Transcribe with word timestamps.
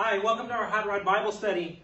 Hi, 0.00 0.18
welcome 0.18 0.46
to 0.46 0.54
our 0.54 0.64
Hot 0.64 0.86
Rod 0.86 1.04
Bible 1.04 1.32
study. 1.32 1.82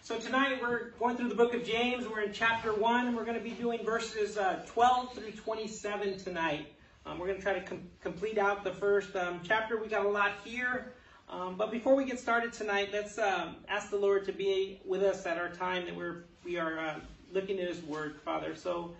So 0.00 0.18
tonight 0.18 0.62
we're 0.62 0.92
going 0.98 1.18
through 1.18 1.28
the 1.28 1.34
book 1.34 1.52
of 1.52 1.62
James. 1.62 2.08
We're 2.08 2.22
in 2.22 2.32
chapter 2.32 2.72
1. 2.72 3.08
and 3.08 3.14
We're 3.14 3.26
going 3.26 3.36
to 3.36 3.44
be 3.44 3.50
doing 3.50 3.84
verses 3.84 4.38
uh, 4.38 4.64
12 4.66 5.12
through 5.12 5.32
27 5.32 6.16
tonight. 6.16 6.72
Um, 7.04 7.18
we're 7.18 7.26
going 7.26 7.36
to 7.36 7.42
try 7.44 7.52
to 7.52 7.60
com- 7.60 7.82
complete 8.00 8.38
out 8.38 8.64
the 8.64 8.72
first 8.72 9.14
um, 9.14 9.40
chapter. 9.44 9.78
We 9.78 9.88
got 9.88 10.06
a 10.06 10.08
lot 10.08 10.32
here. 10.42 10.94
Um, 11.28 11.56
but 11.58 11.70
before 11.70 11.94
we 11.94 12.06
get 12.06 12.18
started 12.18 12.54
tonight, 12.54 12.88
let's 12.94 13.18
um, 13.18 13.56
ask 13.68 13.90
the 13.90 13.98
Lord 13.98 14.24
to 14.24 14.32
be 14.32 14.80
with 14.86 15.02
us 15.02 15.26
at 15.26 15.36
our 15.36 15.50
time 15.50 15.84
that 15.84 15.94
we're 15.94 16.24
we 16.46 16.56
are 16.56 16.78
uh, 16.78 17.00
looking 17.30 17.60
at 17.60 17.68
His 17.68 17.82
Word, 17.82 18.22
Father. 18.24 18.56
So, 18.56 18.94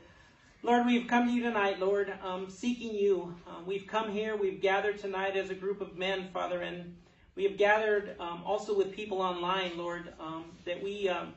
Lord, 0.63 0.85
we've 0.85 1.09
come 1.09 1.29
to 1.29 1.33
you 1.33 1.43
tonight, 1.43 1.81
Lord, 1.81 2.13
um, 2.23 2.51
seeking 2.51 2.95
you. 2.95 3.35
Uh, 3.49 3.63
we've 3.65 3.87
come 3.87 4.13
here. 4.13 4.37
We've 4.37 4.61
gathered 4.61 4.99
tonight 4.99 5.35
as 5.35 5.49
a 5.49 5.55
group 5.55 5.81
of 5.81 5.97
men, 5.97 6.29
Father, 6.35 6.61
and 6.61 6.95
we 7.37 7.45
have 7.45 7.57
gathered 7.57 8.17
um, 8.19 8.43
also 8.45 8.77
with 8.77 8.93
people 8.93 9.23
online, 9.23 9.77
Lord, 9.77 10.13
um, 10.19 10.47
that 10.65 10.83
we 10.83 11.09
um, 11.09 11.33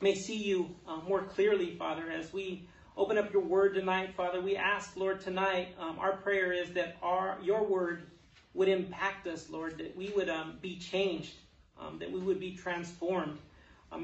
may 0.00 0.14
see 0.14 0.36
you 0.36 0.74
uh, 0.86 0.98
more 1.08 1.22
clearly, 1.22 1.74
Father, 1.76 2.10
as 2.10 2.32
we 2.32 2.68
open 2.96 3.16
up 3.16 3.32
your 3.32 3.42
word 3.42 3.74
tonight, 3.74 4.14
Father. 4.14 4.40
We 4.40 4.56
ask, 4.56 4.96
Lord, 4.96 5.20
tonight, 5.20 5.68
um, 5.78 5.98
our 5.98 6.12
prayer 6.18 6.52
is 6.52 6.70
that 6.74 6.96
our 7.02 7.38
your 7.42 7.64
word 7.64 8.02
would 8.52 8.68
impact 8.68 9.26
us, 9.26 9.48
Lord, 9.50 9.78
that 9.78 9.96
we 9.96 10.10
would 10.10 10.28
um, 10.28 10.58
be 10.60 10.76
changed, 10.76 11.34
that 11.98 12.10
we 12.10 12.20
would 12.20 12.38
be 12.38 12.54
transformed 12.54 13.38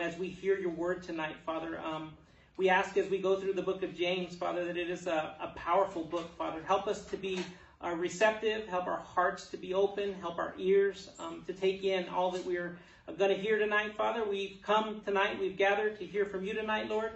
as 0.01 0.17
we 0.19 0.29
hear 0.29 0.59
your 0.59 0.71
word 0.71 1.03
tonight, 1.03 1.37
Father. 1.45 1.81
we 2.57 2.69
ask 2.69 2.97
as 2.97 3.09
we 3.09 3.19
go 3.19 3.37
through 3.37 3.53
the 3.53 3.63
book 3.63 3.83
of 3.83 3.95
James, 3.95 4.35
Father, 4.35 4.65
that 4.65 4.77
it 4.77 4.91
is 4.91 5.07
a, 5.07 5.35
a 5.41 5.49
powerful 5.57 6.03
book, 6.03 6.37
Father. 6.37 6.61
Help 6.67 6.89
us 6.89 7.05
to 7.07 7.17
be 7.17 7.41
are 7.81 7.97
receptive, 7.97 8.67
help 8.67 8.87
our 8.87 9.01
hearts 9.01 9.49
to 9.49 9.57
be 9.57 9.73
open, 9.75 10.15
help 10.21 10.39
our 10.39 10.55
ears 10.59 11.11
um, 11.19 11.43
to 11.47 11.53
take 11.53 11.83
in 11.85 12.09
all 12.09 12.31
that 12.31 12.45
we're 12.45 12.77
going 13.19 13.35
to 13.35 13.41
hear 13.41 13.59
tonight, 13.59 13.97
Father. 13.97 14.25
We've 14.25 14.59
come 14.63 15.01
tonight, 15.05 15.39
we've 15.41 15.57
gathered 15.57 15.99
to 15.99 16.07
hear 16.07 16.27
from 16.27 16.45
you 16.45 16.55
tonight, 16.55 16.89
Lord. 16.89 17.13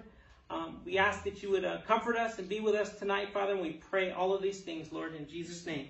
Um, 0.50 0.80
we 0.84 0.98
ask 0.98 1.24
that 1.24 1.42
you 1.42 1.50
would 1.50 1.64
uh, 1.64 1.78
comfort 1.86 2.16
us 2.16 2.38
and 2.38 2.48
be 2.48 2.60
with 2.60 2.74
us 2.74 2.98
tonight, 2.98 3.32
Father, 3.32 3.52
and 3.52 3.62
we 3.62 3.72
pray 3.90 4.10
all 4.10 4.34
of 4.34 4.42
these 4.42 4.60
things, 4.60 4.92
Lord, 4.92 5.14
in 5.14 5.28
Jesus' 5.28 5.64
name. 5.66 5.88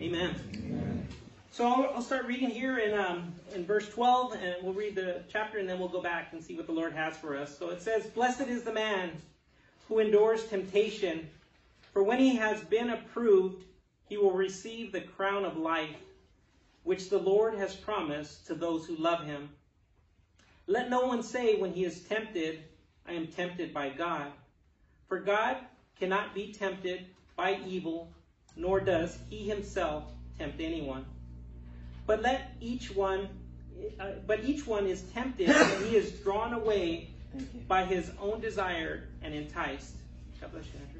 Amen. 0.00 0.34
Amen. 0.54 1.08
So 1.50 1.66
I'll, 1.66 1.94
I'll, 1.94 2.02
start 2.02 2.26
reading 2.26 2.50
here 2.50 2.78
in, 2.78 2.98
um, 2.98 3.32
in 3.54 3.64
verse 3.64 3.88
12, 3.88 4.34
and 4.34 4.56
we'll 4.62 4.74
read 4.74 4.94
the 4.94 5.22
chapter, 5.32 5.58
and 5.58 5.68
then 5.68 5.78
we'll 5.78 5.88
go 5.88 6.02
back 6.02 6.32
and 6.32 6.42
see 6.42 6.54
what 6.54 6.66
the 6.66 6.72
Lord 6.72 6.92
has 6.92 7.16
for 7.16 7.36
us. 7.36 7.56
So 7.56 7.70
it 7.70 7.80
says, 7.80 8.04
Blessed 8.06 8.42
is 8.42 8.62
the 8.62 8.72
man 8.72 9.10
who 9.88 9.98
endures 10.00 10.44
temptation, 10.44 11.28
for 11.92 12.02
when 12.02 12.18
he 12.18 12.36
has 12.36 12.60
been 12.64 12.90
approved, 12.90 13.64
he 14.08 14.16
will 14.16 14.32
receive 14.32 14.92
the 14.92 15.00
crown 15.00 15.44
of 15.44 15.56
life, 15.56 15.96
which 16.84 17.10
the 17.10 17.18
Lord 17.18 17.54
has 17.54 17.74
promised 17.74 18.46
to 18.46 18.54
those 18.54 18.86
who 18.86 18.96
love 18.96 19.24
him. 19.24 19.50
Let 20.66 20.90
no 20.90 21.06
one 21.06 21.22
say 21.22 21.56
when 21.56 21.72
he 21.72 21.84
is 21.84 22.00
tempted, 22.02 22.62
I 23.06 23.12
am 23.12 23.26
tempted 23.26 23.72
by 23.72 23.90
God. 23.90 24.32
For 25.08 25.20
God 25.20 25.58
cannot 25.98 26.34
be 26.34 26.52
tempted 26.52 27.06
by 27.36 27.60
evil, 27.66 28.12
nor 28.56 28.80
does 28.80 29.18
he 29.30 29.48
himself 29.48 30.04
tempt 30.38 30.60
anyone. 30.60 31.04
But 32.06 32.22
let 32.22 32.52
each 32.60 32.94
one, 32.94 33.28
uh, 34.00 34.12
but 34.26 34.44
each 34.44 34.66
one 34.66 34.86
is 34.86 35.02
tempted, 35.14 35.48
and 35.48 35.86
he 35.86 35.96
is 35.96 36.12
drawn 36.20 36.52
away 36.52 37.10
by 37.68 37.84
his 37.84 38.10
own 38.20 38.40
desire 38.40 39.08
and 39.22 39.34
enticed. 39.34 39.94
God 40.40 40.52
bless 40.52 40.64
you. 40.66 40.95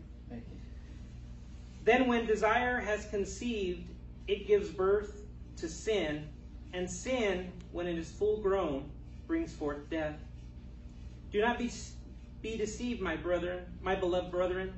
Then, 1.86 2.08
when 2.08 2.26
desire 2.26 2.80
has 2.80 3.06
conceived, 3.06 3.88
it 4.26 4.48
gives 4.48 4.70
birth 4.70 5.22
to 5.58 5.68
sin, 5.68 6.28
and 6.72 6.90
sin, 6.90 7.52
when 7.70 7.86
it 7.86 7.96
is 7.96 8.10
full 8.10 8.42
grown, 8.42 8.90
brings 9.28 9.52
forth 9.52 9.88
death. 9.88 10.16
Do 11.30 11.40
not 11.40 11.60
be, 11.60 11.70
be 12.42 12.56
deceived, 12.56 13.00
my 13.00 13.14
brethren, 13.14 13.66
my 13.80 13.94
beloved 13.94 14.32
brethren. 14.32 14.72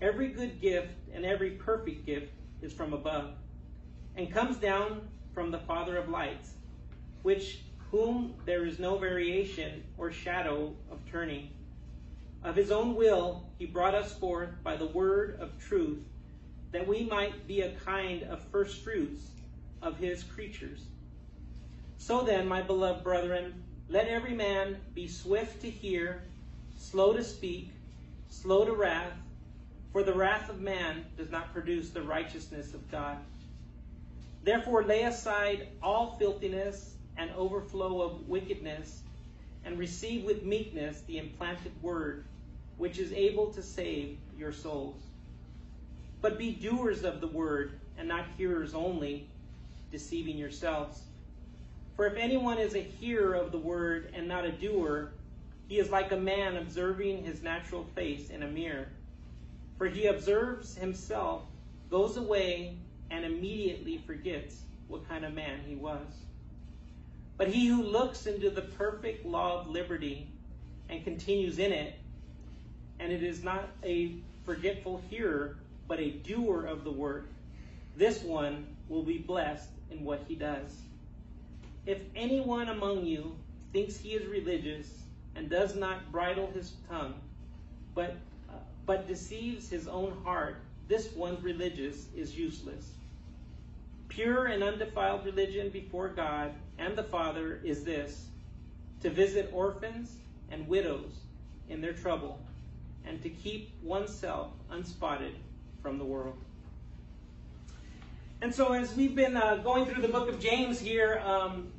Every 0.00 0.28
good 0.28 0.60
gift 0.60 0.92
and 1.12 1.26
every 1.26 1.50
perfect 1.50 2.06
gift 2.06 2.32
is 2.62 2.72
from 2.72 2.92
above, 2.92 3.32
and 4.14 4.32
comes 4.32 4.58
down 4.58 5.08
from 5.34 5.50
the 5.50 5.58
Father 5.58 5.96
of 5.96 6.08
lights, 6.08 6.52
which 7.22 7.64
whom 7.90 8.34
there 8.44 8.64
is 8.64 8.78
no 8.78 8.96
variation 8.96 9.82
or 9.96 10.12
shadow 10.12 10.72
of 10.88 11.04
turning. 11.10 11.50
Of 12.44 12.54
his 12.54 12.70
own 12.70 12.94
will 12.94 13.50
he 13.58 13.66
brought 13.66 13.96
us 13.96 14.12
forth 14.12 14.50
by 14.62 14.76
the 14.76 14.86
word 14.86 15.36
of 15.40 15.58
truth 15.58 16.04
that 16.72 16.86
we 16.86 17.04
might 17.04 17.46
be 17.46 17.62
a 17.62 17.72
kind 17.76 18.22
of 18.24 18.42
first 18.44 18.82
fruits 18.82 19.30
of 19.82 19.96
his 19.96 20.22
creatures. 20.22 20.84
So 21.96 22.22
then, 22.22 22.46
my 22.46 22.62
beloved 22.62 23.02
brethren, 23.02 23.62
let 23.88 24.08
every 24.08 24.34
man 24.34 24.76
be 24.94 25.08
swift 25.08 25.62
to 25.62 25.70
hear, 25.70 26.22
slow 26.76 27.12
to 27.12 27.24
speak, 27.24 27.70
slow 28.28 28.64
to 28.64 28.72
wrath, 28.72 29.12
for 29.92 30.02
the 30.02 30.12
wrath 30.12 30.50
of 30.50 30.60
man 30.60 31.04
does 31.16 31.30
not 31.30 31.52
produce 31.52 31.90
the 31.90 32.02
righteousness 32.02 32.74
of 32.74 32.90
God. 32.90 33.16
Therefore, 34.44 34.84
lay 34.84 35.02
aside 35.02 35.68
all 35.82 36.16
filthiness 36.18 36.94
and 37.16 37.30
overflow 37.32 38.02
of 38.02 38.28
wickedness, 38.28 39.02
and 39.64 39.78
receive 39.78 40.24
with 40.24 40.44
meekness 40.44 41.02
the 41.06 41.18
implanted 41.18 41.72
word, 41.82 42.24
which 42.76 42.98
is 42.98 43.12
able 43.12 43.52
to 43.52 43.62
save 43.62 44.16
your 44.38 44.52
souls. 44.52 45.02
But 46.20 46.38
be 46.38 46.52
doers 46.52 47.04
of 47.04 47.20
the 47.20 47.28
word, 47.28 47.78
and 47.96 48.08
not 48.08 48.26
hearers 48.36 48.74
only, 48.74 49.28
deceiving 49.90 50.36
yourselves. 50.36 51.02
For 51.96 52.06
if 52.06 52.16
anyone 52.16 52.58
is 52.58 52.74
a 52.74 52.82
hearer 52.82 53.34
of 53.34 53.52
the 53.52 53.58
word 53.58 54.10
and 54.14 54.28
not 54.28 54.44
a 54.44 54.52
doer, 54.52 55.12
he 55.68 55.78
is 55.78 55.90
like 55.90 56.12
a 56.12 56.16
man 56.16 56.56
observing 56.56 57.24
his 57.24 57.42
natural 57.42 57.84
face 57.94 58.30
in 58.30 58.42
a 58.42 58.48
mirror. 58.48 58.88
For 59.76 59.86
he 59.86 60.06
observes 60.06 60.76
himself, 60.76 61.42
goes 61.90 62.16
away, 62.16 62.76
and 63.10 63.24
immediately 63.24 63.98
forgets 63.98 64.62
what 64.88 65.08
kind 65.08 65.24
of 65.24 65.34
man 65.34 65.60
he 65.66 65.74
was. 65.74 66.06
But 67.36 67.48
he 67.48 67.66
who 67.66 67.82
looks 67.82 68.26
into 68.26 68.50
the 68.50 68.62
perfect 68.62 69.24
law 69.24 69.60
of 69.60 69.68
liberty 69.68 70.28
and 70.88 71.04
continues 71.04 71.58
in 71.58 71.72
it, 71.72 71.94
and 72.98 73.12
it 73.12 73.22
is 73.22 73.44
not 73.44 73.68
a 73.84 74.16
forgetful 74.44 75.02
hearer, 75.10 75.56
but 75.88 75.98
a 75.98 76.10
doer 76.10 76.66
of 76.66 76.84
the 76.84 76.92
work, 76.92 77.28
this 77.96 78.22
one 78.22 78.66
will 78.88 79.02
be 79.02 79.18
blessed 79.18 79.70
in 79.90 80.04
what 80.04 80.22
he 80.28 80.34
does. 80.34 80.82
If 81.86 81.98
anyone 82.14 82.68
among 82.68 83.06
you 83.06 83.34
thinks 83.72 83.96
he 83.96 84.10
is 84.10 84.26
religious 84.26 84.90
and 85.34 85.48
does 85.48 85.74
not 85.74 86.12
bridle 86.12 86.50
his 86.52 86.72
tongue, 86.88 87.14
but, 87.94 88.16
uh, 88.50 88.58
but 88.84 89.08
deceives 89.08 89.70
his 89.70 89.88
own 89.88 90.16
heart, 90.24 90.58
this 90.86 91.12
one's 91.14 91.42
religious 91.42 92.06
is 92.14 92.36
useless. 92.36 92.92
Pure 94.08 94.46
and 94.46 94.62
undefiled 94.62 95.24
religion 95.24 95.70
before 95.70 96.08
God 96.08 96.52
and 96.78 96.96
the 96.96 97.02
Father 97.02 97.60
is 97.64 97.84
this 97.84 98.26
to 99.00 99.10
visit 99.10 99.50
orphans 99.52 100.16
and 100.50 100.66
widows 100.68 101.12
in 101.68 101.80
their 101.80 101.92
trouble, 101.92 102.38
and 103.06 103.22
to 103.22 103.28
keep 103.28 103.70
oneself 103.82 104.50
unspotted 104.70 105.34
from 105.82 105.98
the 105.98 106.04
world. 106.04 106.36
And 108.40 108.54
so, 108.54 108.72
as 108.72 108.94
we've 108.94 109.16
been 109.16 109.36
uh, 109.36 109.56
going 109.56 109.86
through 109.86 110.02
the 110.02 110.08
book 110.08 110.28
of 110.28 110.38
James 110.38 110.78
here, 110.78 111.20
um, 111.24 111.72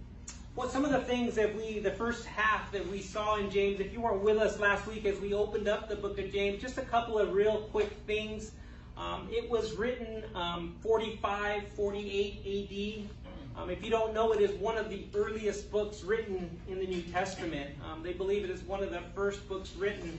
what 0.56 0.72
some 0.72 0.84
of 0.84 0.92
the 0.92 1.00
things 1.00 1.36
that 1.36 1.56
we, 1.56 1.80
the 1.80 1.92
first 1.92 2.26
half 2.26 2.70
that 2.74 2.86
we 2.90 3.02
saw 3.02 3.38
in 3.38 3.50
James, 3.50 3.80
if 3.80 3.94
you 3.94 4.02
weren't 4.02 4.22
with 4.22 4.38
us 4.38 4.60
last 4.60 4.86
week 4.88 5.06
as 5.06 5.18
we 5.20 5.34
opened 5.34 5.70
up 5.70 5.88
the 5.88 5.96
book 5.96 6.20
of 6.20 6.32
James, 6.34 6.62
just 6.62 6.78
a 6.78 6.82
couple 6.82 7.18
of 7.18 7.32
real 7.32 7.62
quick 7.72 7.90
things. 8.06 8.52
Um, 8.98 9.30
it 9.32 9.50
was 9.50 9.78
written 9.78 10.24
um, 10.36 10.76
45, 10.82 11.64
48 11.70 13.08
AD. 13.56 13.62
Um, 13.62 13.70
if 13.70 13.82
you 13.82 13.90
don't 13.90 14.14
know, 14.14 14.34
it 14.34 14.42
is 14.42 14.52
one 14.60 14.78
of 14.78 14.90
the 14.90 15.06
earliest 15.16 15.72
books 15.72 16.04
written 16.04 16.50
in 16.68 16.80
the 16.80 16.88
New 16.88 17.02
Testament. 17.04 17.70
Um, 17.90 18.04
they 18.04 18.14
believe 18.14 18.44
it 18.44 18.50
is 18.50 18.62
one 18.64 18.84
of 18.84 18.92
the 18.92 19.02
first 19.16 19.48
books 19.48 19.74
written 19.78 20.18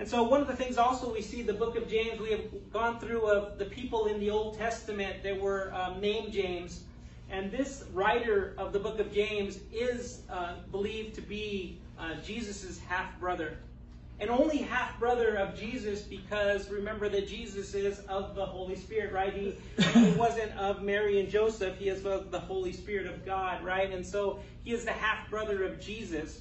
and 0.00 0.08
so 0.08 0.22
one 0.22 0.40
of 0.40 0.46
the 0.46 0.56
things 0.56 0.78
also 0.78 1.12
we 1.12 1.20
see 1.20 1.42
the 1.42 1.52
book 1.52 1.76
of 1.76 1.86
James, 1.86 2.18
we 2.18 2.30
have 2.30 2.72
gone 2.72 2.98
through 2.98 3.26
of 3.26 3.58
the 3.58 3.66
people 3.66 4.06
in 4.06 4.18
the 4.18 4.30
Old 4.30 4.56
Testament 4.56 5.22
that 5.22 5.38
were 5.38 5.74
um, 5.74 6.00
named 6.00 6.32
James. 6.32 6.84
And 7.28 7.52
this 7.52 7.84
writer 7.92 8.54
of 8.56 8.72
the 8.72 8.78
book 8.78 8.98
of 8.98 9.12
James 9.12 9.58
is 9.70 10.22
uh, 10.30 10.54
believed 10.70 11.16
to 11.16 11.20
be 11.20 11.76
uh, 11.98 12.14
Jesus' 12.24 12.80
half 12.88 13.20
brother. 13.20 13.58
And 14.20 14.30
only 14.30 14.56
half 14.56 14.98
brother 14.98 15.34
of 15.34 15.54
Jesus 15.54 16.00
because 16.00 16.70
remember 16.70 17.10
that 17.10 17.28
Jesus 17.28 17.74
is 17.74 17.98
of 18.08 18.34
the 18.34 18.46
Holy 18.46 18.76
Spirit, 18.76 19.12
right? 19.12 19.34
He, 19.34 19.54
he 19.82 20.10
wasn't 20.16 20.52
of 20.52 20.82
Mary 20.82 21.20
and 21.20 21.28
Joseph, 21.28 21.76
he 21.76 21.90
is 21.90 22.06
of 22.06 22.30
the 22.30 22.40
Holy 22.40 22.72
Spirit 22.72 23.06
of 23.06 23.26
God, 23.26 23.62
right? 23.62 23.92
And 23.92 24.06
so 24.06 24.40
he 24.64 24.72
is 24.72 24.86
the 24.86 24.92
half 24.92 25.28
brother 25.28 25.62
of 25.62 25.78
Jesus. 25.78 26.40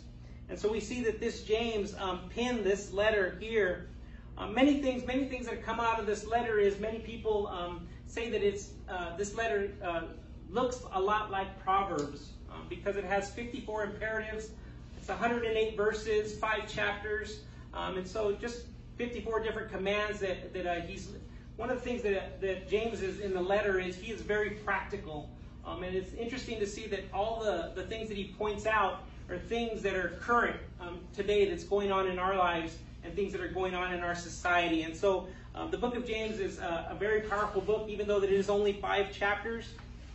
And 0.49 0.57
so 0.57 0.71
we 0.71 0.79
see 0.79 1.03
that 1.03 1.19
this 1.19 1.43
James 1.43 1.95
um, 1.99 2.21
penned 2.33 2.63
this 2.63 2.91
letter 2.91 3.37
here. 3.39 3.89
Uh, 4.37 4.47
many 4.47 4.81
things, 4.81 5.05
many 5.05 5.25
things 5.25 5.45
that 5.47 5.63
come 5.63 5.79
out 5.79 5.99
of 5.99 6.05
this 6.05 6.25
letter 6.25 6.59
is 6.59 6.79
many 6.79 6.99
people 6.99 7.47
um, 7.47 7.87
say 8.07 8.29
that 8.29 8.41
it's 8.41 8.71
uh, 8.87 9.15
this 9.17 9.35
letter 9.35 9.71
uh, 9.83 10.03
looks 10.49 10.81
a 10.93 10.99
lot 10.99 11.29
like 11.29 11.59
Proverbs. 11.63 12.31
Um, 12.51 12.65
because 12.67 12.95
it 12.95 13.03
has 13.03 13.29
54 13.31 13.83
imperatives. 13.85 14.49
It's 14.97 15.07
108 15.07 15.77
verses, 15.77 16.37
five 16.37 16.67
chapters, 16.67 17.41
um, 17.73 17.97
and 17.97 18.07
so 18.07 18.33
just 18.33 18.65
54 18.97 19.41
different 19.43 19.71
commands 19.71 20.19
that, 20.19 20.53
that 20.53 20.65
uh, 20.65 20.81
he's. 20.81 21.09
One 21.57 21.69
of 21.69 21.77
the 21.77 21.83
things 21.83 22.01
that, 22.03 22.39
that 22.39 22.69
James 22.69 23.01
is 23.01 23.19
in 23.19 23.33
the 23.33 23.41
letter 23.41 23.79
is 23.79 23.97
he 23.97 24.11
is 24.13 24.21
very 24.21 24.51
practical. 24.51 25.29
Um, 25.65 25.83
and 25.83 25.93
it's 25.93 26.13
interesting 26.13 26.57
to 26.59 26.65
see 26.65 26.87
that 26.87 27.03
all 27.13 27.41
the, 27.43 27.73
the 27.75 27.83
things 27.83 28.07
that 28.07 28.15
he 28.15 28.33
points 28.37 28.65
out 28.65 29.03
are 29.29 29.37
things 29.37 29.81
that 29.83 29.95
are 29.95 30.09
current 30.21 30.59
um, 30.81 30.99
today 31.13 31.49
that's 31.49 31.63
going 31.63 31.91
on 31.91 32.07
in 32.07 32.19
our 32.19 32.35
lives 32.35 32.77
and 33.03 33.13
things 33.15 33.31
that 33.31 33.41
are 33.41 33.49
going 33.49 33.75
on 33.75 33.93
in 33.93 34.01
our 34.01 34.15
society. 34.15 34.83
And 34.83 34.95
so 34.95 35.27
um, 35.55 35.71
the 35.71 35.77
book 35.77 35.95
of 35.95 36.05
James 36.05 36.39
is 36.39 36.59
a, 36.59 36.95
very 36.99 37.21
powerful 37.21 37.61
book, 37.61 37.87
even 37.89 38.07
though 38.07 38.19
that 38.19 38.29
it 38.29 38.35
is 38.35 38.49
only 38.49 38.73
five 38.73 39.11
chapters. 39.11 39.65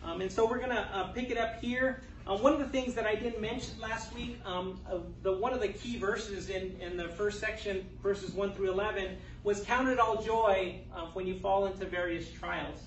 Um, 0.03 0.21
and 0.21 0.31
so 0.31 0.47
we're 0.47 0.57
going 0.57 0.69
to 0.69 0.87
uh, 0.93 1.07
pick 1.07 1.31
it 1.31 1.37
up 1.37 1.59
here. 1.61 2.01
Uh, 2.27 2.37
one 2.37 2.53
of 2.53 2.59
the 2.59 2.67
things 2.67 2.93
that 2.95 3.05
I 3.05 3.15
didn't 3.15 3.39
mention 3.39 3.79
last 3.79 4.13
week, 4.13 4.39
um, 4.45 4.79
the 5.21 5.31
one 5.31 5.53
of 5.53 5.61
the 5.61 5.67
key 5.67 5.97
verses 5.97 6.49
in, 6.49 6.75
in 6.81 6.97
the 6.97 7.07
first 7.09 7.39
section, 7.39 7.87
verses 8.01 8.31
1 8.31 8.53
through 8.53 8.71
11, 8.71 9.17
was 9.43 9.61
count 9.61 9.87
it 9.89 9.99
all 9.99 10.21
joy 10.21 10.79
uh, 10.95 11.05
when 11.13 11.27
you 11.27 11.37
fall 11.39 11.67
into 11.67 11.85
various 11.85 12.31
trials. 12.31 12.79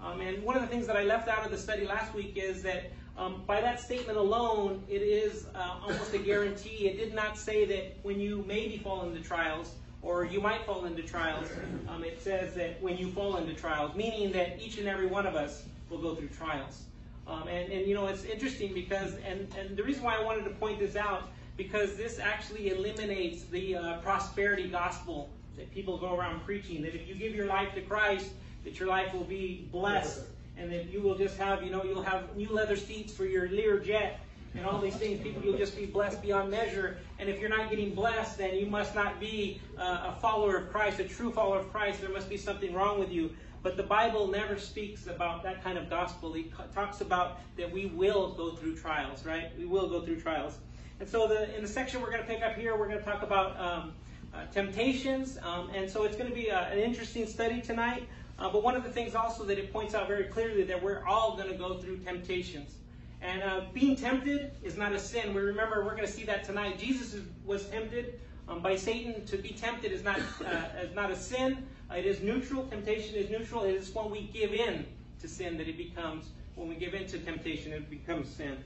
Um, 0.00 0.20
and 0.20 0.42
one 0.42 0.56
of 0.56 0.62
the 0.62 0.68
things 0.68 0.86
that 0.88 0.96
I 0.96 1.04
left 1.04 1.28
out 1.28 1.44
of 1.44 1.52
the 1.52 1.58
study 1.58 1.86
last 1.86 2.12
week 2.12 2.32
is 2.36 2.62
that 2.62 2.90
um, 3.16 3.42
by 3.46 3.60
that 3.60 3.80
statement 3.80 4.18
alone, 4.18 4.82
it 4.88 5.02
is 5.02 5.46
uh, 5.54 5.76
almost 5.82 6.14
a 6.14 6.18
guarantee. 6.18 6.88
It 6.88 6.96
did 6.96 7.14
not 7.14 7.38
say 7.38 7.64
that 7.66 7.96
when 8.02 8.18
you 8.18 8.44
maybe 8.46 8.78
fall 8.78 9.02
into 9.02 9.20
trials, 9.20 9.74
or 10.00 10.24
you 10.24 10.40
might 10.40 10.64
fall 10.66 10.84
into 10.86 11.02
trials, 11.02 11.46
um, 11.88 12.02
it 12.04 12.20
says 12.20 12.54
that 12.54 12.82
when 12.82 12.96
you 12.96 13.10
fall 13.12 13.36
into 13.36 13.54
trials, 13.54 13.94
meaning 13.94 14.32
that 14.32 14.60
each 14.60 14.78
and 14.78 14.88
every 14.88 15.06
one 15.06 15.26
of 15.26 15.36
us 15.36 15.64
will 15.90 15.98
go 15.98 16.14
through 16.14 16.28
trials. 16.28 16.84
Um, 17.26 17.46
and, 17.46 17.72
and, 17.72 17.86
you 17.86 17.94
know, 17.94 18.06
it's 18.06 18.24
interesting 18.24 18.74
because, 18.74 19.14
and, 19.24 19.46
and 19.56 19.76
the 19.76 19.82
reason 19.82 20.02
why 20.02 20.16
I 20.16 20.22
wanted 20.22 20.44
to 20.44 20.50
point 20.50 20.80
this 20.80 20.96
out, 20.96 21.30
because 21.56 21.96
this 21.96 22.18
actually 22.18 22.70
eliminates 22.70 23.44
the 23.44 23.76
uh, 23.76 23.98
prosperity 23.98 24.68
gospel 24.68 25.30
that 25.56 25.72
people 25.72 25.98
go 25.98 26.16
around 26.16 26.40
preaching, 26.40 26.82
that 26.82 26.94
if 26.94 27.06
you 27.06 27.14
give 27.14 27.34
your 27.34 27.46
life 27.46 27.74
to 27.74 27.82
Christ, 27.82 28.30
that 28.64 28.80
your 28.80 28.88
life 28.88 29.12
will 29.12 29.24
be 29.24 29.68
blessed 29.70 30.22
and 30.56 30.70
that 30.72 30.90
you 30.90 31.00
will 31.00 31.16
just 31.16 31.36
have, 31.38 31.62
you 31.62 31.70
know, 31.70 31.82
you'll 31.84 32.02
have 32.02 32.36
new 32.36 32.48
leather 32.48 32.76
seats 32.76 33.12
for 33.12 33.24
your 33.24 33.48
Learjet 33.48 34.14
and 34.54 34.66
all 34.66 34.80
these 34.80 34.96
things. 34.96 35.20
People, 35.22 35.42
you'll 35.42 35.58
just 35.58 35.76
be 35.76 35.86
blessed 35.86 36.20
beyond 36.22 36.50
measure. 36.50 36.98
And 37.18 37.28
if 37.28 37.40
you're 37.40 37.48
not 37.48 37.70
getting 37.70 37.94
blessed, 37.94 38.38
then 38.38 38.54
you 38.56 38.66
must 38.66 38.94
not 38.94 39.18
be 39.18 39.60
uh, 39.78 40.12
a 40.14 40.20
follower 40.20 40.56
of 40.56 40.70
Christ, 40.70 41.00
a 41.00 41.04
true 41.04 41.32
follower 41.32 41.58
of 41.58 41.70
Christ. 41.72 42.00
There 42.00 42.10
must 42.10 42.28
be 42.28 42.36
something 42.36 42.74
wrong 42.74 42.98
with 42.98 43.10
you. 43.10 43.30
But 43.62 43.76
the 43.76 43.82
Bible 43.84 44.26
never 44.26 44.58
speaks 44.58 45.06
about 45.06 45.42
that 45.44 45.62
kind 45.62 45.78
of 45.78 45.88
gospel. 45.88 46.34
It 46.34 46.46
talks 46.74 47.00
about 47.00 47.38
that 47.56 47.70
we 47.70 47.86
will 47.86 48.32
go 48.32 48.56
through 48.56 48.76
trials, 48.76 49.24
right? 49.24 49.56
We 49.56 49.66
will 49.66 49.88
go 49.88 50.00
through 50.02 50.20
trials. 50.20 50.58
And 51.00 51.08
so 51.08 51.28
the, 51.28 51.54
in 51.56 51.62
the 51.62 51.68
section 51.68 52.02
we're 52.02 52.10
going 52.10 52.22
to 52.22 52.28
pick 52.28 52.42
up 52.42 52.56
here, 52.56 52.76
we're 52.76 52.88
going 52.88 52.98
to 52.98 53.04
talk 53.04 53.22
about 53.22 53.58
um, 53.58 53.92
uh, 54.34 54.46
temptations. 54.46 55.38
Um, 55.42 55.70
and 55.74 55.88
so 55.88 56.02
it's 56.04 56.16
going 56.16 56.28
to 56.28 56.34
be 56.34 56.48
a, 56.48 56.58
an 56.72 56.78
interesting 56.78 57.26
study 57.26 57.60
tonight. 57.60 58.08
Uh, 58.42 58.50
but 58.50 58.64
one 58.64 58.74
of 58.74 58.82
the 58.82 58.90
things 58.90 59.14
also 59.14 59.44
that 59.44 59.56
it 59.56 59.72
points 59.72 59.94
out 59.94 60.08
very 60.08 60.24
clearly 60.24 60.64
that 60.64 60.82
we're 60.82 61.06
all 61.06 61.36
going 61.36 61.48
to 61.48 61.54
go 61.54 61.78
through 61.78 61.98
temptations. 61.98 62.74
And 63.20 63.40
uh, 63.40 63.60
being 63.72 63.94
tempted 63.94 64.50
is 64.64 64.76
not 64.76 64.90
a 64.90 64.98
sin. 64.98 65.32
We 65.32 65.42
remember 65.42 65.84
we're 65.84 65.94
going 65.94 66.08
to 66.08 66.12
see 66.12 66.24
that 66.24 66.42
tonight. 66.42 66.76
Jesus 66.76 67.14
is, 67.14 67.22
was 67.44 67.66
tempted 67.66 68.18
um, 68.48 68.60
by 68.60 68.74
Satan. 68.74 69.24
To 69.26 69.36
be 69.36 69.50
tempted 69.50 69.92
is 69.92 70.02
not 70.02 70.18
uh, 70.44 70.80
is 70.82 70.92
not 70.92 71.12
a 71.12 71.16
sin. 71.16 71.64
Uh, 71.88 71.94
it 71.94 72.04
is 72.04 72.20
neutral. 72.20 72.66
Temptation 72.66 73.14
is 73.14 73.30
neutral. 73.30 73.62
It 73.62 73.76
is 73.76 73.94
when 73.94 74.10
we 74.10 74.22
give 74.22 74.52
in 74.52 74.86
to 75.20 75.28
sin 75.28 75.56
that 75.58 75.68
it 75.68 75.78
becomes. 75.78 76.30
When 76.56 76.68
we 76.68 76.74
give 76.74 76.94
in 76.94 77.06
to 77.06 77.18
temptation, 77.20 77.72
it 77.72 77.88
becomes 77.88 78.28
sin. 78.28 78.58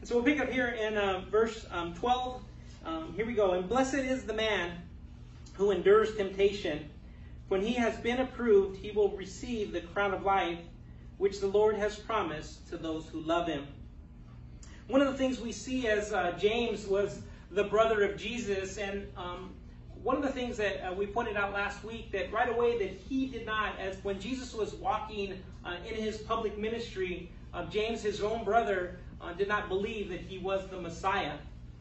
And 0.00 0.06
so 0.06 0.16
we'll 0.16 0.24
pick 0.24 0.40
up 0.40 0.50
here 0.50 0.76
in 0.78 0.98
uh, 0.98 1.24
verse 1.30 1.64
um, 1.70 1.94
12. 1.94 2.42
Um, 2.84 3.14
here 3.16 3.24
we 3.24 3.32
go. 3.32 3.52
And 3.52 3.66
blessed 3.66 3.94
is 3.94 4.24
the 4.24 4.34
man 4.34 4.72
who 5.54 5.70
endures 5.70 6.14
temptation 6.16 6.90
when 7.48 7.62
he 7.62 7.74
has 7.74 7.96
been 7.98 8.20
approved, 8.20 8.76
he 8.76 8.90
will 8.90 9.16
receive 9.16 9.72
the 9.72 9.80
crown 9.80 10.12
of 10.12 10.24
life 10.24 10.58
which 11.18 11.40
the 11.40 11.46
Lord 11.46 11.76
has 11.76 11.96
promised 11.96 12.68
to 12.68 12.76
those 12.76 13.06
who 13.08 13.20
love 13.20 13.46
him. 13.46 13.66
One 14.88 15.00
of 15.00 15.08
the 15.08 15.18
things 15.18 15.40
we 15.40 15.52
see 15.52 15.86
as 15.88 16.12
uh, 16.12 16.32
James 16.38 16.86
was 16.86 17.20
the 17.50 17.64
brother 17.64 18.04
of 18.04 18.16
Jesus, 18.16 18.78
and 18.78 19.06
um, 19.16 19.54
one 20.02 20.16
of 20.16 20.22
the 20.22 20.30
things 20.30 20.56
that 20.58 20.86
uh, 20.86 20.92
we 20.92 21.06
pointed 21.06 21.36
out 21.36 21.52
last 21.52 21.82
week 21.84 22.12
that 22.12 22.32
right 22.32 22.48
away 22.48 22.78
that 22.78 22.90
he 22.90 23.26
did 23.26 23.46
not, 23.46 23.78
as 23.80 23.96
when 24.04 24.20
Jesus 24.20 24.52
was 24.52 24.74
walking 24.74 25.42
uh, 25.64 25.76
in 25.88 25.94
his 25.94 26.18
public 26.18 26.58
ministry, 26.58 27.30
uh, 27.54 27.64
James, 27.66 28.02
his 28.02 28.20
own 28.20 28.44
brother, 28.44 28.98
uh, 29.20 29.32
did 29.32 29.48
not 29.48 29.68
believe 29.68 30.08
that 30.10 30.20
he 30.20 30.38
was 30.38 30.68
the 30.68 30.80
Messiah. 30.80 31.34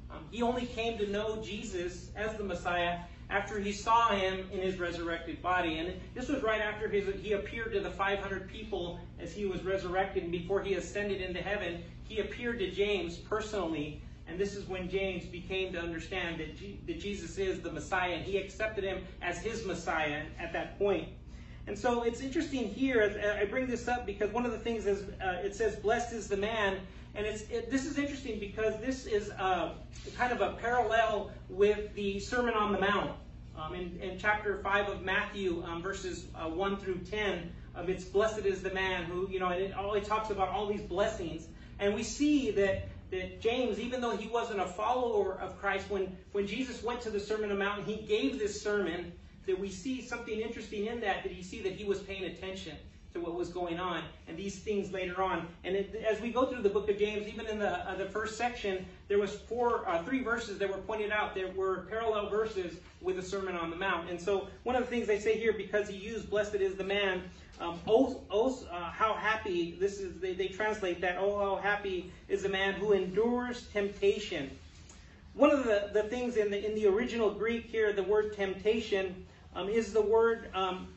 Um, 0.09 0.25
he 0.31 0.41
only 0.41 0.65
came 0.65 0.97
to 0.97 1.07
know 1.07 1.41
Jesus 1.43 2.11
as 2.15 2.35
the 2.37 2.43
Messiah 2.43 2.99
after 3.29 3.59
he 3.59 3.71
saw 3.71 4.09
him 4.09 4.47
in 4.51 4.59
his 4.59 4.77
resurrected 4.77 5.41
body. 5.41 5.79
And 5.79 5.93
this 6.13 6.27
was 6.27 6.43
right 6.43 6.61
after 6.61 6.87
his, 6.87 7.05
he 7.21 7.33
appeared 7.33 7.73
to 7.73 7.79
the 7.79 7.89
500 7.89 8.47
people 8.47 8.99
as 9.19 9.33
he 9.33 9.45
was 9.45 9.63
resurrected 9.63 10.23
and 10.23 10.31
before 10.31 10.61
he 10.61 10.75
ascended 10.75 11.21
into 11.21 11.41
heaven. 11.41 11.83
He 12.03 12.19
appeared 12.19 12.59
to 12.59 12.71
James 12.71 13.17
personally. 13.17 14.01
And 14.27 14.39
this 14.39 14.55
is 14.55 14.67
when 14.67 14.89
James 14.89 15.25
became 15.25 15.71
to 15.73 15.79
understand 15.79 16.39
that, 16.39 16.57
G, 16.57 16.79
that 16.87 16.99
Jesus 16.99 17.37
is 17.37 17.61
the 17.61 17.71
Messiah. 17.71 18.13
And 18.13 18.25
he 18.25 18.37
accepted 18.37 18.83
him 18.83 19.03
as 19.21 19.39
his 19.39 19.65
Messiah 19.65 20.23
at 20.39 20.53
that 20.53 20.77
point. 20.79 21.09
And 21.67 21.77
so 21.77 22.03
it's 22.03 22.21
interesting 22.21 22.67
here. 22.67 23.39
I 23.41 23.45
bring 23.45 23.65
this 23.67 23.87
up 23.87 24.05
because 24.05 24.31
one 24.31 24.45
of 24.45 24.51
the 24.51 24.59
things 24.59 24.85
is 24.85 25.03
uh, 25.19 25.41
it 25.43 25.55
says, 25.55 25.75
"Blessed 25.77 26.13
is 26.13 26.27
the 26.27 26.37
man," 26.37 26.77
and 27.15 27.25
it's 27.25 27.43
it, 27.43 27.71
this 27.71 27.85
is 27.85 27.97
interesting 27.97 28.39
because 28.39 28.79
this 28.79 29.05
is 29.05 29.31
uh, 29.31 29.73
kind 30.17 30.31
of 30.31 30.41
a 30.41 30.53
parallel 30.53 31.31
with 31.49 31.93
the 31.95 32.19
Sermon 32.19 32.53
on 32.53 32.71
the 32.71 32.79
Mount 32.79 33.11
um, 33.57 33.73
in, 33.73 33.97
in, 34.01 34.17
chapter 34.17 34.59
five 34.61 34.89
of 34.89 35.03
Matthew, 35.03 35.63
um, 35.65 35.81
verses 35.81 36.25
uh, 36.35 36.49
one 36.49 36.77
through 36.77 36.99
ten. 36.99 37.51
Um, 37.75 37.89
it's 37.89 38.05
blessed 38.05 38.45
is 38.45 38.61
the 38.61 38.73
man 38.73 39.05
who 39.05 39.29
you 39.29 39.39
know, 39.39 39.47
and 39.47 39.61
it 39.61 39.73
all 39.73 39.93
it 39.93 40.05
talks 40.05 40.29
about 40.29 40.49
all 40.49 40.67
these 40.67 40.81
blessings, 40.81 41.47
and 41.79 41.93
we 41.93 42.03
see 42.03 42.51
that 42.51 42.87
that 43.11 43.39
James, 43.39 43.79
even 43.79 44.01
though 44.01 44.17
he 44.17 44.27
wasn't 44.27 44.59
a 44.59 44.65
follower 44.65 45.37
of 45.39 45.59
Christ, 45.59 45.89
when 45.89 46.15
when 46.33 46.47
Jesus 46.47 46.83
went 46.83 47.01
to 47.01 47.09
the 47.09 47.19
Sermon 47.19 47.51
on 47.51 47.57
the 47.57 47.63
Mount, 47.63 47.85
he 47.85 47.97
gave 47.97 48.39
this 48.39 48.61
sermon 48.61 49.13
that 49.45 49.59
we 49.59 49.69
see 49.69 50.01
something 50.01 50.39
interesting 50.39 50.87
in 50.87 50.99
that, 51.01 51.23
that 51.23 51.35
you 51.35 51.43
see 51.43 51.61
that 51.61 51.73
he 51.73 51.83
was 51.83 51.99
paying 51.99 52.23
attention 52.25 52.75
to 53.15 53.21
what 53.21 53.33
was 53.33 53.49
going 53.49 53.79
on 53.79 54.03
and 54.27 54.37
these 54.37 54.59
things 54.59 54.91
later 54.91 55.23
on. 55.23 55.47
And 55.63 55.75
it, 55.75 56.05
as 56.07 56.21
we 56.21 56.31
go 56.31 56.45
through 56.45 56.61
the 56.61 56.69
book 56.69 56.89
of 56.89 56.99
James, 56.99 57.27
even 57.27 57.47
in 57.47 57.57
the 57.57 57.71
uh, 57.89 57.95
the 57.95 58.05
first 58.05 58.37
section, 58.37 58.85
there 59.07 59.17
was 59.17 59.33
four, 59.33 59.87
uh, 59.87 60.03
three 60.03 60.21
verses 60.21 60.59
that 60.59 60.69
were 60.69 60.77
pointed 60.79 61.11
out. 61.11 61.33
There 61.33 61.51
were 61.51 61.87
parallel 61.89 62.29
verses 62.29 62.77
with 63.01 63.15
the 63.15 63.21
Sermon 63.21 63.55
on 63.55 63.69
the 63.69 63.75
Mount. 63.75 64.09
And 64.09 64.19
so 64.21 64.47
one 64.63 64.75
of 64.75 64.83
the 64.83 64.89
things 64.89 65.07
they 65.07 65.19
say 65.19 65.39
here, 65.39 65.53
because 65.53 65.87
he 65.87 65.95
used 65.95 66.29
"Blessed 66.29 66.55
is 66.55 66.75
the 66.75 66.83
man," 66.83 67.23
um, 67.59 67.79
oh, 67.87 68.21
oh 68.29 68.59
uh, 68.69 68.91
how 68.91 69.13
happy 69.13 69.77
this 69.79 69.99
is. 69.99 70.19
They, 70.19 70.33
they 70.33 70.47
translate 70.47 71.01
that. 71.01 71.17
Oh, 71.17 71.39
how 71.39 71.55
happy 71.55 72.11
is 72.27 72.43
the 72.43 72.49
man 72.49 72.73
who 72.73 72.91
endures 72.91 73.67
temptation. 73.73 74.51
One 75.33 75.51
of 75.51 75.63
the, 75.63 75.89
the 75.93 76.03
things 76.03 76.35
in 76.35 76.51
the 76.51 76.65
in 76.65 76.75
the 76.75 76.87
original 76.87 77.31
Greek 77.31 77.65
here, 77.65 77.93
the 77.93 78.03
word 78.03 78.35
temptation 78.35 79.25
um, 79.55 79.69
is 79.69 79.93
the 79.93 80.01
word 80.01 80.49
um, 80.53 80.89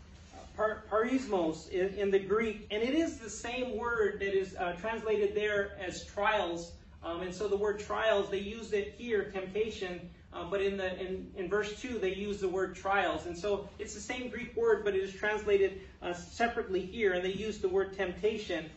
par- 0.59 0.83
parismos 0.91 1.71
in, 1.71 1.95
in, 1.95 2.11
the 2.11 2.19
Greek, 2.19 2.67
and 2.73 2.83
it 2.83 2.95
is 2.95 3.19
the 3.19 3.31
same 3.31 3.79
word 3.79 4.19
that 4.21 4.37
is 4.37 4.57
uh, 4.57 4.73
translated 4.73 5.35
there 5.35 5.79
as 5.81 6.05
trials. 6.05 6.73
Um, 7.05 7.23
and 7.23 7.33
so 7.33 7.47
the 7.47 7.57
word 7.57 7.79
trials, 7.79 8.29
they 8.29 8.41
use 8.41 8.73
it 8.73 8.97
here, 8.99 9.31
temptation, 9.31 10.11
um, 10.33 10.51
but 10.51 10.61
in 10.61 10.77
the 10.77 11.01
in, 11.01 11.31
in 11.37 11.49
verse 11.49 11.81
two 11.81 11.99
they 11.99 12.13
use 12.13 12.41
the 12.41 12.49
word 12.49 12.75
trials, 12.75 13.27
and 13.27 13.39
so 13.39 13.69
it's 13.79 13.95
the 13.95 14.01
same 14.01 14.29
Greek 14.29 14.55
word, 14.57 14.85
but 14.85 14.95
it 14.95 15.03
is 15.03 15.15
translated 15.15 15.81
uh, 16.03 16.13
separately 16.13 16.85
here, 16.85 17.13
and 17.13 17.25
they 17.25 17.33
use 17.33 17.59
the 17.59 17.69
word 17.69 17.97
temptation. 17.97 18.69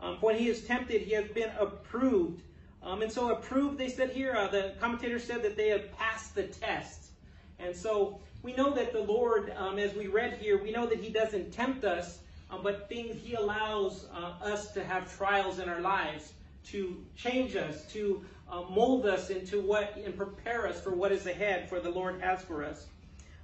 Um, 0.00 0.18
when 0.20 0.36
he 0.36 0.48
is 0.48 0.64
tempted, 0.64 1.02
he 1.02 1.12
has 1.12 1.28
been 1.28 1.50
approved. 1.58 2.42
Um, 2.82 3.02
and 3.02 3.10
so 3.10 3.32
approved, 3.32 3.78
they 3.78 3.88
said 3.88 4.10
here, 4.10 4.34
uh, 4.36 4.48
the 4.48 4.74
commentator 4.80 5.18
said 5.18 5.42
that 5.42 5.56
they 5.56 5.68
have 5.68 5.90
passed 5.96 6.34
the 6.34 6.44
test. 6.44 7.10
And 7.58 7.74
so 7.74 8.20
we 8.42 8.52
know 8.54 8.74
that 8.74 8.92
the 8.92 9.00
Lord, 9.00 9.52
um, 9.56 9.78
as 9.78 9.94
we 9.94 10.06
read 10.06 10.38
here, 10.38 10.62
we 10.62 10.70
know 10.70 10.86
that 10.86 10.98
He 10.98 11.10
doesn't 11.10 11.52
tempt 11.52 11.84
us, 11.84 12.18
uh, 12.50 12.58
but 12.58 12.88
things 12.88 13.16
He 13.22 13.34
allows 13.34 14.06
uh, 14.14 14.44
us 14.44 14.72
to 14.72 14.84
have 14.84 15.14
trials 15.16 15.58
in 15.58 15.68
our 15.68 15.80
lives 15.80 16.32
to 16.66 17.02
change 17.16 17.56
us, 17.56 17.90
to 17.92 18.24
uh, 18.50 18.62
mold 18.70 19.06
us 19.06 19.30
into 19.30 19.60
what 19.60 19.96
and 19.96 20.16
prepare 20.16 20.66
us 20.66 20.80
for 20.80 20.90
what 20.90 21.12
is 21.12 21.26
ahead, 21.26 21.68
for 21.68 21.80
the 21.80 21.90
Lord 21.90 22.20
has 22.20 22.42
for 22.42 22.64
us. 22.64 22.86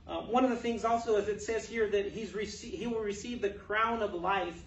Uh, 0.06 0.20
one 0.22 0.44
of 0.44 0.50
the 0.50 0.56
things 0.56 0.84
also, 0.84 1.16
as 1.16 1.28
it 1.28 1.40
says 1.40 1.66
here, 1.66 1.88
that 1.90 2.12
he's 2.12 2.30
rece- 2.30 2.74
he 2.74 2.86
will 2.86 3.00
receive 3.00 3.40
the 3.40 3.50
crown 3.50 4.02
of 4.02 4.12
life. 4.14 4.64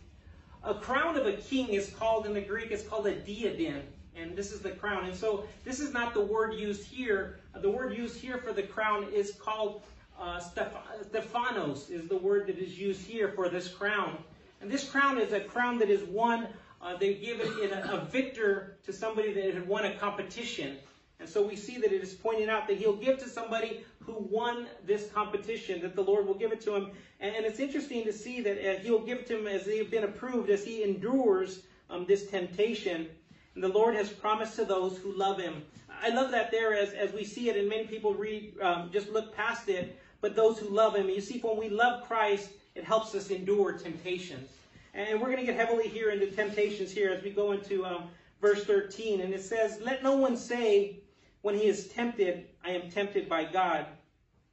A 0.64 0.74
crown 0.74 1.16
of 1.16 1.28
a 1.28 1.34
king 1.34 1.70
is 1.70 1.92
called 1.92 2.26
in 2.26 2.34
the 2.34 2.42
Greek, 2.42 2.72
it's 2.72 2.84
called 2.84 3.06
a 3.06 3.16
diadem 3.16 3.84
and 4.18 4.36
this 4.36 4.52
is 4.52 4.60
the 4.60 4.72
crown. 4.72 5.06
And 5.06 5.16
so 5.16 5.46
this 5.64 5.80
is 5.80 5.94
not 5.94 6.14
the 6.14 6.22
word 6.22 6.54
used 6.56 6.88
here. 6.88 7.40
The 7.56 7.70
word 7.70 7.96
used 7.96 8.20
here 8.20 8.38
for 8.38 8.52
the 8.52 8.64
crown 8.64 9.08
is 9.14 9.32
called 9.32 9.84
uh, 10.20 10.40
Stephanos 10.40 11.90
is 11.90 12.08
the 12.08 12.18
word 12.18 12.48
that 12.48 12.58
is 12.58 12.78
used 12.78 13.06
here 13.06 13.30
for 13.30 13.50
this 13.50 13.68
crown. 13.68 14.18
And 14.62 14.72
this 14.72 14.90
crown 14.90 15.20
is 15.20 15.34
a 15.34 15.40
crown 15.40 15.78
that 15.80 15.90
is 15.90 16.04
won 16.04 16.48
uh, 16.82 16.96
they 16.96 17.16
give 17.16 17.40
it 17.40 17.60
in 17.60 17.74
a, 17.74 17.94
a 17.94 18.06
victor 18.06 18.78
to 18.86 18.94
somebody 18.94 19.34
that 19.34 19.54
had 19.54 19.68
won 19.68 19.86
a 19.86 19.96
competition. 19.96 20.78
And 21.20 21.28
so 21.28 21.46
we 21.46 21.56
see 21.56 21.78
that 21.80 21.92
it 21.92 22.04
is 22.04 22.14
pointing 22.14 22.50
out 22.50 22.68
that 22.68 22.78
he'll 22.78 22.96
give 22.96 23.18
to 23.20 23.28
somebody 23.28 23.84
who 24.04 24.28
won 24.30 24.68
this 24.86 25.10
competition, 25.12 25.82
that 25.82 25.96
the 25.96 26.04
Lord 26.04 26.28
will 26.28 26.36
give 26.36 26.52
it 26.52 26.62
to 26.62 26.76
him. 26.76 26.92
And, 27.20 27.36
and 27.36 27.46
it's 27.46 27.60
interesting 27.60 28.04
to 28.06 28.14
see 28.14 28.42
that 28.42 28.58
uh, 28.58 28.80
he'll 28.80 29.04
give 29.04 29.20
it 29.20 29.28
to 29.28 29.40
him 29.40 29.48
as 29.48 29.66
they 29.66 29.80
have 29.80 29.90
been 29.90 30.04
approved, 30.04 30.50
as 30.52 30.64
he 30.64 30.84
endures 30.84 31.64
um, 31.90 32.06
this 32.06 32.28
temptation. 32.28 33.08
And 33.56 33.64
the 33.64 33.70
Lord 33.70 33.96
has 33.96 34.10
promised 34.10 34.56
to 34.58 34.66
those 34.66 34.98
who 34.98 35.12
love 35.12 35.40
him. 35.40 35.64
I 35.90 36.10
love 36.10 36.30
that 36.32 36.52
there 36.52 36.76
as, 36.76 36.94
as 36.94 37.12
we 37.12 37.24
see 37.24 37.50
it, 37.50 37.58
and 37.58 37.68
many 37.68 37.88
people 37.88 38.14
read, 38.14 38.54
um, 38.62 38.92
just 38.94 39.10
look 39.10 39.36
past 39.36 39.68
it, 39.68 40.00
but 40.22 40.36
those 40.36 40.60
who 40.60 40.70
love 40.70 40.96
him. 40.96 41.10
You 41.10 41.22
see, 41.22 41.40
when 41.40 41.58
we 41.58 41.70
love 41.70 42.08
Christ, 42.08 42.50
it 42.76 42.84
helps 42.84 43.16
us 43.16 43.30
endure 43.30 43.74
temptations. 43.74 44.50
And 44.94 45.20
we're 45.20 45.28
going 45.28 45.40
to 45.40 45.46
get 45.46 45.56
heavily 45.56 45.88
here 45.88 46.10
into 46.10 46.28
temptations 46.32 46.92
here 46.92 47.12
as 47.12 47.24
we 47.24 47.30
go 47.30 47.52
into 47.52 47.86
um, 47.86 48.06
verse 48.42 48.64
13. 48.64 49.22
And 49.22 49.34
it 49.34 49.44
says, 49.44 49.80
Let 49.82 50.04
no 50.04 50.16
one 50.16 50.36
say 50.36 51.00
when 51.42 51.56
he 51.56 51.68
is 51.68 51.88
tempted, 51.90 52.48
I 52.64 52.72
am 52.72 52.90
tempted 52.90 53.30
by 53.30 53.46
God. 53.46 53.86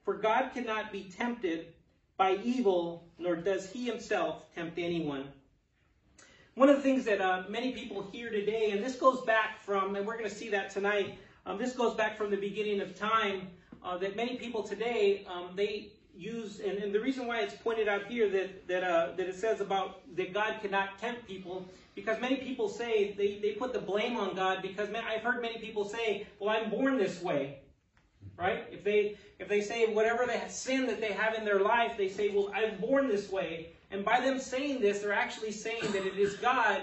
For 0.04 0.14
God 0.14 0.50
cannot 0.52 0.92
be 0.92 1.04
tempted 1.04 1.68
by 2.16 2.37
evil, 2.44 3.09
nor 3.18 3.37
does 3.37 3.71
he 3.71 3.87
himself 3.87 4.44
tempt 4.54 4.78
anyone. 4.78 5.28
One 6.54 6.68
of 6.68 6.76
the 6.76 6.83
things 6.83 7.04
that 7.06 7.21
uh, 7.21 7.44
many 7.49 7.73
people 7.73 8.09
hear 8.12 8.30
today, 8.30 8.71
and 8.71 8.85
this 8.85 8.97
goes 8.97 9.23
back 9.23 9.61
from, 9.61 9.97
and 9.97 10.06
we're 10.06 10.16
going 10.16 10.30
to 10.30 10.35
see 10.35 10.50
that 10.50 10.71
tonight, 10.71 11.18
um, 11.47 11.59
this 11.59 11.75
goes 11.75 11.94
back 11.94 12.16
from 12.16 12.30
the 12.30 12.37
beginning 12.37 12.80
of 12.80 12.97
time, 12.97 13.49
uh, 13.84 13.96
that 13.98 14.16
many 14.16 14.36
people 14.36 14.62
today, 14.62 15.26
um, 15.28 15.50
they 15.54 15.92
use, 16.16 16.60
and, 16.60 16.78
and, 16.78 16.94
the 16.94 17.00
reason 17.00 17.26
why 17.26 17.40
it's 17.40 17.54
pointed 17.54 17.88
out 17.88 18.06
here 18.06 18.28
that, 18.28 18.68
that, 18.68 18.84
uh, 18.84 19.08
that 19.16 19.26
it 19.26 19.34
says 19.34 19.60
about 19.60 20.00
that 20.16 20.32
God 20.32 20.60
cannot 20.62 20.98
tempt 21.00 21.26
people, 21.26 21.66
because 21.94 22.20
many 22.20 22.36
people 22.36 22.68
say, 22.68 23.14
they, 23.16 23.38
they 23.42 23.52
put 23.52 23.72
the 23.72 23.80
blame 23.80 24.16
on 24.16 24.34
God, 24.34 24.62
because 24.62 24.88
man, 24.90 25.04
I've 25.04 25.22
heard 25.22 25.42
many 25.42 25.58
people 25.58 25.84
say, 25.84 26.26
well, 26.38 26.50
I'm 26.50 26.70
born 26.70 26.98
this 26.98 27.20
way 27.20 27.58
right? 28.36 28.66
If 28.70 28.84
they 28.84 29.16
if 29.38 29.48
they 29.48 29.60
say 29.60 29.86
whatever 29.86 30.26
they 30.26 30.40
sin 30.48 30.86
that 30.86 31.00
they 31.00 31.12
have 31.12 31.34
in 31.34 31.44
their 31.44 31.60
life, 31.60 31.96
they 31.96 32.08
say, 32.08 32.30
"Well, 32.30 32.50
I'm 32.54 32.78
born 32.78 33.08
this 33.08 33.30
way," 33.30 33.70
and 33.90 34.04
by 34.04 34.20
them 34.20 34.38
saying 34.38 34.80
this, 34.80 35.00
they're 35.00 35.12
actually 35.12 35.52
saying 35.52 35.92
that 35.92 36.06
it 36.06 36.18
is 36.18 36.34
God 36.36 36.82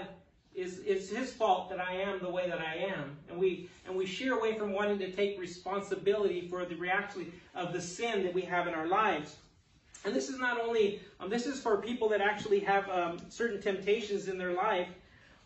is 0.54 0.80
it's 0.86 1.08
His 1.08 1.32
fault 1.32 1.70
that 1.70 1.80
I 1.80 1.94
am 1.94 2.20
the 2.20 2.30
way 2.30 2.48
that 2.48 2.60
I 2.60 2.74
am, 2.76 3.16
and 3.28 3.38
we 3.38 3.68
and 3.86 3.96
we 3.96 4.06
sheer 4.06 4.38
away 4.38 4.58
from 4.58 4.72
wanting 4.72 4.98
to 4.98 5.10
take 5.10 5.38
responsibility 5.40 6.48
for 6.48 6.64
the 6.64 6.74
reaction 6.74 7.32
of 7.54 7.72
the 7.72 7.80
sin 7.80 8.22
that 8.24 8.34
we 8.34 8.42
have 8.42 8.66
in 8.66 8.74
our 8.74 8.86
lives. 8.86 9.36
And 10.04 10.14
this 10.14 10.28
is 10.28 10.38
not 10.38 10.60
only 10.60 11.00
um, 11.20 11.30
this 11.30 11.46
is 11.46 11.60
for 11.60 11.76
people 11.78 12.08
that 12.10 12.20
actually 12.20 12.60
have 12.60 12.88
um, 12.90 13.18
certain 13.28 13.60
temptations 13.60 14.28
in 14.28 14.38
their 14.38 14.52
life. 14.52 14.88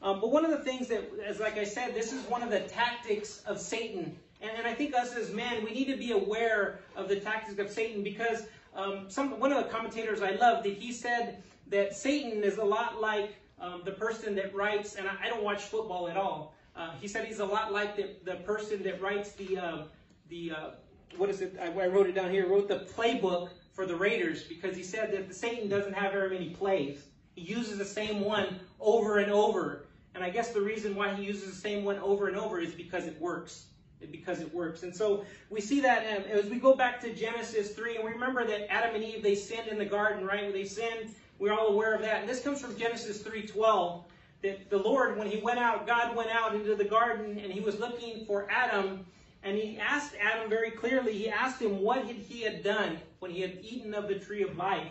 Um, 0.03 0.21
but 0.21 0.31
one 0.31 0.45
of 0.45 0.51
the 0.51 0.59
things 0.59 0.89
that, 0.89 1.11
as 1.27 1.41
like 1.41 1.57
I 1.57 1.65
said, 1.65 1.95
this 1.95 2.13
is 2.13 2.23
one 2.25 2.43
of 2.43 2.51
the 2.51 2.61
tactics 2.61 3.43
of 3.47 3.59
Satan 3.59 4.17
and, 4.41 4.51
and 4.59 4.67
I 4.67 4.75
think 4.75 4.95
us 4.95 5.15
as 5.15 5.33
men, 5.33 5.65
we 5.65 5.71
need 5.71 5.87
to 5.87 5.97
be 5.97 6.13
aware 6.13 6.81
of 6.95 7.09
the 7.09 7.17
tactics 7.17 7.59
of 7.59 7.71
Satan 7.71 8.03
because 8.03 8.47
um, 8.75 9.07
some 9.09 9.39
one 9.41 9.53
of 9.53 9.63
the 9.63 9.71
commentators 9.71 10.21
I 10.21 10.33
love 10.33 10.63
that 10.65 10.75
he 10.75 10.93
said 10.93 11.43
that 11.69 11.97
Satan 11.97 12.43
is 12.43 12.59
a 12.59 12.65
lot 12.65 13.01
like 13.01 13.35
um, 13.61 13.83
the 13.85 13.93
person 13.93 14.35
that 14.37 14.55
writes, 14.55 14.95
and 14.97 15.09
I, 15.09 15.15
I 15.25 15.29
don't 15.29 15.43
watch 15.43 15.63
football 15.63 16.09
at 16.09 16.17
all. 16.17 16.55
Uh, 16.75 16.93
he 17.01 17.09
said 17.09 17.27
he's 17.27 17.41
a 17.41 17.45
lot 17.45 17.73
like 17.73 17.97
the, 17.97 18.11
the 18.25 18.37
person 18.41 18.83
that 18.83 19.01
writes 19.01 19.33
the 19.33 19.59
uh, 19.59 19.83
the 20.29 20.53
uh, 20.53 20.71
what 21.17 21.31
is 21.31 21.41
it? 21.41 21.57
I, 21.61 21.67
I, 21.67 21.87
wrote 21.87 22.07
it 22.07 22.15
down 22.15 22.31
here. 22.31 22.47
Wrote 22.49 22.69
the 22.69 22.81
playbook 22.81 23.51
for 23.73 23.87
the 23.87 23.97
Raiders 23.97 24.45
because 24.45 24.77
he 24.77 24.83
said 24.83 25.13
that 25.13 25.35
Satan 25.35 25.69
doesn't 25.69 25.95
have 25.95 26.13
very 26.13 26.31
many 26.31 26.51
plays. 26.51 27.05
He 27.35 27.43
uses 27.43 27.79
the 27.79 27.85
same 27.85 28.21
one 28.21 28.61
over 28.81 29.19
and 29.19 29.33
over. 29.33 29.87
And 30.15 30.25
I 30.25 30.31
guess 30.31 30.53
the 30.53 30.61
reason 30.61 30.95
why 30.95 31.15
he 31.15 31.25
uses 31.25 31.51
the 31.51 31.61
same 31.61 31.85
one 31.85 31.99
over 31.99 32.29
and 32.29 32.37
over 32.37 32.59
is 32.59 32.73
because 32.73 33.07
it 33.07 33.19
works 33.21 33.67
because 34.11 34.41
it 34.41 34.53
works. 34.55 34.83
And 34.83 34.95
so 34.95 35.25
we 35.51 35.61
see 35.61 35.81
that 35.81 36.17
um, 36.17 36.25
as 36.31 36.47
we 36.47 36.59
go 36.59 36.75
back 36.75 37.01
to 37.01 37.15
Genesis 37.15 37.71
3, 37.71 37.97
and 37.97 38.05
we 38.05 38.11
remember 38.11 38.47
that 38.47 38.71
Adam 38.71 38.95
and 38.95 39.05
Eve, 39.05 39.23
they 39.23 39.35
sinned 39.35 39.69
in 39.69 39.79
the 39.79 39.85
garden, 39.85 40.25
right? 40.25 40.53
They 40.53 40.65
sinned. 40.65 41.15
We're 41.39 41.53
all 41.53 41.69
aware 41.69 41.95
of 41.95 42.01
that. 42.03 42.21
And 42.21 42.29
this 42.29 42.43
comes 42.43 42.61
from 42.61 42.77
Genesis 42.77 43.23
3.12, 43.23 44.05
that 44.43 44.71
the 44.71 44.79
Lord, 44.79 45.19
when 45.19 45.29
he 45.29 45.41
went 45.41 45.59
out, 45.59 45.87
God 45.87 46.17
went 46.17 46.31
out 46.31 46.55
into 46.55 46.75
the 46.75 46.85
garden, 46.85 47.39
and 47.39 47.53
he 47.53 47.61
was 47.61 47.79
looking 47.79 48.25
for 48.27 48.51
Adam, 48.51 49.05
and 49.43 49.57
he 49.57 49.79
asked 49.79 50.15
Adam 50.21 50.49
very 50.49 50.71
clearly, 50.71 51.13
he 51.13 51.29
asked 51.29 51.61
him 51.61 51.81
what 51.81 52.05
he 52.05 52.43
had 52.43 52.65
done 52.65 52.99
when 53.21 53.31
he 53.31 53.41
had 53.41 53.59
eaten 53.63 53.95
of 53.95 54.09
the 54.09 54.19
tree 54.19 54.43
of 54.43 54.57
life. 54.57 54.91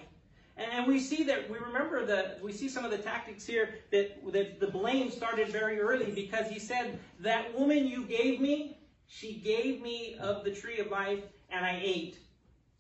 And 0.58 0.88
we 0.88 1.00
see 1.00 1.24
that 1.24 1.50
we 1.50 1.58
remember 1.58 2.06
that 2.06 2.42
we 2.42 2.54
see 2.54 2.70
some 2.70 2.86
of 2.86 2.92
the 2.92 2.98
tactics 2.98 3.46
here 3.46 3.76
that, 3.92 4.32
that 4.32 4.60
the 4.62 4.68
blame 4.68 5.12
started 5.12 5.50
very 5.50 5.82
early 5.82 6.12
because 6.12 6.50
he 6.50 6.60
said, 6.60 6.98
That 7.20 7.54
woman 7.58 7.86
you 7.86 8.06
gave 8.06 8.40
me, 8.40 8.78
she 9.08 9.34
gave 9.34 9.82
me 9.82 10.16
of 10.20 10.46
the 10.46 10.52
tree 10.52 10.80
of 10.80 10.88
life, 10.88 11.24
and 11.50 11.66
I 11.66 11.82
ate. 11.84 12.20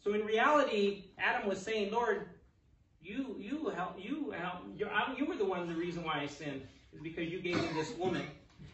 So 0.02 0.14
in 0.14 0.26
reality, 0.26 1.06
Adam 1.18 1.50
was 1.50 1.62
saying, 1.62 1.92
Lord, 1.92 2.28
you 3.06 3.36
you 3.40 3.72
help 3.76 3.96
you 3.98 4.32
help 4.32 5.18
you, 5.18 5.26
were 5.26 5.36
the 5.36 5.46
one 5.46 5.68
the 5.68 5.76
reason 5.76 6.04
why 6.04 6.22
I 6.22 6.28
sinned 6.28 6.62
is 6.94 7.02
because 7.02 7.30
you 7.30 7.40
gave 7.40 7.56
me 7.56 7.68
this 7.74 7.94
woman. 7.98 8.24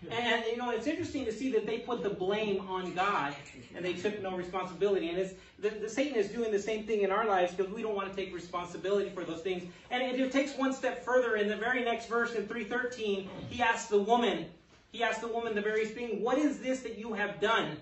And 0.09 0.43
you 0.49 0.57
know 0.57 0.71
it's 0.71 0.87
interesting 0.87 1.25
to 1.25 1.31
see 1.31 1.51
that 1.51 1.67
they 1.67 1.79
put 1.79 2.01
the 2.01 2.09
blame 2.09 2.67
on 2.67 2.93
God 2.93 3.35
and 3.75 3.85
they 3.85 3.93
took 3.93 4.21
no 4.21 4.35
responsibility. 4.35 5.09
And 5.09 5.17
it's 5.17 5.33
the, 5.59 5.69
the 5.69 5.89
Satan 5.89 6.15
is 6.15 6.29
doing 6.29 6.51
the 6.51 6.59
same 6.59 6.87
thing 6.87 7.01
in 7.01 7.11
our 7.11 7.25
lives 7.25 7.53
because 7.53 7.71
we 7.71 7.83
don't 7.83 7.95
want 7.95 8.09
to 8.09 8.15
take 8.15 8.33
responsibility 8.33 9.09
for 9.09 9.23
those 9.23 9.41
things. 9.41 9.63
And 9.91 10.01
it, 10.01 10.19
it 10.19 10.31
takes 10.31 10.57
one 10.57 10.73
step 10.73 11.05
further. 11.05 11.35
In 11.35 11.47
the 11.47 11.55
very 11.55 11.83
next 11.83 12.07
verse 12.07 12.33
in 12.33 12.47
313, 12.47 13.29
he 13.49 13.61
asks 13.61 13.89
the 13.89 13.99
woman, 13.99 14.45
he 14.91 15.03
asked 15.03 15.21
the 15.21 15.27
woman 15.27 15.53
the 15.53 15.61
very 15.61 15.85
thing, 15.85 16.23
What 16.23 16.39
is 16.39 16.59
this 16.59 16.79
that 16.79 16.97
you 16.97 17.13
have 17.13 17.39
done? 17.39 17.77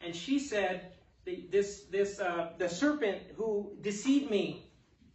And 0.00 0.14
she 0.14 0.38
said, 0.38 0.92
This, 1.24 1.84
this, 1.90 2.20
uh, 2.20 2.52
the 2.58 2.68
serpent 2.68 3.22
who 3.36 3.72
deceived 3.82 4.30
me, 4.30 4.62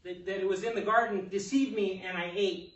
that, 0.03 0.25
that 0.25 0.39
it 0.39 0.47
was 0.47 0.63
in 0.63 0.75
the 0.75 0.81
garden, 0.81 1.27
deceived 1.29 1.75
me, 1.75 2.03
and 2.07 2.17
I 2.17 2.31
ate. 2.35 2.73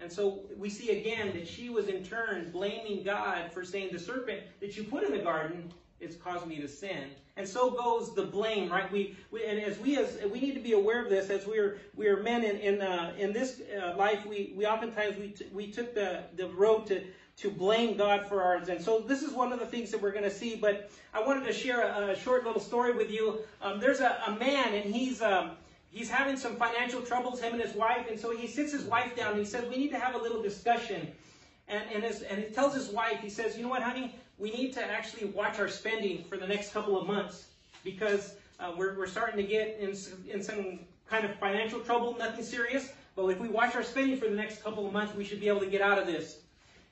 And 0.00 0.10
so 0.10 0.40
we 0.56 0.68
see 0.68 0.98
again 0.98 1.32
that 1.34 1.46
she 1.46 1.68
was 1.68 1.88
in 1.88 2.04
turn 2.04 2.50
blaming 2.50 3.02
God 3.04 3.52
for 3.52 3.64
saying, 3.64 3.90
The 3.92 3.98
serpent 3.98 4.40
that 4.60 4.76
you 4.76 4.84
put 4.84 5.04
in 5.04 5.12
the 5.12 5.18
garden, 5.18 5.72
it's 6.00 6.16
caused 6.16 6.46
me 6.46 6.56
to 6.60 6.68
sin. 6.68 7.10
And 7.36 7.48
so 7.48 7.70
goes 7.70 8.14
the 8.14 8.24
blame, 8.24 8.70
right? 8.70 8.90
We, 8.92 9.16
we 9.30 9.44
and 9.44 9.58
as 9.58 9.78
we 9.78 9.96
as 9.96 10.18
we 10.30 10.40
need 10.40 10.54
to 10.54 10.60
be 10.60 10.72
aware 10.72 11.02
of 11.02 11.10
this 11.10 11.30
as 11.30 11.46
we 11.46 11.58
are 11.58 11.78
we 11.96 12.06
are 12.06 12.22
men 12.22 12.44
in 12.44 12.56
in 12.58 12.82
uh, 12.82 13.12
in 13.18 13.32
this 13.32 13.60
uh, 13.76 13.96
life. 13.96 14.24
We 14.24 14.52
we 14.56 14.66
oftentimes 14.66 15.16
we 15.16 15.34
we 15.52 15.70
took 15.70 15.94
the 15.94 16.24
the 16.36 16.48
road 16.50 16.86
to 16.88 17.02
to 17.36 17.50
blame 17.50 17.96
God 17.96 18.28
for 18.28 18.42
our 18.42 18.64
sins. 18.64 18.84
So 18.84 19.00
this 19.00 19.22
is 19.22 19.32
one 19.32 19.52
of 19.52 19.58
the 19.58 19.66
things 19.66 19.90
that 19.90 20.00
we're 20.00 20.12
going 20.12 20.24
to 20.24 20.30
see. 20.30 20.54
But 20.54 20.90
I 21.12 21.20
wanted 21.20 21.44
to 21.46 21.52
share 21.52 21.82
a, 21.82 22.10
a 22.10 22.16
short 22.16 22.44
little 22.44 22.60
story 22.60 22.92
with 22.92 23.10
you. 23.10 23.40
Um, 23.60 23.80
there's 23.80 24.00
a, 24.00 24.20
a, 24.28 24.36
man, 24.36 24.74
and 24.74 24.94
he's 24.94 25.20
um, 25.20 25.52
he's 25.94 26.10
having 26.10 26.36
some 26.36 26.56
financial 26.56 27.00
troubles, 27.00 27.40
him 27.40 27.54
and 27.54 27.62
his 27.62 27.74
wife. 27.74 28.10
And 28.10 28.18
so 28.18 28.36
he 28.36 28.46
sits 28.46 28.72
his 28.72 28.84
wife 28.84 29.16
down. 29.16 29.30
and 29.30 29.38
He 29.38 29.46
says, 29.46 29.66
"We 29.70 29.76
need 29.76 29.90
to 29.90 29.98
have 29.98 30.14
a 30.14 30.18
little 30.18 30.42
discussion." 30.42 31.10
And 31.68 31.84
and, 31.94 32.04
his, 32.04 32.22
and 32.22 32.42
he 32.42 32.50
tells 32.50 32.74
his 32.74 32.90
wife, 32.90 33.20
he 33.20 33.30
says, 33.30 33.56
"You 33.56 33.62
know 33.62 33.70
what, 33.70 33.82
honey? 33.82 34.14
We 34.36 34.50
need 34.50 34.74
to 34.74 34.84
actually 34.84 35.26
watch 35.28 35.58
our 35.60 35.68
spending 35.68 36.24
for 36.24 36.36
the 36.36 36.46
next 36.46 36.72
couple 36.72 37.00
of 37.00 37.06
months 37.06 37.46
because 37.84 38.34
uh, 38.60 38.72
we're 38.76 38.98
we're 38.98 39.06
starting 39.06 39.36
to 39.36 39.48
get 39.48 39.78
in 39.78 39.96
in 40.28 40.42
some 40.42 40.80
kind 41.08 41.24
of 41.24 41.34
financial 41.36 41.80
trouble. 41.80 42.16
Nothing 42.18 42.44
serious." 42.44 42.92
But 43.16 43.28
if 43.28 43.38
we 43.38 43.48
watch 43.48 43.76
our 43.76 43.84
spending 43.84 44.18
for 44.18 44.28
the 44.28 44.34
next 44.34 44.64
couple 44.64 44.84
of 44.88 44.92
months, 44.92 45.14
we 45.14 45.24
should 45.24 45.38
be 45.38 45.46
able 45.46 45.60
to 45.60 45.66
get 45.66 45.80
out 45.80 46.00
of 46.00 46.06
this. 46.06 46.38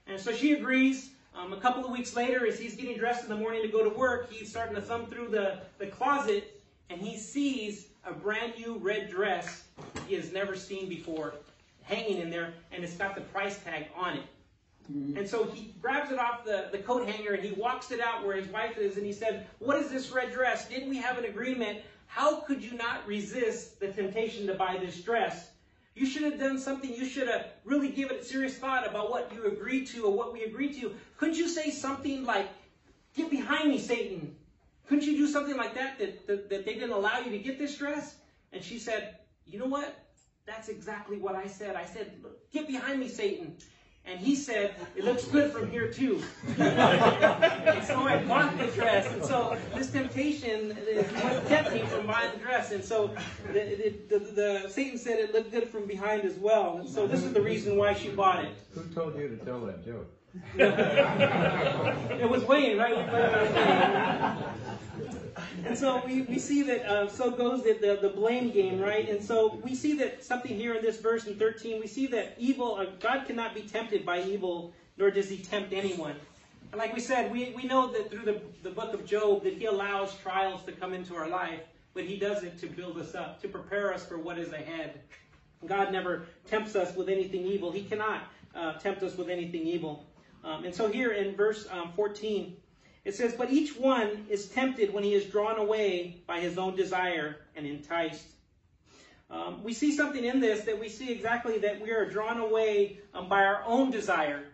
And 0.06 0.20
so 0.20 0.32
she 0.32 0.52
agrees. 0.52 1.10
Um, 1.34 1.54
a 1.54 1.56
couple 1.56 1.82
of 1.82 1.90
weeks 1.90 2.14
later, 2.14 2.46
as 2.46 2.60
he's 2.60 2.76
getting 2.76 2.98
dressed 2.98 3.24
in 3.24 3.30
the 3.30 3.36
morning 3.36 3.62
to 3.62 3.68
go 3.68 3.82
to 3.82 3.98
work, 3.98 4.30
he's 4.30 4.50
starting 4.50 4.74
to 4.74 4.82
thumb 4.82 5.06
through 5.06 5.28
the, 5.28 5.62
the 5.78 5.86
closet 5.86 6.60
and 6.90 7.00
he 7.00 7.16
sees 7.16 7.88
a 8.04 8.12
brand 8.12 8.54
new 8.58 8.78
red 8.78 9.10
dress 9.10 9.64
he 10.06 10.14
has 10.14 10.32
never 10.32 10.56
seen 10.56 10.88
before 10.88 11.34
hanging 11.82 12.18
in 12.18 12.30
there 12.30 12.54
and 12.70 12.82
it's 12.84 12.94
got 12.94 13.14
the 13.14 13.20
price 13.20 13.58
tag 13.58 13.86
on 13.96 14.18
it. 14.18 14.24
Mm-hmm. 14.92 15.18
And 15.18 15.28
so 15.28 15.44
he 15.44 15.74
grabs 15.80 16.10
it 16.10 16.18
off 16.18 16.44
the, 16.44 16.68
the 16.72 16.78
coat 16.78 17.08
hanger 17.08 17.34
and 17.34 17.44
he 17.44 17.52
walks 17.52 17.92
it 17.92 18.00
out 18.00 18.26
where 18.26 18.36
his 18.36 18.48
wife 18.48 18.78
is 18.78 18.96
and 18.96 19.06
he 19.06 19.12
said, 19.12 19.46
What 19.58 19.76
is 19.76 19.90
this 19.90 20.10
red 20.10 20.32
dress? 20.32 20.68
Didn't 20.68 20.88
we 20.88 20.96
have 20.96 21.18
an 21.18 21.24
agreement? 21.24 21.80
How 22.06 22.40
could 22.40 22.62
you 22.62 22.72
not 22.76 23.06
resist 23.06 23.80
the 23.80 23.88
temptation 23.88 24.46
to 24.48 24.54
buy 24.54 24.78
this 24.78 25.00
dress? 25.00 25.50
You 25.94 26.06
should 26.06 26.22
have 26.22 26.38
done 26.38 26.58
something. 26.58 26.92
You 26.92 27.04
should 27.04 27.28
have 27.28 27.46
really 27.64 27.90
given 27.90 28.16
it 28.16 28.24
serious 28.24 28.56
thought 28.56 28.86
about 28.86 29.10
what 29.10 29.32
you 29.34 29.44
agreed 29.46 29.86
to 29.88 30.06
or 30.06 30.12
what 30.12 30.32
we 30.32 30.42
agreed 30.42 30.80
to. 30.80 30.94
Couldn't 31.16 31.36
you 31.36 31.48
say 31.48 31.70
something 31.70 32.24
like, 32.24 32.48
Get 33.14 33.30
behind 33.30 33.70
me, 33.70 33.78
Satan? 33.78 34.34
Couldn't 34.88 35.04
you 35.04 35.16
do 35.16 35.26
something 35.26 35.56
like 35.56 35.74
that 35.74 35.98
that, 35.98 36.26
that, 36.26 36.50
that 36.50 36.64
they 36.64 36.74
didn't 36.74 36.92
allow 36.92 37.18
you 37.20 37.30
to 37.30 37.38
get 37.38 37.58
this 37.58 37.76
dress? 37.76 38.16
And 38.52 38.62
she 38.62 38.78
said, 38.78 39.16
You 39.46 39.58
know 39.58 39.66
what? 39.66 39.98
That's 40.46 40.68
exactly 40.68 41.18
what 41.18 41.34
I 41.34 41.46
said. 41.46 41.76
I 41.76 41.84
said, 41.84 42.12
Get 42.52 42.66
behind 42.66 43.00
me, 43.00 43.08
Satan. 43.08 43.56
And 44.04 44.18
he 44.18 44.34
said, 44.34 44.74
It 44.96 45.04
looks 45.04 45.24
good 45.26 45.52
from 45.52 45.70
here, 45.70 45.92
too. 45.92 46.22
and 46.58 47.84
so 47.84 48.00
I 48.00 48.24
bought 48.24 48.58
the 48.58 48.66
dress. 48.66 49.12
And 49.12 49.24
so 49.24 49.56
this 49.74 49.90
temptation 49.92 50.76
kept 51.46 51.72
me 51.72 51.82
from 51.82 52.06
buying 52.06 52.32
the 52.32 52.38
dress. 52.38 52.72
And 52.72 52.84
so 52.84 53.14
the, 53.52 53.94
the, 54.08 54.18
the, 54.18 54.18
the, 54.18 54.68
Satan 54.68 54.98
said 54.98 55.20
it 55.20 55.32
looked 55.32 55.52
good 55.52 55.68
from 55.68 55.86
behind 55.86 56.24
as 56.24 56.36
well. 56.36 56.78
And 56.78 56.88
so 56.88 57.06
this 57.06 57.22
is 57.22 57.32
the 57.32 57.42
reason 57.42 57.76
why 57.76 57.94
she 57.94 58.08
bought 58.08 58.44
it. 58.44 58.50
Who 58.74 58.82
told 58.92 59.16
you 59.16 59.28
to 59.28 59.36
tell 59.36 59.60
that 59.66 59.84
joke? 59.84 60.12
It 60.56 62.28
was 62.28 62.44
Wayne, 62.44 62.78
right? 62.78 62.96
And 65.64 65.76
so 65.76 66.02
we, 66.04 66.22
we 66.22 66.38
see 66.38 66.62
that, 66.62 66.84
uh, 66.86 67.08
so 67.08 67.30
goes 67.30 67.62
the, 67.62 67.74
the, 67.74 67.98
the, 68.00 68.08
blame 68.08 68.50
game, 68.50 68.80
right? 68.80 69.08
And 69.08 69.22
so 69.22 69.60
we 69.62 69.74
see 69.74 69.96
that 69.98 70.24
something 70.24 70.56
here 70.56 70.74
in 70.74 70.82
this 70.82 70.98
verse 70.98 71.26
in 71.26 71.38
13, 71.38 71.80
we 71.80 71.86
see 71.86 72.06
that 72.08 72.34
evil, 72.38 72.76
uh, 72.76 72.86
God 73.00 73.26
cannot 73.26 73.54
be 73.54 73.62
tempted 73.62 74.04
by 74.04 74.22
evil, 74.22 74.72
nor 74.96 75.10
does 75.10 75.28
he 75.28 75.38
tempt 75.38 75.72
anyone. 75.72 76.16
And 76.72 76.78
like 76.78 76.94
we 76.94 77.00
said, 77.00 77.30
we, 77.30 77.52
we 77.54 77.64
know 77.64 77.92
that 77.92 78.10
through 78.10 78.24
the, 78.24 78.40
the 78.62 78.70
book 78.70 78.92
of 78.94 79.04
Job 79.04 79.44
that 79.44 79.54
he 79.54 79.66
allows 79.66 80.16
trials 80.18 80.62
to 80.64 80.72
come 80.72 80.94
into 80.94 81.14
our 81.14 81.28
life, 81.28 81.60
but 81.94 82.04
he 82.04 82.16
does 82.16 82.42
it 82.42 82.58
to 82.60 82.66
build 82.66 82.98
us 82.98 83.14
up, 83.14 83.40
to 83.42 83.48
prepare 83.48 83.92
us 83.92 84.04
for 84.06 84.18
what 84.18 84.38
is 84.38 84.52
ahead. 84.52 85.00
God 85.66 85.92
never 85.92 86.26
tempts 86.46 86.74
us 86.74 86.96
with 86.96 87.08
anything 87.08 87.46
evil. 87.46 87.70
He 87.70 87.84
cannot 87.84 88.24
uh, 88.54 88.74
tempt 88.74 89.02
us 89.02 89.16
with 89.16 89.28
anything 89.28 89.62
evil. 89.62 90.06
Um, 90.44 90.64
and 90.64 90.74
so 90.74 90.88
here 90.88 91.12
in 91.12 91.36
verse 91.36 91.66
um, 91.70 91.92
14, 91.94 92.56
it 93.04 93.14
says, 93.14 93.34
But 93.34 93.50
each 93.50 93.76
one 93.76 94.26
is 94.28 94.48
tempted 94.48 94.92
when 94.92 95.04
he 95.04 95.14
is 95.14 95.26
drawn 95.26 95.58
away 95.58 96.22
by 96.26 96.40
his 96.40 96.58
own 96.58 96.76
desire 96.76 97.36
and 97.56 97.66
enticed. 97.66 98.26
Um, 99.30 99.62
we 99.62 99.72
see 99.72 99.92
something 99.92 100.24
in 100.24 100.40
this 100.40 100.62
that 100.64 100.78
we 100.78 100.88
see 100.88 101.10
exactly 101.10 101.58
that 101.58 101.80
we 101.80 101.90
are 101.90 102.08
drawn 102.08 102.38
away 102.38 102.98
um, 103.14 103.28
by 103.28 103.44
our 103.44 103.62
own 103.66 103.90
desire. 103.90 104.44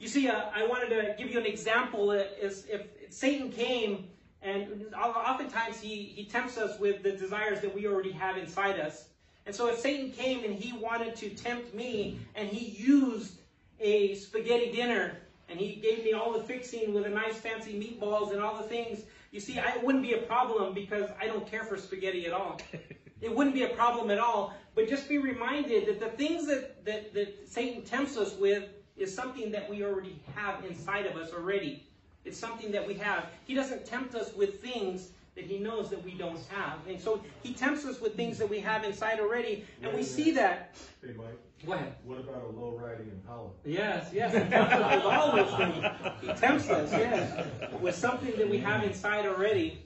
You 0.00 0.08
see, 0.08 0.28
uh, 0.28 0.46
I 0.54 0.66
wanted 0.66 0.88
to 0.90 1.14
give 1.16 1.30
you 1.30 1.38
an 1.38 1.46
example. 1.46 2.10
Is 2.10 2.66
if 2.68 2.86
Satan 3.10 3.52
came, 3.52 4.08
and 4.42 4.92
oftentimes 4.94 5.80
he, 5.80 6.12
he 6.16 6.24
tempts 6.24 6.58
us 6.58 6.78
with 6.80 7.02
the 7.02 7.12
desires 7.12 7.60
that 7.60 7.74
we 7.74 7.86
already 7.86 8.10
have 8.12 8.36
inside 8.36 8.80
us. 8.80 9.04
And 9.46 9.54
so 9.54 9.68
if 9.68 9.78
Satan 9.78 10.10
came 10.10 10.44
and 10.44 10.54
he 10.54 10.72
wanted 10.76 11.16
to 11.16 11.30
tempt 11.30 11.74
me, 11.74 12.18
and 12.34 12.48
he 12.48 12.82
used 12.82 13.39
a 13.80 14.14
spaghetti 14.14 14.72
dinner 14.72 15.16
and 15.48 15.58
he 15.58 15.76
gave 15.76 16.04
me 16.04 16.12
all 16.12 16.32
the 16.32 16.42
fixing 16.42 16.94
with 16.94 17.04
a 17.06 17.08
nice 17.08 17.36
fancy 17.36 17.72
meatballs 17.72 18.32
and 18.32 18.40
all 18.40 18.56
the 18.56 18.68
things. 18.68 19.02
You 19.32 19.40
see, 19.40 19.58
I, 19.58 19.72
it 19.72 19.84
wouldn't 19.84 20.04
be 20.04 20.12
a 20.12 20.18
problem 20.22 20.72
because 20.72 21.10
I 21.20 21.26
don't 21.26 21.46
care 21.46 21.64
for 21.64 21.76
spaghetti 21.76 22.26
at 22.26 22.32
all. 22.32 22.60
it 23.20 23.34
wouldn't 23.34 23.54
be 23.54 23.64
a 23.64 23.68
problem 23.68 24.10
at 24.10 24.18
all. 24.18 24.54
But 24.74 24.88
just 24.88 25.08
be 25.08 25.18
reminded 25.18 25.86
that 25.88 25.98
the 25.98 26.10
things 26.10 26.46
that, 26.46 26.84
that, 26.84 27.12
that 27.14 27.48
Satan 27.48 27.82
tempts 27.82 28.16
us 28.16 28.36
with 28.36 28.68
is 28.96 29.14
something 29.14 29.50
that 29.50 29.68
we 29.68 29.84
already 29.84 30.20
have 30.36 30.64
inside 30.64 31.06
of 31.06 31.16
us 31.16 31.32
already. 31.32 31.84
It's 32.24 32.38
something 32.38 32.70
that 32.72 32.86
we 32.86 32.94
have. 32.94 33.26
He 33.44 33.54
doesn't 33.54 33.84
tempt 33.84 34.14
us 34.14 34.32
with 34.34 34.60
things 34.60 35.10
that 35.34 35.44
he 35.44 35.58
knows 35.58 35.90
that 35.90 36.04
we 36.04 36.14
don't 36.14 36.40
have. 36.48 36.78
And 36.88 37.00
so 37.00 37.22
he 37.42 37.54
tempts 37.54 37.84
us 37.84 38.00
with 38.00 38.16
things 38.16 38.38
that 38.38 38.48
we 38.48 38.60
have 38.60 38.84
inside 38.84 39.20
already. 39.20 39.64
And 39.82 39.94
we 39.94 40.02
see 40.02 40.32
that. 40.32 40.76
Hey, 41.02 41.12
Mike. 41.16 41.38
Go 41.66 41.74
ahead. 41.74 41.94
What 42.04 42.20
about 42.20 42.42
a 42.42 42.58
low 42.58 42.78
riding 42.80 43.10
Impala? 43.10 43.50
Yes, 43.66 44.08
yes. 44.14 44.32
He 44.34 44.40
tempts 44.48 44.72
us 44.72 44.94
with 44.94 45.04
all 45.04 45.36
those 45.36 45.54
things. 45.56 45.86
He 46.22 46.32
tempts 46.32 46.70
us, 46.70 46.90
yes, 46.90 47.46
with 47.80 47.94
something 47.94 48.34
that 48.38 48.48
we 48.48 48.58
have 48.58 48.82
inside 48.82 49.26
already. 49.26 49.84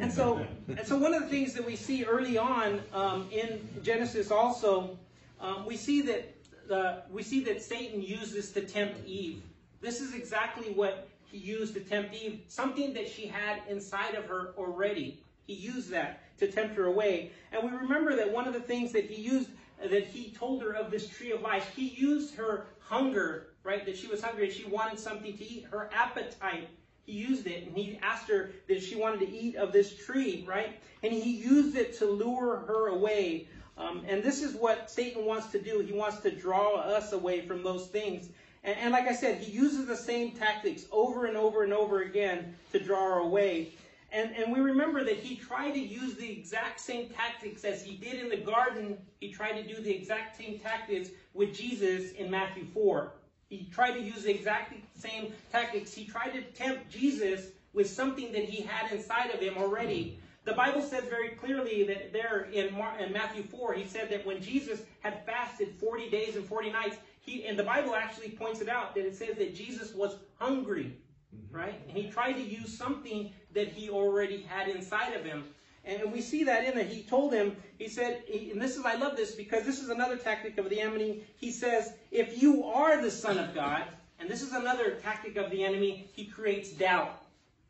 And 0.00 0.12
so, 0.12 0.44
and 0.66 0.84
so 0.84 0.96
one 0.96 1.14
of 1.14 1.22
the 1.22 1.28
things 1.28 1.54
that 1.54 1.64
we 1.64 1.76
see 1.76 2.04
early 2.04 2.38
on 2.38 2.82
um, 2.92 3.28
in 3.30 3.68
Genesis 3.84 4.32
also, 4.32 4.98
um, 5.40 5.64
we 5.64 5.76
see 5.76 6.02
that 6.02 6.34
uh, 6.72 7.02
we 7.12 7.22
see 7.22 7.44
that 7.44 7.62
Satan 7.62 8.02
uses 8.02 8.50
to 8.52 8.62
tempt 8.62 9.06
Eve. 9.06 9.42
This 9.80 10.00
is 10.00 10.12
exactly 10.14 10.72
what 10.72 11.08
he 11.36 11.50
used 11.50 11.74
to 11.74 11.80
tempt 11.80 12.14
Eve, 12.14 12.40
something 12.48 12.94
that 12.94 13.08
she 13.08 13.26
had 13.26 13.60
inside 13.68 14.14
of 14.14 14.24
her 14.26 14.54
already. 14.56 15.20
He 15.46 15.52
used 15.52 15.90
that 15.90 16.22
to 16.38 16.50
tempt 16.50 16.74
her 16.76 16.86
away. 16.86 17.30
And 17.52 17.62
we 17.62 17.76
remember 17.76 18.16
that 18.16 18.32
one 18.32 18.48
of 18.48 18.54
the 18.54 18.60
things 18.60 18.92
that 18.92 19.04
he 19.04 19.20
used 19.20 19.50
that 19.78 20.06
he 20.06 20.30
told 20.30 20.62
her 20.62 20.72
of 20.72 20.90
this 20.90 21.06
tree 21.06 21.32
of 21.32 21.42
life. 21.42 21.70
He 21.76 21.88
used 21.88 22.34
her 22.36 22.66
hunger, 22.80 23.48
right? 23.62 23.84
That 23.84 23.98
she 23.98 24.06
was 24.06 24.22
hungry 24.22 24.46
and 24.46 24.52
she 24.52 24.64
wanted 24.64 24.98
something 24.98 25.36
to 25.36 25.44
eat. 25.44 25.66
Her 25.70 25.90
appetite. 25.92 26.68
He 27.04 27.12
used 27.12 27.46
it 27.46 27.66
and 27.66 27.76
he 27.76 27.98
asked 28.02 28.28
her 28.28 28.50
that 28.68 28.82
she 28.82 28.96
wanted 28.96 29.20
to 29.20 29.30
eat 29.30 29.56
of 29.56 29.72
this 29.72 29.94
tree, 29.94 30.44
right? 30.48 30.80
And 31.02 31.12
he 31.12 31.36
used 31.36 31.76
it 31.76 31.98
to 31.98 32.06
lure 32.06 32.64
her 32.66 32.88
away. 32.88 33.48
Um, 33.76 34.04
and 34.08 34.22
this 34.22 34.42
is 34.42 34.54
what 34.54 34.90
Satan 34.90 35.26
wants 35.26 35.48
to 35.48 35.60
do. 35.60 35.80
He 35.80 35.92
wants 35.92 36.20
to 36.20 36.30
draw 36.30 36.76
us 36.76 37.12
away 37.12 37.42
from 37.42 37.62
those 37.62 37.88
things. 37.88 38.30
And, 38.66 38.76
and 38.78 38.92
like 38.92 39.06
I 39.06 39.14
said, 39.14 39.40
he 39.40 39.52
uses 39.52 39.86
the 39.86 39.96
same 39.96 40.32
tactics 40.32 40.84
over 40.92 41.24
and 41.26 41.36
over 41.36 41.62
and 41.62 41.72
over 41.72 42.02
again 42.02 42.54
to 42.72 42.78
draw 42.78 43.14
her 43.14 43.20
away. 43.20 43.72
And, 44.12 44.32
and 44.36 44.52
we 44.52 44.60
remember 44.60 45.04
that 45.04 45.16
he 45.16 45.36
tried 45.36 45.72
to 45.72 45.80
use 45.80 46.14
the 46.16 46.30
exact 46.30 46.80
same 46.80 47.08
tactics 47.08 47.64
as 47.64 47.82
he 47.82 47.96
did 47.96 48.14
in 48.14 48.28
the 48.28 48.36
garden. 48.36 48.98
He 49.20 49.32
tried 49.32 49.52
to 49.52 49.62
do 49.62 49.80
the 49.80 49.94
exact 49.94 50.36
same 50.36 50.58
tactics 50.58 51.10
with 51.32 51.54
Jesus 51.54 52.12
in 52.12 52.30
Matthew 52.30 52.66
4. 52.74 53.12
He 53.48 53.68
tried 53.72 53.92
to 53.92 54.00
use 54.00 54.24
the 54.24 54.34
exact 54.34 54.74
same 54.96 55.32
tactics. 55.52 55.94
He 55.94 56.04
tried 56.04 56.30
to 56.30 56.42
tempt 56.42 56.90
Jesus 56.90 57.46
with 57.72 57.88
something 57.88 58.32
that 58.32 58.44
he 58.44 58.62
had 58.62 58.90
inside 58.90 59.30
of 59.30 59.40
him 59.40 59.56
already. 59.56 60.18
The 60.44 60.52
Bible 60.52 60.82
says 60.82 61.04
very 61.04 61.30
clearly 61.30 61.84
that 61.84 62.12
there 62.12 62.48
in, 62.52 62.72
Matthew 63.12 63.42
4, 63.42 63.74
he 63.74 63.84
said 63.84 64.08
that 64.10 64.24
when 64.24 64.40
Jesus 64.40 64.82
had 65.00 65.24
fasted 65.26 65.74
40 65.80 66.08
days 66.08 66.36
and 66.36 66.44
40 66.44 66.70
nights, 66.70 66.96
he, 67.26 67.44
and 67.44 67.58
the 67.58 67.64
Bible 67.64 67.94
actually 67.94 68.30
points 68.30 68.60
it 68.60 68.68
out 68.68 68.94
that 68.94 69.04
it 69.04 69.14
says 69.14 69.36
that 69.36 69.54
Jesus 69.54 69.92
was 69.92 70.16
hungry, 70.38 70.96
mm-hmm. 71.34 71.56
right? 71.56 71.82
And 71.88 71.96
he 71.96 72.08
tried 72.08 72.34
to 72.34 72.42
use 72.42 72.76
something 72.76 73.32
that 73.52 73.68
he 73.68 73.90
already 73.90 74.42
had 74.42 74.68
inside 74.68 75.12
of 75.12 75.24
him. 75.24 75.44
And 75.84 76.12
we 76.12 76.20
see 76.20 76.44
that 76.44 76.64
in 76.64 76.76
that 76.76 76.86
he 76.86 77.02
told 77.02 77.32
him, 77.32 77.56
he 77.78 77.88
said, 77.88 78.22
and 78.32 78.60
this 78.60 78.76
is, 78.76 78.84
I 78.84 78.94
love 78.94 79.16
this 79.16 79.34
because 79.34 79.64
this 79.64 79.80
is 79.80 79.88
another 79.88 80.16
tactic 80.16 80.58
of 80.58 80.70
the 80.70 80.80
enemy. 80.80 81.24
He 81.36 81.52
says, 81.52 81.92
if 82.10 82.40
you 82.42 82.64
are 82.64 83.00
the 83.00 83.10
Son 83.10 83.38
of 83.38 83.54
God, 83.54 83.84
and 84.18 84.28
this 84.28 84.42
is 84.42 84.52
another 84.52 84.92
tactic 85.02 85.36
of 85.36 85.50
the 85.50 85.62
enemy, 85.64 86.08
he 86.12 86.24
creates 86.24 86.70
doubt. 86.70 87.22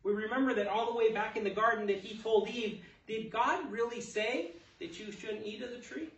We 0.03 0.12
remember 0.12 0.55
that 0.55 0.69
all 0.69 0.87
the 0.87 0.97
way 0.97 1.12
back 1.12 1.37
in 1.37 1.45
the 1.45 1.51
garden 1.51 1.87
that 1.88 1.99
he 1.99 2.16
told 2.19 2.49
Eve, 2.49 2.81
did 3.07 3.31
God 3.31 3.71
really 3.71 4.01
say 4.01 4.53
that 4.81 4.99
you 4.99 5.11
shouldn't 5.12 5.45
eat 5.45 5.62
of 5.62 5.71
the 5.71 5.79
tree? 5.79 6.09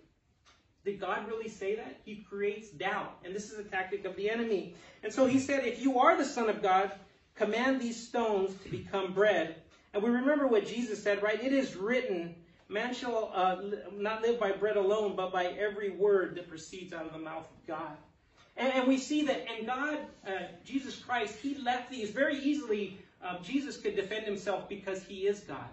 Did 0.88 1.00
God 1.00 1.28
really 1.28 1.50
say 1.50 1.76
that? 1.76 2.00
He 2.06 2.24
creates 2.30 2.70
doubt. 2.70 3.18
And 3.22 3.36
this 3.36 3.52
is 3.52 3.58
a 3.58 3.62
tactic 3.62 4.06
of 4.06 4.16
the 4.16 4.30
enemy. 4.30 4.74
And 5.02 5.12
so 5.12 5.26
he 5.26 5.38
said, 5.38 5.66
if 5.66 5.82
you 5.82 5.98
are 5.98 6.16
the 6.16 6.24
Son 6.24 6.48
of 6.48 6.62
God, 6.62 6.92
command 7.34 7.78
these 7.78 8.08
stones 8.08 8.54
to 8.62 8.70
become 8.70 9.12
bread. 9.12 9.56
And 9.92 10.02
we 10.02 10.08
remember 10.08 10.46
what 10.46 10.66
Jesus 10.66 11.02
said, 11.02 11.22
right? 11.22 11.44
It 11.44 11.52
is 11.52 11.76
written, 11.76 12.34
man 12.70 12.94
shall 12.94 13.30
uh, 13.34 13.56
not 13.92 14.22
live 14.22 14.40
by 14.40 14.52
bread 14.52 14.78
alone, 14.78 15.14
but 15.14 15.30
by 15.30 15.48
every 15.48 15.90
word 15.90 16.36
that 16.36 16.48
proceeds 16.48 16.94
out 16.94 17.04
of 17.04 17.12
the 17.12 17.18
mouth 17.18 17.44
of 17.44 17.66
God. 17.66 17.98
And, 18.56 18.72
and 18.72 18.88
we 18.88 18.96
see 18.96 19.26
that, 19.26 19.44
and 19.58 19.66
God, 19.66 19.98
uh, 20.26 20.30
Jesus 20.64 20.96
Christ, 20.98 21.36
He 21.42 21.56
left 21.56 21.90
these 21.90 22.12
very 22.12 22.38
easily. 22.38 22.98
Uh, 23.22 23.38
Jesus 23.42 23.76
could 23.76 23.94
defend 23.94 24.24
Himself 24.24 24.70
because 24.70 25.02
He 25.02 25.26
is 25.26 25.40
God. 25.40 25.68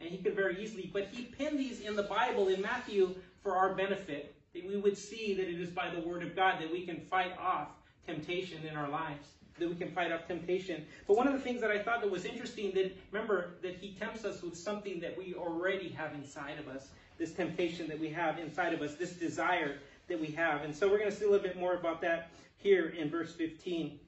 And 0.00 0.10
He 0.10 0.18
could 0.18 0.34
very 0.34 0.60
easily, 0.60 0.90
but 0.92 1.06
He 1.12 1.22
pinned 1.22 1.56
these 1.56 1.82
in 1.82 1.94
the 1.94 2.02
Bible 2.02 2.48
in 2.48 2.60
Matthew 2.60 3.14
for 3.44 3.56
our 3.56 3.72
benefit. 3.76 4.35
That 4.56 4.66
we 4.66 4.76
would 4.78 4.96
see 4.96 5.34
that 5.34 5.48
it 5.48 5.60
is 5.60 5.68
by 5.68 5.90
the 5.90 6.00
Word 6.00 6.22
of 6.22 6.34
God 6.34 6.60
that 6.60 6.72
we 6.72 6.86
can 6.86 7.00
fight 7.00 7.36
off 7.38 7.68
temptation 8.06 8.64
in 8.66 8.74
our 8.76 8.88
lives 8.88 9.28
that 9.58 9.68
we 9.68 9.74
can 9.74 9.90
fight 9.90 10.12
off 10.12 10.26
temptation. 10.26 10.84
But 11.06 11.16
one 11.16 11.26
of 11.26 11.32
the 11.32 11.38
things 11.38 11.60
that 11.60 11.70
I 11.70 11.78
thought 11.78 12.00
that 12.02 12.10
was 12.10 12.24
interesting 12.24 12.72
that 12.74 12.96
remember 13.10 13.54
that 13.62 13.76
he 13.76 13.92
tempts 13.98 14.24
us 14.24 14.42
with 14.42 14.56
something 14.56 15.00
that 15.00 15.16
we 15.16 15.34
already 15.34 15.88
have 15.90 16.14
inside 16.14 16.58
of 16.58 16.68
us, 16.68 16.88
this 17.18 17.32
temptation 17.32 17.88
that 17.88 17.98
we 17.98 18.10
have 18.10 18.38
inside 18.38 18.74
of 18.74 18.82
us, 18.82 18.94
this 18.94 19.12
desire 19.12 19.78
that 20.08 20.20
we 20.20 20.28
have. 20.28 20.62
And 20.62 20.74
so 20.74 20.88
we're 20.88 20.98
going 20.98 21.10
to 21.10 21.16
see 21.16 21.24
a 21.24 21.30
little 21.30 21.46
bit 21.46 21.58
more 21.58 21.74
about 21.74 22.00
that 22.02 22.30
here 22.58 22.88
in 22.88 23.10
verse 23.10 23.32
15. 23.32 23.98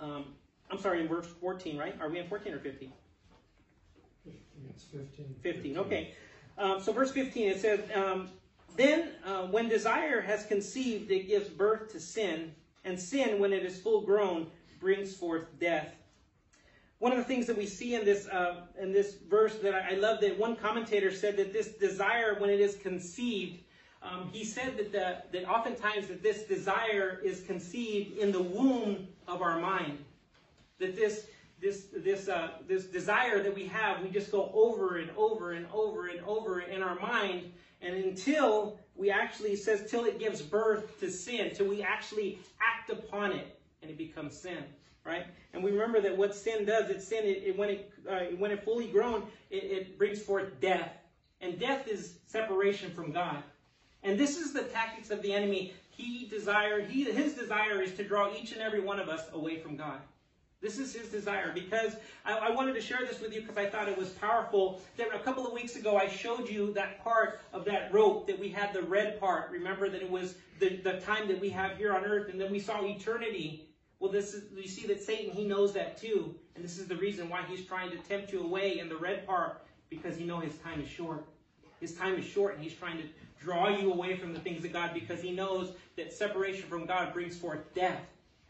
Um, 0.00 0.26
I'm 0.70 0.78
sorry, 0.78 1.00
in 1.00 1.08
verse 1.08 1.26
14, 1.40 1.76
right? 1.76 1.94
Are 2.00 2.08
we 2.08 2.18
in 2.18 2.28
14 2.28 2.54
or 2.54 2.58
15? 2.58 2.92
It's 4.70 4.84
15. 4.84 5.34
15, 5.42 5.78
okay. 5.78 6.14
Um, 6.56 6.80
so 6.80 6.92
verse 6.92 7.10
15, 7.10 7.48
it 7.48 7.60
says, 7.60 7.80
um, 7.94 8.28
Then 8.76 9.10
uh, 9.24 9.46
when 9.46 9.68
desire 9.68 10.20
has 10.20 10.46
conceived, 10.46 11.10
it 11.10 11.28
gives 11.28 11.48
birth 11.48 11.92
to 11.92 12.00
sin 12.00 12.52
and 12.84 12.98
sin, 12.98 13.38
when 13.38 13.52
it 13.52 13.64
is 13.64 13.80
full 13.80 14.02
grown, 14.02 14.48
brings 14.80 15.14
forth 15.14 15.46
death. 15.60 15.94
One 16.98 17.12
of 17.12 17.18
the 17.18 17.24
things 17.24 17.46
that 17.46 17.56
we 17.56 17.66
see 17.66 17.94
in 17.94 18.04
this 18.04 18.28
uh, 18.28 18.62
in 18.80 18.92
this 18.92 19.16
verse 19.28 19.56
that 19.58 19.74
I, 19.74 19.94
love 19.94 20.20
that 20.20 20.38
one 20.38 20.56
commentator 20.56 21.10
said 21.10 21.36
that 21.36 21.52
this 21.52 21.68
desire, 21.72 22.36
when 22.38 22.50
it 22.50 22.60
is 22.60 22.76
conceived, 22.76 23.60
um, 24.02 24.30
he 24.32 24.44
said 24.44 24.76
that 24.78 24.92
the, 24.92 25.22
that 25.32 25.48
oftentimes 25.48 26.06
that 26.08 26.22
this 26.22 26.44
desire 26.44 27.20
is 27.24 27.42
conceived 27.42 28.18
in 28.18 28.30
the 28.30 28.42
womb 28.42 29.08
of 29.26 29.42
our 29.42 29.58
mind. 29.58 29.98
That 30.78 30.94
this 30.94 31.26
this 31.60 31.86
this 31.96 32.28
uh, 32.28 32.50
this 32.68 32.84
desire 32.84 33.42
that 33.42 33.54
we 33.54 33.66
have, 33.66 34.02
we 34.02 34.10
just 34.10 34.30
go 34.30 34.50
over 34.54 34.98
and 34.98 35.10
over 35.16 35.52
and 35.52 35.66
over 35.72 36.06
and 36.06 36.20
over 36.24 36.60
in 36.60 36.82
our 36.82 36.98
mind, 37.00 37.52
and 37.82 37.96
until 37.96 38.76
we 38.96 39.10
actually 39.10 39.56
says 39.56 39.82
till 39.82 40.04
it 40.06 40.18
gives 40.18 40.42
birth 40.42 41.00
to 41.00 41.10
sin, 41.10 41.52
till 41.54 41.66
we 41.66 41.82
actually 41.82 42.38
act 42.60 42.90
upon 42.90 43.32
it 43.32 43.48
and 43.82 43.90
it 43.90 43.98
becomes 43.98 44.36
sin. 44.36 44.64
right? 45.06 45.26
And 45.54 45.64
we 45.64 45.72
remember 45.72 46.00
that 46.00 46.16
what 46.16 46.34
sin 46.34 46.64
does, 46.66 46.90
it's 46.90 47.04
sin, 47.06 47.24
it, 47.26 47.42
it- 47.44 47.56
when 47.56 47.70
it 47.70 47.80
uh, 48.08 48.20
when 48.38 48.52
it 48.52 48.64
fully 48.64 48.86
grown, 48.86 49.24
it, 49.50 49.64
it 49.64 49.98
brings 49.98 50.20
forth 50.20 50.60
death. 50.60 50.92
And 51.42 51.58
death 51.58 51.88
is 51.88 52.14
separation 52.26 52.90
from 52.90 53.12
God. 53.12 53.42
And 54.04 54.18
this 54.18 54.36
is 54.38 54.52
the 54.52 54.62
tactics 54.62 55.10
of 55.10 55.22
the 55.22 55.32
enemy. 55.32 55.72
He 55.90 56.26
desire, 56.26 56.80
he 56.80 57.04
his 57.04 57.34
desire 57.34 57.80
is 57.82 57.92
to 57.94 58.04
draw 58.04 58.28
each 58.32 58.52
and 58.52 58.62
every 58.62 58.80
one 58.80 58.98
of 59.00 59.08
us 59.08 59.28
away 59.32 59.56
from 59.56 59.76
God. 59.76 60.00
This 60.62 60.78
is 60.78 60.94
his 60.94 61.08
desire 61.08 61.50
because 61.52 61.96
I, 62.24 62.34
I 62.34 62.50
wanted 62.50 62.74
to 62.74 62.80
share 62.80 63.00
this 63.04 63.20
with 63.20 63.34
you 63.34 63.40
because 63.40 63.56
I 63.56 63.66
thought 63.66 63.88
it 63.88 63.98
was 63.98 64.10
powerful. 64.10 64.80
That 64.96 65.08
a 65.12 65.18
couple 65.18 65.44
of 65.44 65.52
weeks 65.52 65.74
ago 65.74 65.96
I 65.96 66.06
showed 66.06 66.48
you 66.48 66.72
that 66.74 67.02
part 67.02 67.40
of 67.52 67.64
that 67.64 67.92
rope 67.92 68.28
that 68.28 68.38
we 68.38 68.48
had 68.48 68.72
the 68.72 68.82
red 68.82 69.18
part. 69.18 69.50
Remember 69.50 69.88
that 69.88 70.00
it 70.00 70.08
was 70.08 70.36
the, 70.60 70.76
the 70.76 71.00
time 71.00 71.26
that 71.28 71.40
we 71.40 71.50
have 71.50 71.76
here 71.76 71.92
on 71.92 72.04
earth, 72.04 72.30
and 72.30 72.40
then 72.40 72.52
we 72.52 72.60
saw 72.60 72.84
eternity. 72.84 73.66
Well, 73.98 74.12
this 74.12 74.34
is 74.34 74.44
you 74.54 74.68
see 74.68 74.86
that 74.86 75.02
Satan 75.02 75.32
he 75.32 75.44
knows 75.44 75.72
that 75.72 75.96
too, 75.96 76.32
and 76.54 76.64
this 76.64 76.78
is 76.78 76.86
the 76.86 76.96
reason 76.96 77.28
why 77.28 77.42
he's 77.48 77.64
trying 77.64 77.90
to 77.90 77.96
tempt 77.98 78.32
you 78.32 78.42
away 78.42 78.78
in 78.78 78.88
the 78.88 78.96
red 78.96 79.26
part 79.26 79.62
because 79.90 80.16
he 80.16 80.24
knows 80.24 80.44
his 80.44 80.56
time 80.58 80.80
is 80.80 80.88
short. 80.88 81.26
His 81.80 81.94
time 81.94 82.16
is 82.16 82.24
short, 82.24 82.54
and 82.54 82.62
he's 82.62 82.74
trying 82.74 82.98
to 82.98 83.04
draw 83.40 83.68
you 83.68 83.92
away 83.92 84.16
from 84.16 84.32
the 84.32 84.38
things 84.38 84.64
of 84.64 84.72
God 84.72 84.94
because 84.94 85.20
he 85.20 85.32
knows 85.32 85.72
that 85.96 86.12
separation 86.12 86.68
from 86.68 86.86
God 86.86 87.12
brings 87.12 87.36
forth 87.36 87.74
death. 87.74 88.00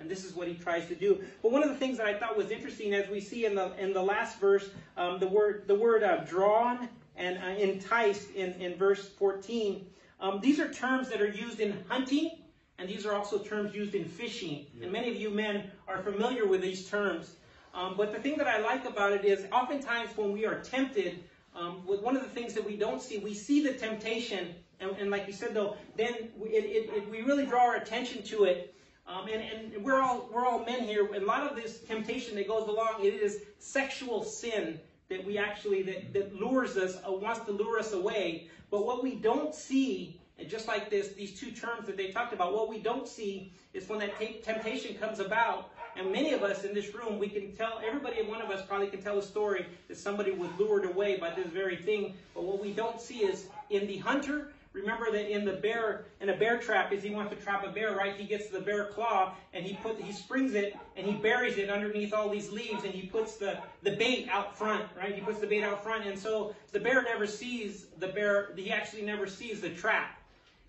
And 0.02 0.10
this 0.10 0.24
is 0.24 0.34
what 0.34 0.48
he 0.48 0.54
tries 0.54 0.86
to 0.88 0.94
do. 0.94 1.22
But 1.42 1.52
one 1.52 1.62
of 1.62 1.68
the 1.68 1.76
things 1.76 1.96
that 1.98 2.06
I 2.06 2.14
thought 2.14 2.36
was 2.36 2.50
interesting, 2.50 2.92
as 2.92 3.08
we 3.08 3.20
see 3.20 3.46
in 3.46 3.54
the 3.54 3.72
in 3.78 3.92
the 3.92 4.02
last 4.02 4.38
verse, 4.40 4.68
um, 4.96 5.18
the 5.18 5.28
word 5.28 5.64
the 5.66 5.74
word 5.74 6.02
uh, 6.02 6.18
drawn 6.24 6.88
and 7.16 7.38
uh, 7.38 7.58
enticed 7.58 8.30
in, 8.32 8.52
in 8.54 8.74
verse 8.74 9.08
14. 9.08 9.86
Um, 10.20 10.40
these 10.40 10.58
are 10.58 10.72
terms 10.72 11.08
that 11.10 11.20
are 11.20 11.28
used 11.30 11.60
in 11.60 11.84
hunting, 11.88 12.32
and 12.78 12.88
these 12.88 13.06
are 13.06 13.12
also 13.12 13.38
terms 13.38 13.74
used 13.74 13.94
in 13.94 14.04
fishing. 14.04 14.66
And 14.82 14.90
many 14.90 15.10
of 15.10 15.16
you 15.16 15.30
men 15.30 15.70
are 15.86 16.02
familiar 16.02 16.46
with 16.46 16.62
these 16.62 16.88
terms. 16.88 17.36
Um, 17.74 17.94
but 17.96 18.12
the 18.12 18.20
thing 18.20 18.36
that 18.38 18.46
I 18.46 18.60
like 18.60 18.84
about 18.84 19.12
it 19.12 19.24
is, 19.24 19.46
oftentimes 19.52 20.16
when 20.16 20.32
we 20.32 20.44
are 20.46 20.60
tempted, 20.60 21.22
um, 21.54 21.86
with 21.86 22.02
one 22.02 22.16
of 22.16 22.22
the 22.22 22.28
things 22.28 22.54
that 22.54 22.64
we 22.64 22.76
don't 22.76 23.02
see, 23.02 23.18
we 23.18 23.34
see 23.34 23.62
the 23.62 23.72
temptation, 23.74 24.54
and, 24.80 24.90
and 24.98 25.10
like 25.10 25.26
you 25.26 25.32
said 25.32 25.54
though, 25.54 25.76
then 25.96 26.30
we, 26.36 26.48
it, 26.50 26.64
it, 26.64 26.96
it, 26.96 27.10
we 27.10 27.22
really 27.22 27.46
draw 27.46 27.62
our 27.62 27.76
attention 27.76 28.22
to 28.24 28.44
it. 28.44 28.74
Um, 29.06 29.28
and, 29.28 29.42
and 29.42 29.84
we're 29.84 30.00
all 30.00 30.28
we're 30.32 30.46
all 30.46 30.64
men 30.64 30.84
here. 30.84 31.06
And 31.12 31.24
a 31.24 31.26
lot 31.26 31.42
of 31.48 31.56
this 31.56 31.80
temptation 31.80 32.36
that 32.36 32.48
goes 32.48 32.68
along, 32.68 33.04
it 33.04 33.14
is 33.14 33.42
sexual 33.58 34.22
sin 34.22 34.78
that 35.08 35.24
we 35.26 35.38
actually 35.38 35.82
that, 35.82 36.12
that 36.12 36.34
lures 36.34 36.76
us, 36.76 36.96
uh, 37.06 37.12
wants 37.12 37.40
to 37.46 37.52
lure 37.52 37.78
us 37.78 37.92
away. 37.92 38.48
But 38.70 38.86
what 38.86 39.02
we 39.02 39.16
don't 39.16 39.54
see, 39.54 40.20
and 40.38 40.48
just 40.48 40.66
like 40.66 40.88
this, 40.88 41.08
these 41.08 41.38
two 41.38 41.50
terms 41.50 41.86
that 41.86 41.96
they 41.96 42.10
talked 42.10 42.32
about, 42.32 42.54
what 42.54 42.68
we 42.68 42.78
don't 42.78 43.06
see 43.06 43.52
is 43.74 43.88
when 43.88 43.98
that 43.98 44.18
ta- 44.18 44.40
temptation 44.42 44.96
comes 44.96 45.20
about. 45.20 45.70
And 45.94 46.10
many 46.10 46.32
of 46.32 46.42
us 46.42 46.64
in 46.64 46.72
this 46.72 46.94
room, 46.94 47.18
we 47.18 47.28
can 47.28 47.54
tell, 47.54 47.78
everybody, 47.86 48.22
one 48.22 48.40
of 48.40 48.50
us 48.50 48.64
probably 48.66 48.86
can 48.86 49.02
tell 49.02 49.18
a 49.18 49.22
story 49.22 49.66
that 49.88 49.98
somebody 49.98 50.30
was 50.30 50.48
lured 50.58 50.86
away 50.86 51.18
by 51.18 51.28
this 51.34 51.48
very 51.48 51.76
thing. 51.76 52.14
But 52.34 52.44
what 52.44 52.62
we 52.62 52.72
don't 52.72 52.98
see 52.98 53.18
is 53.18 53.48
in 53.68 53.86
the 53.86 53.98
hunter, 53.98 54.52
remember 54.72 55.10
that 55.10 55.30
in 55.30 55.44
the 55.44 55.52
bear, 55.52 56.04
in 56.20 56.28
a 56.30 56.36
bear 56.36 56.58
trap, 56.58 56.92
is 56.92 57.02
he 57.02 57.10
wants 57.10 57.34
to 57.34 57.40
trap 57.40 57.66
a 57.66 57.70
bear, 57.70 57.94
right? 57.94 58.16
He 58.16 58.24
gets 58.24 58.48
the 58.48 58.60
bear 58.60 58.86
claw 58.86 59.34
and 59.52 59.64
he 59.64 59.74
put, 59.74 60.00
he 60.00 60.12
springs 60.12 60.54
it 60.54 60.76
and 60.96 61.06
he 61.06 61.12
buries 61.12 61.58
it 61.58 61.70
underneath 61.70 62.14
all 62.14 62.28
these 62.28 62.50
leaves 62.50 62.84
and 62.84 62.92
he 62.92 63.06
puts 63.06 63.36
the, 63.36 63.58
the 63.82 63.92
bait 63.92 64.28
out 64.30 64.56
front, 64.56 64.84
right? 64.96 65.14
He 65.14 65.20
puts 65.20 65.40
the 65.40 65.46
bait 65.46 65.62
out 65.62 65.82
front 65.82 66.06
and 66.06 66.18
so 66.18 66.54
the 66.72 66.80
bear 66.80 67.02
never 67.02 67.26
sees 67.26 67.86
the 67.98 68.08
bear, 68.08 68.54
he 68.56 68.70
actually 68.70 69.02
never 69.02 69.26
sees 69.26 69.60
the 69.60 69.70
trap. 69.70 70.18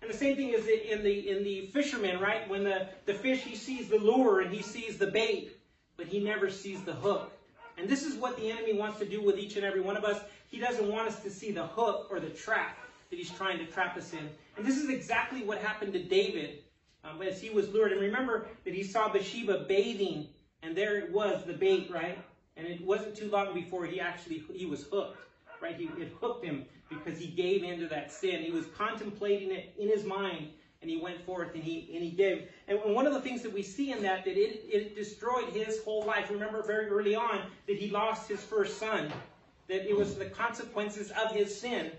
And 0.02 0.12
the 0.12 0.16
same 0.16 0.36
thing 0.36 0.50
is 0.50 0.66
in 0.66 1.02
the 1.02 1.30
in 1.30 1.44
the 1.44 1.66
fisherman, 1.68 2.20
right? 2.20 2.46
When 2.46 2.62
the, 2.62 2.88
the 3.06 3.14
fish 3.14 3.40
he 3.40 3.56
sees 3.56 3.88
the 3.88 3.96
lure 3.96 4.40
and 4.40 4.52
he 4.52 4.60
sees 4.60 4.98
the 4.98 5.06
bait, 5.06 5.56
but 5.96 6.06
he 6.06 6.20
never 6.20 6.50
sees 6.50 6.82
the 6.82 6.92
hook. 6.92 7.32
And 7.78 7.88
this 7.88 8.04
is 8.04 8.14
what 8.16 8.36
the 8.36 8.50
enemy 8.50 8.74
wants 8.74 8.98
to 8.98 9.06
do 9.06 9.22
with 9.22 9.38
each 9.38 9.56
and 9.56 9.64
every 9.64 9.80
one 9.80 9.96
of 9.96 10.04
us. 10.04 10.20
He 10.48 10.58
doesn't 10.58 10.92
want 10.92 11.08
us 11.08 11.20
to 11.22 11.30
see 11.30 11.52
the 11.52 11.66
hook 11.66 12.08
or 12.10 12.20
the 12.20 12.28
trap 12.28 12.76
that 13.10 13.18
he's 13.18 13.30
trying 13.30 13.58
to 13.58 13.66
trap 13.66 13.96
us 13.96 14.12
in. 14.12 14.28
And 14.56 14.66
this 14.66 14.76
is 14.76 14.88
exactly 14.88 15.42
what 15.42 15.58
happened 15.58 15.92
to 15.92 16.02
David 16.02 16.64
um, 17.04 17.22
as 17.22 17.40
he 17.40 17.50
was 17.50 17.68
lured. 17.72 17.92
And 17.92 18.00
remember 18.00 18.46
that 18.64 18.74
he 18.74 18.82
saw 18.82 19.12
Bathsheba 19.12 19.66
bathing, 19.68 20.28
and 20.62 20.76
there 20.76 20.98
it 20.98 21.12
was, 21.12 21.44
the 21.44 21.52
bait, 21.52 21.90
right? 21.92 22.18
And 22.56 22.66
it 22.66 22.80
wasn't 22.84 23.16
too 23.16 23.28
long 23.30 23.54
before 23.54 23.84
he 23.84 24.00
actually 24.00 24.44
he 24.52 24.66
was 24.66 24.84
hooked, 24.84 25.18
right? 25.60 25.76
He, 25.76 25.84
it 26.00 26.12
hooked 26.20 26.44
him 26.44 26.64
because 26.88 27.18
he 27.18 27.26
gave 27.26 27.64
into 27.64 27.88
that 27.88 28.12
sin. 28.12 28.42
He 28.42 28.50
was 28.50 28.66
contemplating 28.76 29.50
it 29.50 29.74
in 29.78 29.88
his 29.88 30.04
mind, 30.04 30.48
and 30.80 30.90
he 30.90 30.96
went 30.98 31.20
forth 31.24 31.54
and 31.54 31.64
he 31.64 31.90
and 31.94 32.02
he 32.02 32.10
gave. 32.10 32.48
And 32.68 32.78
one 32.94 33.06
of 33.06 33.12
the 33.12 33.20
things 33.20 33.42
that 33.42 33.52
we 33.52 33.62
see 33.62 33.92
in 33.92 34.02
that 34.02 34.24
that 34.24 34.36
it, 34.36 34.64
it 34.68 34.94
destroyed 34.94 35.48
his 35.48 35.82
whole 35.82 36.04
life. 36.04 36.30
Remember 36.30 36.62
very 36.62 36.86
early 36.88 37.14
on 37.14 37.40
that 37.66 37.76
he 37.76 37.90
lost 37.90 38.28
his 38.28 38.40
first 38.40 38.78
son. 38.78 39.12
That 39.66 39.88
it 39.88 39.96
was 39.96 40.16
the 40.16 40.26
consequences 40.26 41.10
of 41.10 41.32
his 41.32 41.58
sin 41.58 41.90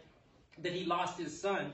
that 0.63 0.73
he 0.73 0.85
lost 0.85 1.17
his 1.17 1.39
son. 1.39 1.71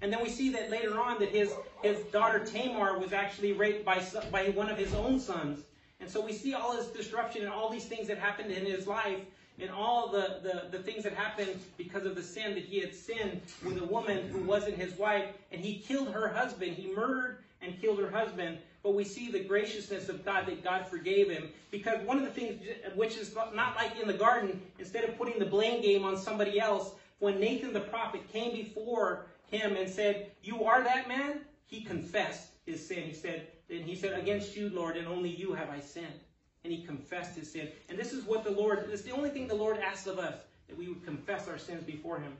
And 0.00 0.12
then 0.12 0.22
we 0.22 0.28
see 0.28 0.50
that 0.50 0.70
later 0.70 0.98
on 1.00 1.18
that 1.18 1.30
his, 1.30 1.52
his 1.82 1.98
daughter 2.12 2.38
Tamar 2.44 2.98
was 2.98 3.12
actually 3.12 3.52
raped 3.52 3.84
by, 3.84 4.02
by 4.30 4.50
one 4.50 4.70
of 4.70 4.78
his 4.78 4.94
own 4.94 5.18
sons. 5.18 5.64
And 6.00 6.08
so 6.08 6.24
we 6.24 6.32
see 6.32 6.54
all 6.54 6.76
this 6.76 6.86
disruption 6.86 7.42
and 7.42 7.50
all 7.50 7.68
these 7.68 7.86
things 7.86 8.06
that 8.06 8.18
happened 8.18 8.52
in 8.52 8.64
his 8.64 8.86
life 8.86 9.18
and 9.60 9.70
all 9.70 10.08
the, 10.08 10.38
the, 10.42 10.76
the 10.76 10.82
things 10.84 11.02
that 11.02 11.14
happened 11.14 11.60
because 11.76 12.06
of 12.06 12.14
the 12.14 12.22
sin 12.22 12.54
that 12.54 12.64
he 12.64 12.78
had 12.78 12.94
sinned 12.94 13.40
with 13.64 13.82
a 13.82 13.84
woman 13.84 14.28
who 14.28 14.40
wasn't 14.42 14.76
his 14.76 14.96
wife. 14.96 15.24
And 15.50 15.60
he 15.60 15.78
killed 15.78 16.12
her 16.12 16.28
husband. 16.28 16.76
He 16.76 16.94
murdered 16.94 17.38
and 17.60 17.80
killed 17.80 17.98
her 17.98 18.10
husband. 18.10 18.58
But 18.84 18.94
we 18.94 19.02
see 19.02 19.32
the 19.32 19.42
graciousness 19.42 20.08
of 20.08 20.24
God 20.24 20.46
that 20.46 20.62
God 20.62 20.86
forgave 20.86 21.28
him. 21.28 21.48
Because 21.72 22.00
one 22.06 22.18
of 22.18 22.22
the 22.22 22.30
things, 22.30 22.62
which 22.94 23.16
is 23.16 23.34
not 23.34 23.74
like 23.74 23.98
in 24.00 24.06
the 24.06 24.14
garden, 24.14 24.62
instead 24.78 25.02
of 25.02 25.18
putting 25.18 25.40
the 25.40 25.46
blame 25.46 25.82
game 25.82 26.04
on 26.04 26.16
somebody 26.16 26.60
else, 26.60 26.92
when 27.18 27.40
Nathan 27.40 27.72
the 27.72 27.80
prophet 27.80 28.26
came 28.32 28.52
before 28.54 29.26
him 29.50 29.76
and 29.76 29.88
said, 29.88 30.30
You 30.42 30.64
are 30.64 30.82
that 30.82 31.08
man, 31.08 31.40
he 31.66 31.82
confessed 31.82 32.48
his 32.66 32.86
sin. 32.86 33.04
He 33.04 33.12
said, 33.14 33.48
and 33.70 33.84
he 33.84 33.96
said, 33.96 34.18
Against 34.18 34.56
you, 34.56 34.70
Lord, 34.70 34.96
and 34.96 35.06
only 35.06 35.30
you 35.30 35.52
have 35.52 35.70
I 35.70 35.80
sinned. 35.80 36.20
And 36.64 36.72
he 36.72 36.84
confessed 36.84 37.36
his 37.36 37.50
sin. 37.50 37.68
And 37.88 37.98
this 37.98 38.12
is 38.12 38.24
what 38.24 38.44
the 38.44 38.50
Lord, 38.50 38.86
this 38.90 39.00
is 39.00 39.06
the 39.06 39.12
only 39.12 39.30
thing 39.30 39.46
the 39.46 39.54
Lord 39.54 39.78
asks 39.78 40.06
of 40.06 40.18
us, 40.18 40.34
that 40.68 40.76
we 40.76 40.88
would 40.88 41.04
confess 41.04 41.48
our 41.48 41.58
sins 41.58 41.84
before 41.84 42.18
him. 42.18 42.32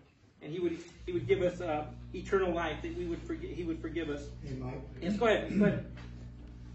And 0.42 0.52
he 0.52 0.60
would 0.60 0.78
he 1.04 1.12
would 1.12 1.26
give 1.26 1.42
us 1.42 1.60
uh, 1.60 1.86
eternal 2.14 2.52
life, 2.52 2.80
that 2.82 2.96
we 2.96 3.06
would 3.06 3.20
forgive, 3.22 3.50
he 3.50 3.64
would 3.64 3.80
forgive 3.80 4.08
us. 4.08 4.22
Hey, 4.46 4.54
Mike. 4.54 4.80
Yes, 5.00 5.16
go 5.16 5.26
ahead. 5.26 5.58
Go 5.58 5.64
ahead. 5.64 5.86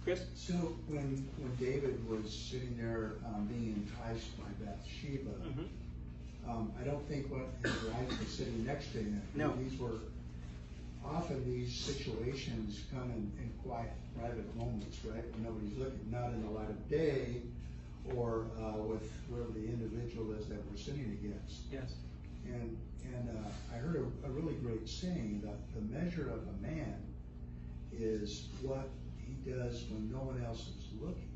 Chris? 0.04 0.26
So 0.36 0.54
when, 0.88 1.30
when 1.38 1.56
David 1.58 2.06
was 2.10 2.34
sitting 2.34 2.76
there, 2.78 3.14
um, 3.26 3.46
being 3.46 3.88
enticed 3.88 4.38
by 4.38 4.50
Bathsheba, 4.66 5.30
Mhm. 5.48 5.68
Um, 6.50 6.72
I 6.80 6.84
don't 6.84 7.08
think 7.08 7.32
what 7.32 7.48
his 7.64 7.84
wife 7.84 8.20
was 8.20 8.28
sitting 8.28 8.66
next 8.66 8.92
to 8.94 9.00
him. 9.00 9.22
No. 9.36 9.54
These 9.56 9.80
were, 9.80 10.00
often 11.06 11.44
these 11.46 11.74
situations 11.74 12.82
come 12.94 13.12
in, 13.12 13.32
in 13.42 13.52
quiet, 13.64 13.94
private 14.20 14.56
moments, 14.56 14.98
right? 15.06 15.24
When 15.34 15.44
nobody's 15.44 15.78
looking, 15.78 16.08
not 16.12 16.30
in 16.30 16.44
the 16.44 16.52
light 16.52 16.70
of 16.70 16.90
day 16.90 17.42
or, 18.16 18.48
uh, 18.60 18.78
with 18.78 19.10
whoever 19.30 19.52
the 19.52 19.66
individual 19.66 20.34
is 20.34 20.48
that 20.48 20.60
we're 20.70 20.78
sitting 20.78 21.18
against. 21.22 21.62
Yes. 21.72 21.94
And, 22.46 22.78
and 23.06 23.30
uh, 23.30 23.76
I 23.76 23.78
heard 23.78 23.96
a, 23.96 24.28
a 24.28 24.32
really 24.32 24.56
great 24.56 24.88
saying 24.90 25.42
that 25.46 25.58
the 25.74 25.82
measure 25.98 26.30
of 26.30 26.42
a 26.42 26.62
man 26.62 26.96
is 27.98 28.48
what 28.62 28.90
he 29.18 29.50
does 29.50 29.86
when 29.90 30.12
no 30.12 30.20
one 30.20 30.44
else 30.46 30.62
is 30.62 31.02
looking. 31.02 31.30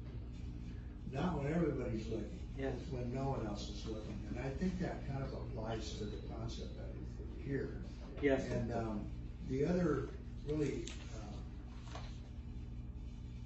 Not 1.12 1.42
when 1.42 1.54
everybody's 1.54 2.08
looking. 2.08 2.40
Yes. 2.58 2.74
When 2.90 3.14
no 3.14 3.30
one 3.30 3.46
else 3.46 3.70
is 3.70 3.86
looking. 3.86 4.20
And 4.30 4.40
I 4.46 4.50
think 4.50 4.80
that 4.80 5.08
kind 5.08 5.24
of 5.24 5.32
applies 5.34 5.94
to 5.96 6.06
the 6.06 6.18
concept 6.34 6.78
of 6.80 7.46
here. 7.46 7.78
Yes. 8.22 8.42
And 8.52 8.74
um, 8.74 9.06
the 9.50 9.66
other 9.66 10.10
really 10.48 10.86
uh, 11.16 12.00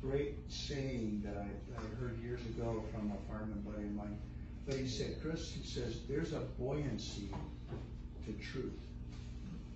great 0.02 0.36
saying 0.50 1.22
that 1.26 1.38
I, 1.38 1.48
I 1.78 2.00
heard 2.00 2.22
years 2.24 2.40
ago 2.42 2.84
from 2.94 3.12
a 3.12 3.32
fireman 3.32 3.62
buddy 3.62 3.84
of 3.84 3.96
mine, 3.96 4.18
but 4.66 4.76
he 4.76 4.88
said, 4.88 5.18
Chris, 5.22 5.52
he 5.52 5.68
says, 5.68 6.00
there's 6.08 6.34
a 6.34 6.40
buoyancy 6.58 7.30
to 8.26 8.34
truth. 8.34 8.80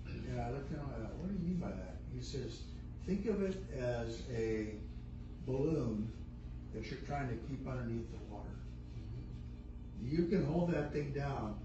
And 0.07 0.41
I 0.41 0.49
looked 0.51 0.71
at 0.71 0.79
him, 0.79 0.85
and 0.95 1.05
I 1.05 1.07
thought, 1.07 1.17
what 1.17 1.27
do 1.27 1.33
you 1.33 1.49
mean 1.49 1.57
by 1.57 1.69
that? 1.69 1.97
He 2.15 2.23
says, 2.23 2.61
think 3.05 3.25
of 3.27 3.43
it 3.43 3.61
as 3.77 4.21
a 4.33 4.69
balloon 5.45 6.11
that 6.73 6.89
you're 6.89 6.99
trying 7.01 7.27
to 7.27 7.35
keep 7.47 7.67
underneath 7.67 8.09
the. 8.11 8.24
You 10.01 10.25
can 10.27 10.45
hold 10.45 10.71
that 10.71 10.91
thing 10.93 11.11
down 11.13 11.59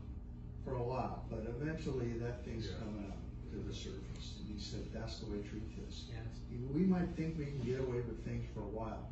for 0.64 0.75
a 0.75 0.83
while, 0.83 1.25
but 1.31 1.45
eventually 1.49 2.12
that 2.19 2.45
thing's 2.45 2.66
Yeah. 2.66 2.79
coming 2.79 3.07
up 3.11 3.16
to 3.53 3.57
the 3.59 3.75
surface. 3.75 4.37
And 4.38 4.49
he 4.55 4.61
said, 4.61 4.81
that's 4.93 5.19
the 5.21 5.27
way 5.31 5.38
truth 5.43 5.62
is. 5.88 6.05
Yes. 6.11 6.27
We 6.73 6.83
might 6.83 7.09
think 7.16 7.38
we 7.38 7.47
can 7.47 7.61
get 7.61 7.81
away 7.81 8.01
with 8.01 8.25
things 8.25 8.45
for 8.55 8.61
a 8.61 8.69
while, 8.69 9.09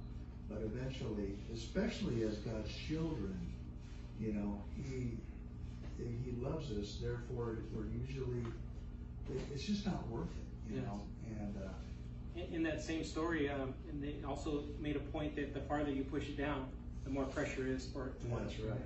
but 0.49 0.59
eventually, 0.63 1.39
especially 1.53 2.23
as 2.25 2.37
God's 2.39 2.71
children, 2.73 3.39
you 4.21 4.33
know, 4.33 4.63
He 4.77 5.17
He 5.99 6.31
loves 6.41 6.71
us. 6.73 6.99
Therefore, 7.03 7.59
we're 7.75 7.87
usually 7.87 8.45
it's 9.53 9.65
just 9.65 9.85
not 9.85 10.07
worth 10.09 10.29
it, 10.31 10.73
you 10.73 10.77
Yes. 10.81 10.87
know. 10.87 11.01
And 11.41 11.57
uh, 11.57 12.41
In, 12.41 12.55
in 12.55 12.63
that 12.63 12.81
same 12.83 13.05
story, 13.05 13.49
um, 13.51 13.75
and 13.91 14.03
they 14.03 14.17
also 14.27 14.65
made 14.81 14.97
a 14.97 15.01
point 15.01 15.35
that 15.37 15.55
the 15.55 15.61
farther 15.63 15.91
you 15.91 16.05
push 16.05 16.29
it 16.29 16.37
down, 16.37 16.69
the 17.05 17.11
more 17.11 17.25
pressure 17.25 17.67
is 17.67 17.87
for 17.87 18.07
it. 18.09 18.13
That's 18.31 18.59
right. 18.61 18.79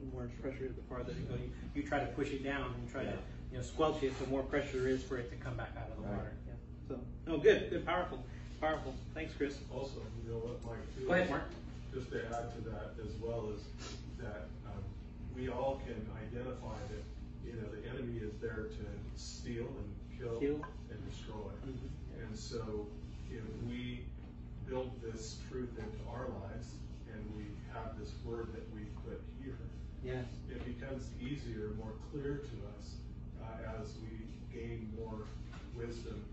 The 0.00 0.12
more 0.16 0.28
pressure 0.40 0.64
is, 0.66 0.74
the 0.74 0.82
farther 0.82 1.12
it 1.12 1.28
go. 1.28 1.34
You, 1.34 1.50
you 1.74 1.82
try 1.82 2.00
to 2.00 2.06
push 2.06 2.30
it 2.30 2.44
down 2.44 2.74
and 2.78 2.90
try 2.90 3.04
to, 3.04 3.14
you 3.50 3.58
know, 3.58 3.62
squelch 3.62 4.02
it, 4.02 4.18
the 4.18 4.26
more 4.28 4.42
pressure 4.42 4.88
is 4.88 5.02
for 5.02 5.18
it 5.18 5.30
to 5.30 5.36
come 5.36 5.56
back 5.56 5.70
out 5.76 5.88
of 5.90 5.96
the 5.96 6.02
Right. 6.08 6.16
water. 6.18 6.32
Yeah. 6.46 6.54
So, 6.88 7.00
no, 7.26 7.38
good, 7.38 7.70
good, 7.70 7.84
powerful, 7.86 8.22
powerful. 8.60 8.94
Thanks, 9.14 9.34
Chris. 9.34 9.58
Also, 9.72 10.00
you 10.24 10.32
know 10.32 10.38
what, 10.38 10.64
Mike, 10.64 10.84
too? 10.98 11.06
Go 11.06 11.12
ahead, 11.14 11.30
Mark. 11.30 11.44
Just 11.94 12.10
to 12.12 12.24
add 12.26 12.54
to 12.56 12.60
that 12.70 12.94
as 13.04 13.12
well 13.20 13.48
is 13.54 13.62
that, 14.18 14.48
um, 14.66 14.82
we 15.36 15.48
all 15.48 15.80
can 15.86 15.96
identify 16.28 16.76
that, 16.90 17.04
you 17.46 17.52
know, 17.54 17.68
the 17.68 17.88
enemy 17.88 18.18
is 18.18 18.32
there 18.40 18.68
to 18.68 18.84
steal 19.16 19.66
and 19.66 20.18
kill 20.18 20.38
Kill. 20.40 20.64
and 20.90 21.10
destroy. 21.10 21.50
Mhm. 21.66 22.22
And 22.26 22.36
so 22.38 22.86
if 23.30 23.42
we 23.68 24.04
build 24.68 24.92
this 25.02 25.38
truth 25.50 25.70
into 25.78 25.98
our 26.08 26.28
lives 26.48 26.68
and 27.12 27.20
we 27.36 27.44
have 27.72 27.98
this 27.98 28.12
word 28.24 28.48
that 28.54 28.64
we 28.74 28.82
put 29.04 29.20
here, 29.42 29.58
Yes. 30.04 30.26
it 30.50 30.58
becomes 30.66 31.06
easier, 31.20 31.70
more 31.78 31.94
clear 32.10 32.42
to 32.42 32.56
us 32.76 32.96
uh, 33.40 33.78
as 33.80 33.94
we 34.02 34.26
gain 34.52 34.90
more 34.98 35.26
wisdom 35.76 36.24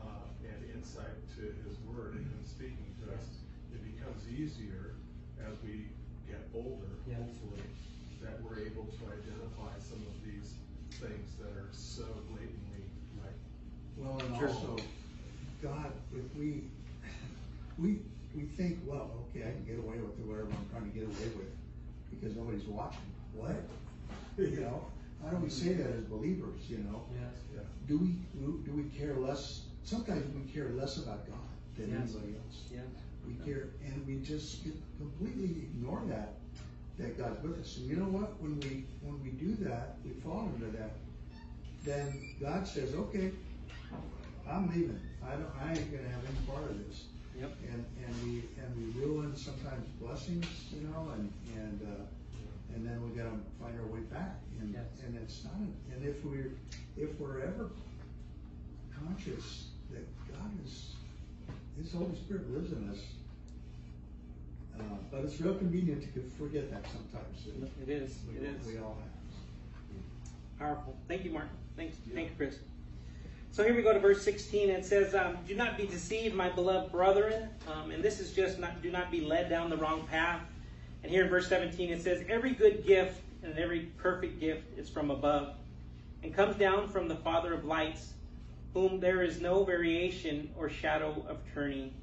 uh, 0.00 0.06
and 0.46 0.58
insight 0.74 1.18
to 1.36 1.42
His 1.66 1.76
Word 1.90 2.14
and 2.14 2.24
Him 2.24 2.42
speaking 2.46 2.86
to 3.02 3.14
us. 3.14 3.26
It 3.74 3.82
becomes 3.82 4.22
easier 4.30 4.94
as 5.42 5.54
we 5.66 5.86
get 6.28 6.40
older, 6.54 6.86
Yes. 7.08 7.18
hopefully, 7.18 7.66
that 8.22 8.40
we're 8.42 8.62
able 8.64 8.86
to 8.86 9.02
identify 9.10 9.74
some 9.82 10.00
of 10.06 10.14
these 10.24 10.54
things 11.02 11.34
that 11.42 11.50
are 11.58 11.68
so 11.72 12.06
blatantly 12.30 12.86
like. 13.20 13.36
Well, 13.98 14.18
and 14.22 14.36
Sure. 14.38 14.48
also, 14.48 14.76
God, 15.60 15.92
if 16.14 16.24
we, 16.38 16.62
we, 17.78 17.98
we 18.34 18.42
think, 18.56 18.78
well, 18.86 19.26
okay, 19.34 19.48
I 19.48 19.50
can 19.50 19.64
get 19.66 19.78
away 19.82 19.98
with 19.98 20.14
whatever 20.24 20.46
I'm 20.48 20.68
trying 20.70 20.90
to 20.90 20.94
get 20.96 21.04
away 21.04 21.28
with 21.36 21.50
because 22.20 22.36
nobody's 22.36 22.64
watching. 22.64 23.00
What? 23.34 23.56
You 24.36 24.60
know, 24.62 24.84
how 25.22 25.30
don't 25.30 25.42
we 25.42 25.48
say 25.48 25.74
that 25.74 25.86
as 25.86 26.04
believers, 26.04 26.62
you 26.68 26.78
know? 26.78 27.04
Yes. 27.14 27.34
Yeah. 27.54 27.60
Do 27.86 27.98
we, 27.98 28.08
do 28.40 28.60
do 28.66 28.72
we 28.72 28.82
care 28.98 29.14
less, 29.14 29.62
sometimes 29.84 30.24
we 30.34 30.42
care 30.52 30.70
less 30.70 30.96
about 30.96 31.24
God 31.28 31.38
than 31.76 31.90
Yes. 31.92 32.10
anybody 32.14 32.34
else. 32.44 32.62
Yeah. 32.72 32.80
We 33.24 33.34
care, 33.46 33.68
and 33.86 34.04
we 34.08 34.16
just 34.26 34.64
completely 34.98 35.62
ignore 35.70 36.02
that, 36.08 36.32
that 36.98 37.16
God's 37.16 37.40
with 37.44 37.60
us. 37.60 37.76
And 37.76 37.86
you 37.88 37.94
know 37.96 38.08
what? 38.10 38.40
When 38.42 38.58
we, 38.60 38.86
when 39.02 39.22
we 39.22 39.30
do 39.30 39.54
that, 39.64 39.98
we 40.04 40.10
fall 40.20 40.50
into 40.56 40.76
that, 40.76 40.90
then 41.84 42.34
God 42.40 42.66
says, 42.66 42.92
okay, 42.94 43.30
I'm 44.50 44.66
leaving. 44.68 45.00
I 45.24 45.30
don't, 45.36 45.50
I 45.62 45.70
ain't 45.70 45.90
gonna 45.92 46.08
have 46.08 46.22
any 46.28 46.46
part 46.46 46.70
of 46.70 46.76
this. 46.88 47.04
Yep. 47.40 47.52
And, 47.72 47.84
and 48.06 48.14
we, 48.24 48.44
and 48.62 48.76
we 48.76 49.00
ruin 49.00 49.36
sometimes 49.36 49.86
blessings, 50.00 50.46
you 50.72 50.86
know, 50.88 51.10
and, 51.14 51.32
and, 51.56 51.80
uh, 51.82 52.74
and 52.74 52.86
then 52.86 53.02
we 53.02 53.16
gotta 53.16 53.30
find 53.60 53.78
our 53.80 53.86
way 53.86 54.00
back. 54.00 54.36
And, 54.60 54.72
Yes. 54.72 54.84
and 55.04 55.16
it's 55.16 55.44
not, 55.44 55.54
and 55.56 56.04
if 56.04 56.24
we're, 56.24 56.52
if 56.96 57.18
we're 57.18 57.40
ever 57.40 57.70
conscious 59.04 59.66
that 59.90 60.04
God 60.28 60.50
is, 60.64 60.94
His 61.80 61.92
Holy 61.92 62.14
Spirit 62.14 62.52
lives 62.52 62.72
in 62.72 62.88
us, 62.88 62.98
uh, 64.78 64.82
but 65.10 65.24
it's 65.24 65.40
real 65.40 65.54
convenient 65.54 66.02
to 66.14 66.20
forget 66.38 66.70
that 66.70 66.84
sometimes. 66.90 67.46
It 67.82 67.88
is, 67.88 68.16
We, 68.28 68.38
it 68.38 68.42
is. 68.56 68.66
we 68.66 68.78
all 68.78 68.96
have. 69.00 70.58
Powerful. 70.58 70.96
Thank 71.08 71.24
you, 71.24 71.32
Mark. 71.32 71.48
Thanks, 71.76 71.96
thank 72.14 72.30
you, 72.30 72.36
Chris. 72.36 72.58
So 73.54 73.62
here 73.62 73.76
we 73.76 73.82
go 73.82 73.92
to 73.92 74.00
verse 74.00 74.20
16. 74.24 74.68
It 74.68 74.84
says, 74.84 75.14
um, 75.14 75.38
"Do 75.46 75.54
not 75.54 75.76
be 75.76 75.86
deceived, 75.86 76.34
my 76.34 76.48
beloved 76.48 76.90
brethren." 76.90 77.50
Um, 77.68 77.92
and 77.92 78.02
this 78.02 78.18
is 78.18 78.32
just 78.32 78.58
not 78.58 78.82
do 78.82 78.90
not 78.90 79.12
be 79.12 79.20
led 79.20 79.48
down 79.48 79.70
the 79.70 79.76
wrong 79.76 80.08
path. 80.08 80.40
And 81.04 81.12
here 81.12 81.22
in 81.22 81.30
verse 81.30 81.48
17 81.48 81.90
it 81.90 82.02
says, 82.02 82.24
"Every 82.28 82.50
good 82.50 82.84
gift 82.84 83.20
and 83.44 83.56
every 83.56 83.92
perfect 83.96 84.40
gift 84.40 84.76
is 84.76 84.90
from 84.90 85.12
above, 85.12 85.54
and 86.24 86.34
comes 86.34 86.56
down 86.56 86.88
from 86.88 87.06
the 87.06 87.14
Father 87.14 87.54
of 87.54 87.64
lights, 87.64 88.14
whom 88.72 88.98
there 88.98 89.22
is 89.22 89.40
no 89.40 89.62
variation 89.62 90.52
or 90.58 90.68
shadow 90.68 91.24
of 91.28 91.38
turning." 91.54 91.94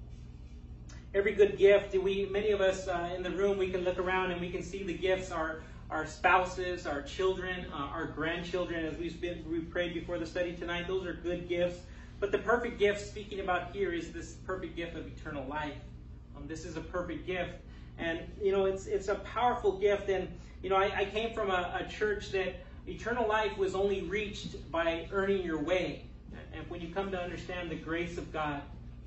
Every 1.13 1.33
good 1.33 1.57
gift, 1.57 1.93
we 1.93 2.27
many 2.27 2.51
of 2.51 2.61
us 2.61 2.87
uh, 2.87 3.11
in 3.13 3.23
the 3.23 3.31
room, 3.31 3.57
we 3.57 3.69
can 3.69 3.81
look 3.81 3.99
around 3.99 4.31
and 4.31 4.39
we 4.39 4.51
can 4.51 4.63
see 4.63 4.83
the 4.83 4.93
gifts 4.93 5.31
our 5.31 5.63
our 5.91 6.07
spouses, 6.07 6.87
our 6.87 7.01
children, 7.01 7.65
uh, 7.73 7.75
our 7.75 8.05
grandchildren, 8.05 8.85
as 8.85 8.97
we've 8.97 9.19
been 9.19 9.43
we 9.49 9.59
prayed 9.59 9.93
before 9.93 10.17
the 10.17 10.25
study 10.25 10.55
tonight. 10.55 10.87
Those 10.87 11.05
are 11.05 11.13
good 11.13 11.49
gifts. 11.49 11.81
But 12.21 12.31
the 12.31 12.37
perfect 12.37 12.79
gift, 12.79 13.05
speaking 13.05 13.41
about 13.41 13.75
here, 13.75 13.91
is 13.91 14.11
this 14.11 14.33
perfect 14.45 14.75
gift 14.75 14.95
of 14.95 15.05
eternal 15.05 15.45
life. 15.47 15.75
Um, 16.35 16.47
this 16.47 16.65
is 16.65 16.77
a 16.77 16.81
perfect 16.81 17.27
gift, 17.27 17.51
and 17.97 18.19
you 18.41 18.53
know 18.53 18.65
it's 18.65 18.85
it's 18.85 19.09
a 19.09 19.15
powerful 19.15 19.73
gift. 19.73 20.09
And 20.09 20.29
you 20.63 20.69
know 20.69 20.77
I, 20.77 20.91
I 20.95 21.05
came 21.05 21.33
from 21.33 21.51
a, 21.51 21.83
a 21.85 21.91
church 21.91 22.31
that 22.31 22.55
eternal 22.87 23.27
life 23.27 23.57
was 23.57 23.75
only 23.75 24.01
reached 24.01 24.71
by 24.71 25.07
earning 25.11 25.43
your 25.43 25.61
way. 25.61 26.05
And 26.53 26.69
when 26.69 26.79
you 26.79 26.93
come 26.93 27.11
to 27.11 27.21
understand 27.21 27.69
the 27.69 27.75
grace 27.75 28.17
of 28.17 28.31
God, 28.31 28.61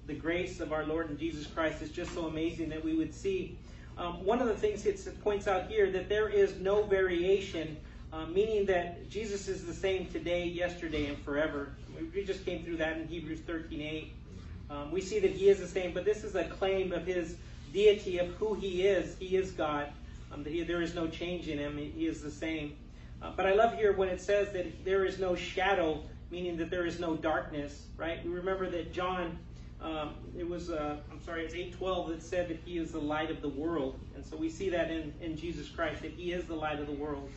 the 0.06 0.14
grace 0.14 0.60
of 0.60 0.72
our 0.72 0.84
Lord 0.84 1.08
and 1.08 1.18
Jesus 1.18 1.46
Christ 1.46 1.80
is 1.80 1.90
just 1.90 2.12
so 2.12 2.26
amazing 2.26 2.68
that 2.68 2.84
we 2.84 2.94
would 2.94 3.14
see. 3.14 3.58
Um, 3.96 4.24
one 4.24 4.40
of 4.40 4.48
the 4.48 4.56
things 4.56 4.84
it 4.86 5.22
points 5.22 5.46
out 5.46 5.68
here 5.68 5.90
that 5.92 6.08
there 6.08 6.28
is 6.28 6.58
no 6.58 6.82
variation, 6.82 7.76
uh, 8.12 8.26
meaning 8.26 8.66
that 8.66 9.08
Jesus 9.08 9.46
is 9.46 9.64
the 9.64 9.74
same 9.74 10.06
today, 10.06 10.46
yesterday, 10.46 11.06
and 11.06 11.18
forever. 11.18 11.70
We 12.14 12.24
just 12.24 12.44
came 12.44 12.64
through 12.64 12.78
that 12.78 12.96
in 12.96 13.06
Hebrews 13.06 13.40
13:8. 13.40 14.12
Um, 14.70 14.90
we 14.90 15.00
see 15.00 15.20
that 15.20 15.30
He 15.30 15.48
is 15.48 15.60
the 15.60 15.68
same, 15.68 15.92
but 15.92 16.04
this 16.04 16.24
is 16.24 16.34
a 16.34 16.44
claim 16.44 16.92
of 16.92 17.06
His 17.06 17.36
deity 17.72 18.18
of 18.18 18.28
who 18.34 18.54
He 18.54 18.86
is. 18.86 19.16
He 19.18 19.36
is 19.36 19.52
God. 19.52 19.88
Um, 20.32 20.42
that 20.42 20.52
he, 20.52 20.64
there 20.64 20.82
is 20.82 20.96
no 20.96 21.06
change 21.06 21.46
in 21.48 21.58
Him. 21.58 21.78
He 21.78 22.06
is 22.06 22.20
the 22.20 22.30
same. 22.30 22.76
Uh, 23.22 23.30
but 23.36 23.46
I 23.46 23.54
love 23.54 23.74
here 23.74 23.92
when 23.92 24.08
it 24.08 24.20
says 24.20 24.52
that 24.52 24.84
there 24.84 25.04
is 25.04 25.20
no 25.20 25.36
shadow, 25.36 26.02
meaning 26.30 26.56
that 26.56 26.70
there 26.70 26.86
is 26.86 26.98
no 26.98 27.16
darkness. 27.16 27.86
Right? 27.96 28.24
We 28.24 28.32
remember 28.32 28.68
that 28.70 28.92
John 28.92 29.38
um, 29.84 30.14
it 30.36 30.48
was, 30.48 30.70
uh, 30.70 30.96
I'm 31.12 31.22
sorry, 31.22 31.44
it's 31.44 31.54
812 31.54 32.08
that 32.08 32.22
said 32.22 32.48
that 32.48 32.58
he 32.64 32.78
is 32.78 32.92
the 32.92 32.98
light 32.98 33.30
of 33.30 33.42
the 33.42 33.48
world. 33.48 34.00
And 34.16 34.24
so 34.24 34.34
we 34.36 34.48
see 34.48 34.70
that 34.70 34.90
in, 34.90 35.12
in 35.20 35.36
Jesus 35.36 35.68
Christ, 35.68 36.00
that 36.02 36.12
he 36.12 36.32
is 36.32 36.46
the 36.46 36.54
light 36.54 36.80
of 36.80 36.86
the 36.86 36.92
world. 36.92 37.30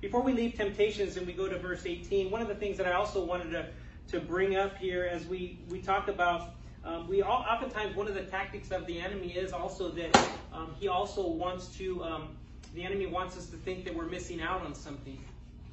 Before 0.00 0.20
we 0.20 0.32
leave 0.32 0.54
temptations 0.54 1.16
and 1.16 1.26
we 1.26 1.32
go 1.32 1.48
to 1.48 1.56
verse 1.56 1.86
18, 1.86 2.30
one 2.30 2.42
of 2.42 2.48
the 2.48 2.54
things 2.54 2.76
that 2.78 2.86
I 2.86 2.92
also 2.92 3.24
wanted 3.24 3.50
to, 3.52 3.68
to 4.08 4.20
bring 4.20 4.56
up 4.56 4.76
here 4.76 5.08
as 5.10 5.24
we, 5.26 5.60
we 5.68 5.80
talk 5.80 6.08
about, 6.08 6.54
um, 6.84 7.08
we 7.08 7.22
all, 7.22 7.44
oftentimes 7.48 7.94
one 7.94 8.08
of 8.08 8.14
the 8.14 8.22
tactics 8.22 8.72
of 8.72 8.84
the 8.86 8.98
enemy 8.98 9.30
is 9.30 9.52
also 9.52 9.88
that 9.90 10.16
um, 10.52 10.74
he 10.80 10.88
also 10.88 11.28
wants 11.28 11.68
to, 11.78 12.02
um, 12.02 12.28
the 12.74 12.82
enemy 12.82 13.06
wants 13.06 13.36
us 13.36 13.46
to 13.46 13.56
think 13.56 13.84
that 13.84 13.94
we're 13.94 14.06
missing 14.06 14.42
out 14.42 14.62
on 14.62 14.74
something 14.74 15.18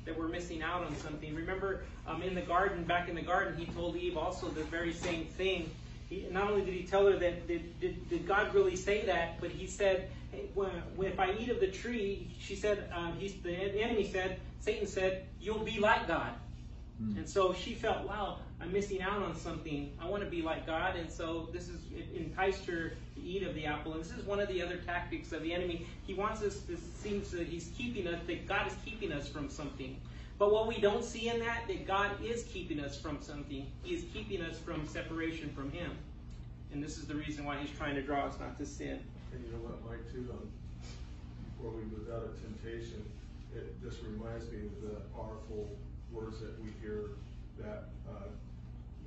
that 0.06 0.18
we're 0.18 0.28
missing 0.28 0.62
out 0.62 0.84
on 0.84 0.96
something. 0.98 1.34
Remember, 1.34 1.82
um, 2.08 2.22
in 2.22 2.36
the 2.36 2.42
garden, 2.42 2.84
back 2.84 3.10
in 3.10 3.16
the 3.16 3.24
garden, 3.24 3.58
he 3.58 3.66
told 3.74 3.96
Eve 3.96 4.18
also 4.18 4.48
the 4.50 4.64
very 4.66 4.94
same 4.94 5.26
thing. 5.26 5.72
He, 6.10 6.28
not 6.32 6.50
only 6.52 6.64
did 6.64 6.74
he 6.74 6.84
tell 6.84 7.06
her 7.06 7.18
that, 7.18 7.48
did, 7.48 7.80
did, 7.80 8.10
did 8.10 8.28
God 8.28 8.54
really 8.54 8.76
say 8.76 9.06
that, 9.06 9.40
but 9.42 9.50
he 9.50 9.68
said, 9.68 10.10
hey, 10.32 10.48
if 11.00 11.20
I 11.20 11.34
eat 11.34 11.50
of 11.50 11.60
the 11.60 11.68
tree, 11.68 12.32
she 12.40 12.56
said, 12.56 12.90
um, 12.94 13.14
he's, 13.18 13.34
the 13.42 13.54
enemy 13.54 14.08
said, 14.12 14.40
Satan 14.60 14.88
said, 14.88 15.26
you'll 15.40 15.60
be 15.64 15.80
like 15.80 16.08
God. 16.08 16.34
And 17.18 17.28
so 17.28 17.54
she 17.54 17.74
felt, 17.74 18.08
wow, 18.08 18.40
I'm 18.62 18.72
missing 18.72 19.02
out 19.02 19.22
on 19.22 19.36
something. 19.36 19.92
I 20.00 20.08
want 20.08 20.24
to 20.24 20.30
be 20.30 20.42
like 20.42 20.66
God. 20.66 20.96
And 20.96 21.12
so 21.12 21.50
this 21.52 21.68
is, 21.68 21.82
it 21.94 22.16
enticed 22.16 22.66
her 22.68 22.94
to 23.16 23.22
eat 23.22 23.44
of 23.44 23.54
the 23.54 23.66
apple. 23.66 23.94
And 23.94 24.02
this 24.02 24.12
is 24.12 24.24
one 24.24 24.40
of 24.40 24.48
the 24.48 24.62
other 24.62 24.78
tactics 24.78 25.34
of 25.34 25.44
the 25.44 25.54
enemy. 25.54 25.86
He 26.08 26.14
wants 26.14 26.42
us 26.42 26.62
to, 26.62 26.78
seems 26.78 27.32
that 27.32 27.48
he's 27.48 27.72
keeping 27.78 28.08
us, 28.08 28.20
that 28.28 28.48
God 28.48 28.68
is 28.68 28.76
keeping 28.86 29.12
us 29.12 29.28
from 29.28 29.50
something. 29.50 30.00
But 30.38 30.52
what 30.52 30.68
we 30.68 30.80
don't 30.80 31.04
see 31.04 31.30
in 31.30 31.40
that, 31.40 31.68
that 31.68 31.88
God 31.88 32.12
is 32.24 32.44
keeping 32.44 32.80
us 32.80 32.98
from 33.00 33.22
something. 33.22 33.66
He 33.84 33.96
is 33.96 34.04
keeping 34.14 34.42
us 34.42 34.58
from 34.60 34.86
separation 34.88 35.50
from 35.50 35.72
Him. 35.72 35.92
And 36.74 36.84
this 36.84 36.98
is 36.98 37.06
the 37.06 37.16
reason 37.16 37.46
why 37.46 37.58
He's 37.58 37.76
trying 37.78 37.96
to 37.96 38.02
draw 38.02 38.26
us 38.26 38.36
not 38.40 38.58
to 38.58 38.66
sin. 38.66 39.00
And 39.34 39.44
you 39.46 39.52
know 39.54 39.60
what, 39.60 39.80
Mike, 39.90 40.12
too, 40.12 40.28
um, 40.32 40.50
before 41.56 41.72
we 41.72 41.84
move 41.84 42.10
out 42.14 42.24
of 42.24 42.42
temptation, 42.42 43.04
it 43.56 43.82
just 43.82 44.00
reminds 44.04 44.52
me 44.52 44.68
of 44.68 44.82
the 44.82 45.00
powerful 45.16 45.70
words 46.12 46.40
that 46.42 46.62
we 46.62 46.70
hear 46.82 47.12
that 47.60 47.88
uh, 48.10 48.28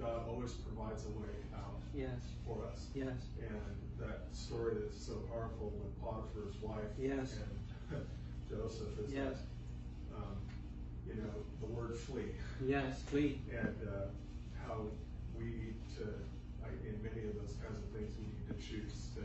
God 0.00 0.22
always 0.28 0.52
provides 0.52 1.04
a 1.04 1.10
way 1.20 1.28
out 1.54 1.76
Yes, 1.94 2.20
for 2.46 2.64
us. 2.72 2.86
yes, 2.94 3.28
And 3.40 3.60
that 4.00 4.20
story 4.32 4.76
that's 4.80 4.96
so 5.04 5.14
powerful 5.28 5.72
with 5.76 5.92
Potiphar's 6.00 6.56
wife 6.62 6.88
Yes. 6.98 7.36
and 7.92 8.06
Joseph 8.50 8.96
is 9.04 9.12
yes, 9.12 9.36
that, 10.10 10.16
um, 10.16 10.36
you 11.08 11.22
know, 11.22 11.30
the 11.60 11.66
word 11.66 11.96
flee 11.98 12.32
yes, 12.66 13.02
flee. 13.06 13.40
and 13.50 13.76
uh, 13.88 14.08
how 14.66 14.82
we 15.36 15.44
need 15.44 15.74
to, 15.96 16.04
I, 16.64 16.68
in 16.86 17.00
many 17.02 17.26
of 17.28 17.34
those 17.36 17.54
kinds 17.62 17.82
of 17.82 17.90
things, 17.94 18.12
we 18.18 18.26
need 18.26 18.46
to 18.48 18.54
choose 18.54 19.08
to, 19.16 19.22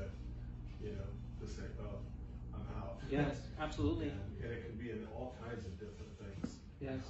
you 0.83 0.95
know, 0.95 1.07
to 1.41 1.51
say, 1.51 1.63
oh, 1.81 1.97
I'm 2.53 2.81
out. 2.81 2.99
Yes, 3.09 3.35
absolutely. 3.59 4.09
And, 4.09 4.43
and 4.43 4.51
it 4.51 4.65
can 4.65 4.77
be 4.77 4.91
in 4.91 5.07
all 5.15 5.35
kinds 5.43 5.65
of 5.65 5.73
different 5.79 6.11
things. 6.19 6.55
Yes. 6.79 7.03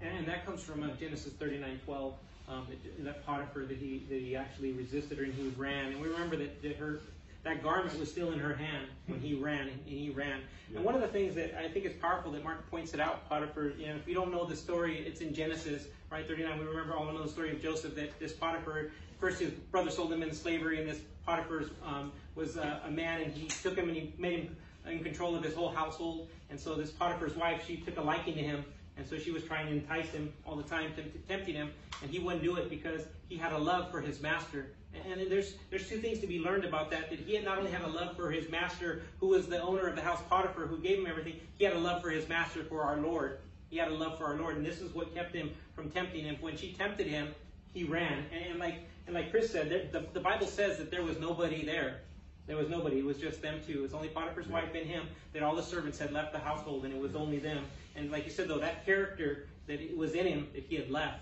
And 0.00 0.26
that 0.26 0.44
comes 0.44 0.62
from 0.62 0.82
uh, 0.82 0.88
Genesis 0.98 1.32
39 1.34 1.80
12. 1.84 2.14
Um, 2.46 2.66
that, 2.68 3.04
that 3.04 3.24
Potiphar, 3.24 3.64
that 3.64 3.78
he, 3.78 4.04
that 4.10 4.20
he 4.20 4.36
actually 4.36 4.72
resisted 4.72 5.16
her 5.16 5.24
and 5.24 5.32
he 5.32 5.48
ran. 5.56 5.92
And 5.92 6.00
we 6.02 6.08
remember 6.08 6.36
that, 6.36 6.60
that 6.60 6.76
her, 6.76 7.00
that 7.44 7.62
garment 7.62 7.98
was 7.98 8.10
still 8.10 8.32
in 8.32 8.38
her 8.38 8.54
hand 8.54 8.88
when 9.06 9.20
he 9.20 9.34
ran 9.34 9.68
and 9.68 9.80
he 9.84 10.10
ran. 10.10 10.40
And 10.74 10.82
one 10.82 10.94
of 10.94 11.02
the 11.02 11.08
things 11.08 11.34
that 11.34 11.56
I 11.58 11.68
think 11.68 11.84
is 11.84 11.92
powerful 11.92 12.32
that 12.32 12.42
Mark 12.42 12.68
points 12.70 12.94
it 12.94 13.00
out, 13.00 13.28
Potiphar, 13.28 13.72
you 13.78 13.86
know, 13.86 13.96
if 13.96 14.08
you 14.08 14.14
don't 14.14 14.32
know 14.32 14.44
the 14.46 14.56
story, 14.56 15.04
it's 15.06 15.20
in 15.20 15.34
Genesis, 15.34 15.86
right, 16.10 16.26
39. 16.26 16.58
We 16.58 16.64
remember 16.64 16.94
all 16.94 17.04
know 17.04 17.22
the 17.22 17.28
story 17.28 17.50
of 17.50 17.62
Joseph 17.62 17.94
that 17.96 18.18
this 18.18 18.32
Potiphar, 18.32 18.90
first 19.20 19.40
his 19.40 19.50
brother 19.50 19.90
sold 19.90 20.12
him 20.12 20.22
into 20.22 20.34
slavery, 20.34 20.80
and 20.80 20.88
this 20.88 21.00
Potiphar 21.26 21.64
um, 21.84 22.12
was 22.34 22.56
a, 22.56 22.80
a 22.86 22.90
man, 22.90 23.20
and 23.20 23.32
he 23.32 23.46
took 23.46 23.76
him 23.76 23.88
and 23.88 23.96
he 23.96 24.14
made 24.18 24.40
him 24.40 24.56
in 24.86 25.04
control 25.04 25.34
of 25.34 25.42
his 25.42 25.54
whole 25.54 25.70
household. 25.70 26.28
And 26.50 26.58
so 26.58 26.74
this 26.74 26.90
Potiphar's 26.90 27.36
wife, 27.36 27.64
she 27.66 27.76
took 27.76 27.98
a 27.98 28.02
liking 28.02 28.34
to 28.34 28.42
him, 28.42 28.64
and 28.96 29.06
so 29.06 29.18
she 29.18 29.30
was 29.30 29.44
trying 29.44 29.66
to 29.66 29.72
entice 29.72 30.08
him 30.10 30.32
all 30.46 30.56
the 30.56 30.62
time, 30.62 30.92
tempting 31.28 31.54
him, 31.54 31.70
and 32.02 32.10
he 32.10 32.18
wouldn't 32.18 32.42
do 32.42 32.56
it 32.56 32.70
because 32.70 33.02
he 33.28 33.36
had 33.36 33.52
a 33.52 33.58
love 33.58 33.90
for 33.90 34.00
his 34.00 34.20
master. 34.20 34.68
And 35.10 35.30
there's 35.30 35.54
there's 35.70 35.88
two 35.88 35.98
things 35.98 36.18
to 36.20 36.26
be 36.26 36.38
learned 36.38 36.64
about 36.64 36.90
that. 36.90 37.10
That 37.10 37.18
he 37.18 37.34
had 37.34 37.44
not 37.44 37.58
only 37.58 37.70
had 37.70 37.82
a 37.82 37.88
love 37.88 38.16
for 38.16 38.30
his 38.30 38.48
master, 38.50 39.02
who 39.20 39.28
was 39.28 39.46
the 39.46 39.60
owner 39.60 39.86
of 39.86 39.96
the 39.96 40.02
house 40.02 40.20
Potiphar, 40.28 40.66
who 40.66 40.78
gave 40.78 40.98
him 40.98 41.06
everything. 41.06 41.40
He 41.58 41.64
had 41.64 41.74
a 41.74 41.78
love 41.78 42.02
for 42.02 42.10
his 42.10 42.28
master, 42.28 42.64
for 42.64 42.82
our 42.82 42.96
Lord. 42.96 43.38
He 43.70 43.76
had 43.76 43.88
a 43.88 43.94
love 43.94 44.18
for 44.18 44.26
our 44.26 44.36
Lord, 44.36 44.56
and 44.56 44.64
this 44.64 44.80
is 44.80 44.94
what 44.94 45.14
kept 45.14 45.34
him 45.34 45.50
from 45.74 45.90
tempting 45.90 46.24
him. 46.24 46.36
When 46.40 46.56
she 46.56 46.72
tempted 46.72 47.06
him, 47.06 47.34
he 47.72 47.84
ran. 47.84 48.24
And, 48.32 48.52
and 48.52 48.58
like 48.58 48.76
and 49.06 49.14
like 49.14 49.30
Chris 49.30 49.50
said, 49.50 49.68
there, 49.68 49.88
the, 49.92 50.06
the 50.12 50.20
Bible 50.20 50.46
says 50.46 50.78
that 50.78 50.90
there 50.90 51.02
was 51.02 51.18
nobody 51.18 51.64
there. 51.64 52.00
There 52.46 52.56
was 52.56 52.68
nobody. 52.68 52.98
It 52.98 53.04
was 53.04 53.18
just 53.18 53.40
them 53.42 53.60
two. 53.66 53.78
It 53.78 53.82
was 53.82 53.94
only 53.94 54.08
Potiphar's 54.08 54.48
wife 54.48 54.74
and 54.74 54.86
him. 54.86 55.06
That 55.32 55.42
all 55.42 55.56
the 55.56 55.62
servants 55.62 55.98
had 55.98 56.12
left 56.12 56.32
the 56.32 56.38
household, 56.38 56.84
and 56.84 56.94
it 56.94 57.00
was 57.00 57.14
only 57.14 57.38
them. 57.38 57.64
And 57.96 58.10
like 58.10 58.24
you 58.24 58.30
said, 58.30 58.48
though, 58.48 58.58
that 58.58 58.84
character 58.84 59.48
that 59.66 59.80
it 59.80 59.96
was 59.96 60.12
in 60.12 60.26
him 60.26 60.48
that 60.54 60.64
he 60.64 60.76
had 60.76 60.90
left. 60.90 61.20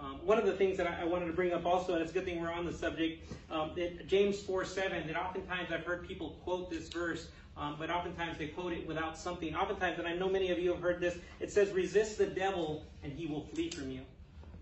Um, 0.00 0.18
one 0.24 0.38
of 0.38 0.46
the 0.46 0.52
things 0.52 0.78
that 0.78 0.86
I, 0.86 1.02
I 1.02 1.04
wanted 1.04 1.26
to 1.26 1.32
bring 1.32 1.52
up 1.52 1.66
also, 1.66 1.92
and 1.92 2.02
it's 2.02 2.10
a 2.10 2.14
good 2.14 2.24
thing 2.24 2.40
we're 2.40 2.50
on 2.50 2.64
the 2.64 2.72
subject, 2.72 3.30
um, 3.50 3.72
that 3.76 4.06
James 4.06 4.40
4 4.40 4.64
7, 4.64 5.06
that 5.06 5.16
oftentimes 5.16 5.70
I've 5.70 5.84
heard 5.84 6.08
people 6.08 6.38
quote 6.42 6.70
this 6.70 6.88
verse, 6.88 7.28
um, 7.56 7.76
but 7.78 7.90
oftentimes 7.90 8.38
they 8.38 8.46
quote 8.46 8.72
it 8.72 8.86
without 8.86 9.18
something. 9.18 9.54
Oftentimes, 9.54 9.98
and 9.98 10.08
I 10.08 10.14
know 10.14 10.30
many 10.30 10.50
of 10.50 10.58
you 10.58 10.70
have 10.72 10.80
heard 10.80 11.00
this, 11.00 11.18
it 11.38 11.52
says, 11.52 11.70
resist 11.72 12.16
the 12.16 12.26
devil 12.26 12.84
and 13.02 13.12
he 13.12 13.26
will 13.26 13.42
flee 13.42 13.70
from 13.70 13.90
you. 13.90 14.00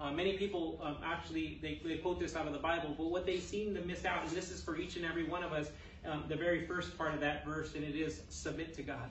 Uh, 0.00 0.12
many 0.12 0.36
people 0.36 0.80
um, 0.82 0.96
actually 1.04 1.58
they, 1.60 1.80
they 1.84 1.96
quote 1.98 2.20
this 2.20 2.36
out 2.36 2.46
of 2.46 2.52
the 2.52 2.58
Bible, 2.58 2.94
but 2.96 3.10
what 3.10 3.26
they 3.26 3.38
seem 3.38 3.74
to 3.74 3.80
miss 3.82 4.04
out, 4.04 4.22
and 4.26 4.30
this 4.30 4.50
is 4.50 4.62
for 4.62 4.76
each 4.76 4.96
and 4.96 5.04
every 5.04 5.24
one 5.24 5.42
of 5.42 5.52
us, 5.52 5.70
um, 6.06 6.24
the 6.28 6.36
very 6.36 6.66
first 6.66 6.96
part 6.96 7.14
of 7.14 7.20
that 7.20 7.44
verse, 7.44 7.74
and 7.74 7.84
it 7.84 7.96
is 7.96 8.22
submit 8.28 8.74
to 8.74 8.82
God, 8.82 9.10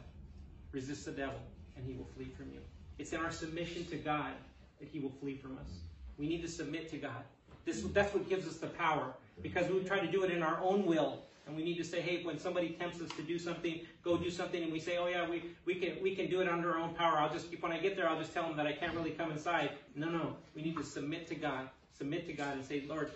resist 0.72 1.06
the 1.06 1.12
devil, 1.12 1.40
and 1.76 1.86
he 1.86 1.94
will 1.94 2.08
flee 2.16 2.32
from 2.38 2.52
you. 2.54 2.60
It's 2.98 3.12
in 3.12 3.20
our 3.20 3.32
submission 3.32 3.86
to 3.88 3.98
God 3.98 4.32
that 4.80 4.88
he 4.88 5.00
will 5.00 5.12
flee 5.22 5.36
from 5.36 5.58
us. 5.58 5.87
We 6.18 6.28
need 6.28 6.42
to 6.42 6.48
submit 6.48 6.90
to 6.92 6.98
God. 6.98 7.24
This 7.66 7.82
that's 7.94 8.14
what 8.14 8.30
gives 8.30 8.48
us 8.48 8.58
the 8.58 8.68
power, 8.68 9.14
because 9.42 9.70
we 9.70 9.84
try 9.84 10.00
to 10.00 10.12
do 10.12 10.24
it 10.24 10.32
in 10.32 10.42
our 10.42 10.60
own 10.62 10.86
will, 10.86 11.24
and 11.46 11.56
we 11.56 11.64
need 11.64 11.78
to 11.78 11.84
say, 11.84 12.02
hey, 12.02 12.24
when 12.24 12.40
somebody 12.40 12.70
tempts 12.70 13.02
us 13.02 13.10
to 13.18 13.22
do 13.22 13.38
something, 13.38 13.82
go 14.04 14.18
do 14.18 14.30
something, 14.30 14.64
and 14.64 14.72
we 14.72 14.80
say, 14.80 14.98
oh 14.98 15.08
yeah, 15.08 15.30
we, 15.30 15.44
we 15.66 15.76
can 15.76 16.02
we 16.02 16.16
can 16.16 16.30
do 16.30 16.42
it 16.42 16.48
under 16.48 16.72
our 16.72 16.80
own 16.80 16.94
power. 16.94 17.18
I'll 17.18 17.32
just 17.32 17.48
when 17.62 17.72
I 17.72 17.80
get 17.80 17.96
there, 17.96 18.08
I'll 18.10 18.20
just 18.20 18.34
tell 18.34 18.44
them 18.44 18.58
that 18.58 18.68
I 18.68 18.74
can't 18.74 18.94
really 18.96 19.12
come 19.12 19.32
inside. 19.32 19.72
No, 19.96 20.10
no, 20.10 20.36
we 20.56 20.62
need 20.62 20.78
to 20.78 20.84
submit 20.84 21.28
to 21.28 21.36
God, 21.36 21.70
submit 21.98 22.26
to 22.28 22.34
God, 22.34 22.54
and 22.56 22.66
say, 22.66 22.84
Lord, 22.88 23.12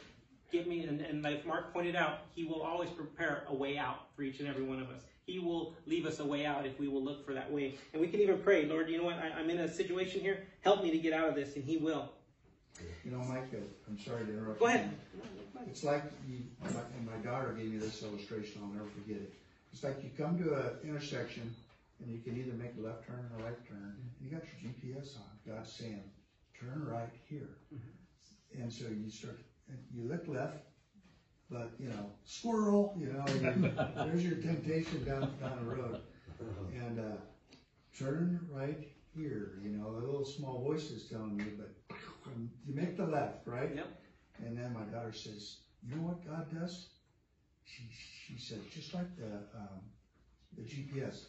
give 0.51 0.67
me. 0.67 0.83
And, 0.85 1.01
and 1.01 1.23
like 1.23 1.45
Mark 1.45 1.73
pointed 1.73 1.95
out, 1.95 2.19
He 2.35 2.43
will 2.43 2.61
always 2.61 2.89
prepare 2.89 3.43
a 3.47 3.55
way 3.55 3.77
out 3.77 4.07
for 4.15 4.23
each 4.23 4.39
and 4.39 4.47
every 4.47 4.63
one 4.63 4.81
of 4.81 4.89
us. 4.89 5.03
He 5.25 5.39
will 5.39 5.75
leave 5.85 6.05
us 6.05 6.19
a 6.19 6.25
way 6.25 6.45
out 6.45 6.65
if 6.65 6.77
we 6.79 6.87
will 6.89 7.03
look 7.03 7.25
for 7.25 7.33
that 7.33 7.49
way. 7.49 7.75
And 7.93 8.01
we 8.01 8.07
can 8.07 8.19
even 8.19 8.39
pray, 8.39 8.65
Lord, 8.65 8.89
you 8.89 8.97
know 8.97 9.05
what? 9.05 9.17
I, 9.17 9.29
I'm 9.39 9.49
in 9.49 9.59
a 9.59 9.71
situation 9.71 10.19
here. 10.19 10.43
Help 10.61 10.83
me 10.83 10.91
to 10.91 10.97
get 10.97 11.13
out 11.13 11.29
of 11.29 11.35
this, 11.35 11.55
and 11.55 11.63
He 11.63 11.77
will. 11.77 12.09
You 13.03 13.11
know, 13.11 13.23
Mike, 13.23 13.49
uh, 13.53 13.57
I'm 13.87 13.97
sorry 13.97 14.25
to 14.25 14.31
interrupt. 14.31 14.59
Go 14.59 14.67
you. 14.67 14.71
ahead. 14.75 14.89
It's 15.67 15.83
like 15.83 16.03
you, 16.27 16.39
my, 16.59 16.69
and 16.95 17.05
my 17.05 17.17
daughter 17.17 17.51
gave 17.51 17.69
me 17.69 17.77
this 17.77 18.01
illustration, 18.01 18.61
I'll 18.61 18.67
never 18.67 18.85
forget 18.87 19.17
it. 19.17 19.29
It's 19.71 19.83
like 19.83 19.95
you 20.03 20.09
come 20.17 20.37
to 20.37 20.53
an 20.53 20.71
intersection 20.83 21.53
and 21.99 22.11
you 22.11 22.17
can 22.17 22.35
either 22.35 22.53
make 22.53 22.71
a 22.77 22.79
left 22.79 23.05
turn 23.05 23.25
or 23.31 23.39
a 23.39 23.43
right 23.43 23.65
turn, 23.67 23.93
and 23.95 24.09
you 24.19 24.29
got 24.29 24.41
your 24.45 24.71
GPS 24.71 25.15
on, 25.15 25.23
God's 25.45 25.69
saying, 25.69 26.01
turn 26.59 26.83
right 26.83 27.09
here. 27.29 27.49
And 28.57 28.71
so 28.71 28.85
you 28.87 29.07
start, 29.09 29.37
you 29.93 30.03
look 30.03 30.27
left, 30.27 30.57
but, 31.49 31.69
you 31.77 31.87
know, 31.89 32.09
squirrel, 32.23 32.91
you 32.95 33.07
know, 33.07 33.23
you- 33.27 33.71
there's 34.03 34.23
your 34.23 34.35
temptation 34.35 35.03
down, 35.03 35.27
down 35.39 35.55
the 35.57 35.63
road. 35.63 35.97
And, 36.73 36.97
uh, 36.99 37.17
turn 37.97 38.39
right 38.49 38.77
here, 39.13 39.51
you 39.61 39.69
know, 39.69 39.87
a 39.87 39.99
little 39.99 40.23
small 40.23 40.57
voice 40.57 40.89
is 40.89 41.03
telling 41.03 41.35
you, 41.35 41.51
but 41.57 41.69
you 42.67 42.73
make 42.75 42.97
the 42.97 43.05
left, 43.05 43.47
right? 43.47 43.69
Yep. 43.75 43.87
And 44.45 44.57
then 44.57 44.73
my 44.73 44.83
daughter 44.83 45.13
says, 45.13 45.57
you 45.87 45.95
know 45.95 46.01
what 46.01 46.25
God 46.27 46.47
does? 46.59 46.87
She, 47.65 47.83
she 47.91 48.37
said, 48.39 48.59
just 48.73 48.93
like 48.93 49.15
the, 49.17 49.33
um, 49.57 49.79
the 50.57 50.63
GPS, 50.63 51.25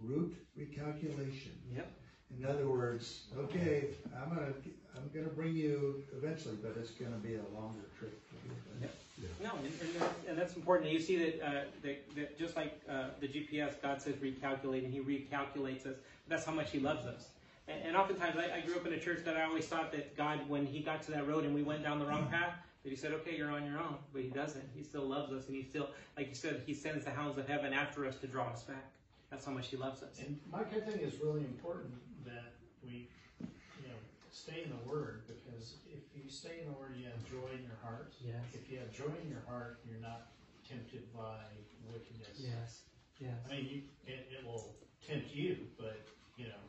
route 0.00 0.34
recalculation. 0.58 1.52
Yep. 1.74 1.90
In 2.38 2.46
other 2.46 2.68
words, 2.68 3.24
okay, 3.36 3.88
I'm 4.16 4.28
gonna, 4.28 4.52
I'm 4.96 5.10
gonna 5.12 5.34
bring 5.34 5.54
you 5.56 6.04
eventually, 6.16 6.56
but 6.62 6.76
it's 6.78 6.92
gonna 6.92 7.16
be 7.16 7.34
a 7.34 7.58
longer 7.58 7.82
trip 7.98 8.20
for 8.28 8.36
you. 8.46 8.54
Yep. 8.82 8.94
No, 9.42 9.50
and, 9.56 9.66
and, 9.66 10.00
that- 10.00 10.14
and 10.28 10.38
that's 10.38 10.54
important. 10.54 10.90
You 10.92 11.00
see 11.00 11.16
that, 11.16 11.42
uh, 11.44 11.50
that, 11.82 12.14
that 12.14 12.38
just 12.38 12.56
like 12.56 12.80
uh, 12.88 13.08
the 13.20 13.26
GPS, 13.28 13.80
God 13.82 14.00
says 14.00 14.14
recalculate, 14.16 14.84
and 14.84 14.92
He 14.94 15.00
recalculates 15.00 15.86
us. 15.86 15.96
That's 16.28 16.44
how 16.44 16.52
much 16.52 16.70
He 16.70 16.78
loves 16.78 17.04
us. 17.06 17.28
And, 17.70 17.88
and 17.88 17.96
oftentimes, 17.96 18.36
I, 18.36 18.58
I 18.58 18.60
grew 18.60 18.76
up 18.76 18.86
in 18.86 18.92
a 18.92 18.98
church 18.98 19.20
that 19.24 19.36
I 19.36 19.44
always 19.44 19.66
thought 19.66 19.92
that 19.92 20.16
God, 20.16 20.40
when 20.48 20.66
He 20.66 20.80
got 20.80 21.02
to 21.04 21.10
that 21.12 21.28
road 21.28 21.44
and 21.44 21.54
we 21.54 21.62
went 21.62 21.82
down 21.82 21.98
the 21.98 22.06
wrong 22.06 22.22
mm-hmm. 22.22 22.34
path, 22.34 22.54
that 22.82 22.90
He 22.90 22.96
said, 22.96 23.12
"Okay, 23.12 23.36
you're 23.36 23.50
on 23.50 23.64
your 23.64 23.78
own." 23.78 23.96
But 24.12 24.22
He 24.22 24.28
doesn't. 24.28 24.64
He 24.74 24.82
still 24.82 25.06
loves 25.06 25.32
us, 25.32 25.46
and 25.46 25.56
He 25.56 25.62
still, 25.62 25.90
like 26.16 26.28
you 26.28 26.34
said, 26.34 26.62
He 26.66 26.74
sends 26.74 27.04
the 27.04 27.10
hounds 27.10 27.38
of 27.38 27.46
heaven 27.46 27.72
after 27.72 28.06
us 28.06 28.16
to 28.18 28.26
draw 28.26 28.48
us 28.48 28.62
back. 28.62 28.90
That's 29.30 29.44
how 29.44 29.52
much 29.52 29.68
He 29.68 29.76
loves 29.76 30.02
us. 30.02 30.18
And 30.18 30.38
Mike, 30.50 30.72
I 30.74 30.80
think 30.80 31.02
it's 31.02 31.20
really 31.22 31.40
important 31.40 31.94
that 32.24 32.52
we, 32.82 33.08
you 33.40 33.88
know, 33.88 34.00
stay 34.32 34.64
in 34.64 34.70
the 34.70 34.90
Word, 34.90 35.22
because 35.28 35.74
if 35.92 36.02
you 36.16 36.28
stay 36.30 36.60
in 36.62 36.72
the 36.72 36.78
Word, 36.78 36.94
you 36.98 37.04
have 37.04 37.20
joy 37.30 37.52
in 37.52 37.62
your 37.62 37.78
heart. 37.82 38.12
Yes. 38.24 38.42
If 38.54 38.70
you 38.70 38.78
have 38.78 38.90
joy 38.90 39.12
in 39.22 39.30
your 39.30 39.44
heart, 39.46 39.80
you're 39.88 40.00
not 40.00 40.32
tempted 40.68 41.04
by 41.14 41.44
wickedness. 41.92 42.38
Yes. 42.38 42.82
Yes. 43.20 43.36
I 43.50 43.54
mean, 43.54 43.68
you, 43.68 43.80
it, 44.06 44.26
it 44.32 44.46
will 44.46 44.74
tempt 45.06 45.34
you, 45.34 45.58
but, 45.78 46.00
you 46.36 46.46
know, 46.46 46.64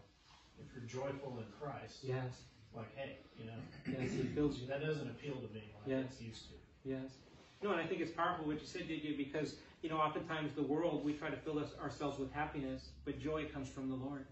if 0.60 0.68
you're 0.76 0.86
joyful 0.86 1.38
in 1.40 1.46
Christ, 1.60 2.04
Yes. 2.04 2.44
like, 2.76 2.96
hey, 2.96 3.18
you 3.38 3.46
know, 3.46 3.58
Yes. 3.86 4.12
He 4.12 4.24
fills 4.24 4.60
you. 4.60 4.68
that 4.68 4.82
doesn't 4.82 5.10
appeal 5.10 5.36
to 5.36 5.48
me 5.54 5.72
like 5.80 5.88
Yes. 5.88 6.20
it 6.22 6.26
used 6.26 6.50
to. 6.50 6.56
Yes. 6.84 7.18
No, 7.62 7.72
and 7.72 7.80
I 7.80 7.86
think 7.86 8.02
it's 8.02 8.12
powerful 8.12 8.46
what 8.46 8.60
you 8.60 8.66
said, 8.66 8.88
JJ, 8.88 9.16
because, 9.18 9.58
you 9.84 9.90
know, 9.90 9.98
oftentimes 9.98 10.54
the 10.56 10.64
world, 10.64 11.04
we 11.06 11.14
try 11.14 11.30
to 11.30 11.38
fill 11.38 11.60
us, 11.60 11.76
ourselves 11.78 12.18
with 12.18 12.32
happiness, 12.32 12.90
but 13.06 13.20
joy 13.20 13.46
comes 13.50 13.70
from 13.70 13.88
the 13.90 13.96
Lord. 13.96 14.26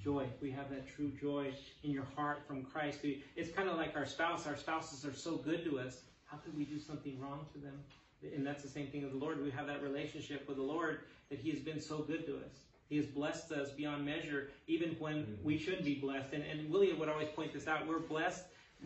Joy. 0.00 0.28
We 0.40 0.52
have 0.52 0.70
that 0.70 0.86
true 0.86 1.10
joy 1.20 1.52
in 1.82 1.90
your 1.90 2.04
heart 2.14 2.46
from 2.46 2.64
Christ. 2.64 3.00
It's 3.34 3.50
kind 3.50 3.68
of 3.68 3.76
like 3.76 3.96
our 3.96 4.06
spouse. 4.06 4.46
Our 4.46 4.56
spouses 4.56 5.04
are 5.04 5.12
so 5.12 5.36
good 5.38 5.64
to 5.64 5.80
us. 5.80 6.02
How 6.24 6.36
could 6.36 6.56
we 6.56 6.64
do 6.64 6.78
something 6.78 7.18
wrong 7.18 7.46
to 7.52 7.58
them? 7.58 7.82
And 8.22 8.46
that's 8.46 8.62
the 8.62 8.68
same 8.68 8.88
thing 8.88 9.02
with 9.02 9.12
the 9.12 9.18
Lord. 9.18 9.42
We 9.42 9.50
have 9.50 9.66
that 9.66 9.82
relationship 9.82 10.46
with 10.46 10.56
the 10.56 10.62
Lord 10.62 11.00
that 11.30 11.40
He 11.40 11.50
has 11.50 11.58
been 11.58 11.80
so 11.80 11.98
good 12.02 12.26
to 12.26 12.36
us. 12.36 12.67
He 12.88 12.96
has 12.96 13.06
blessed 13.06 13.52
us 13.52 13.70
beyond 13.70 14.04
measure, 14.04 14.48
even 14.66 14.96
when 14.98 15.38
we 15.42 15.58
should 15.58 15.84
be 15.84 15.96
blessed. 15.96 16.32
And, 16.32 16.42
and 16.42 16.70
William 16.70 16.98
would 16.98 17.08
always 17.08 17.28
point 17.28 17.52
this 17.52 17.68
out. 17.68 17.86
We're 17.86 17.98
blessed 17.98 18.44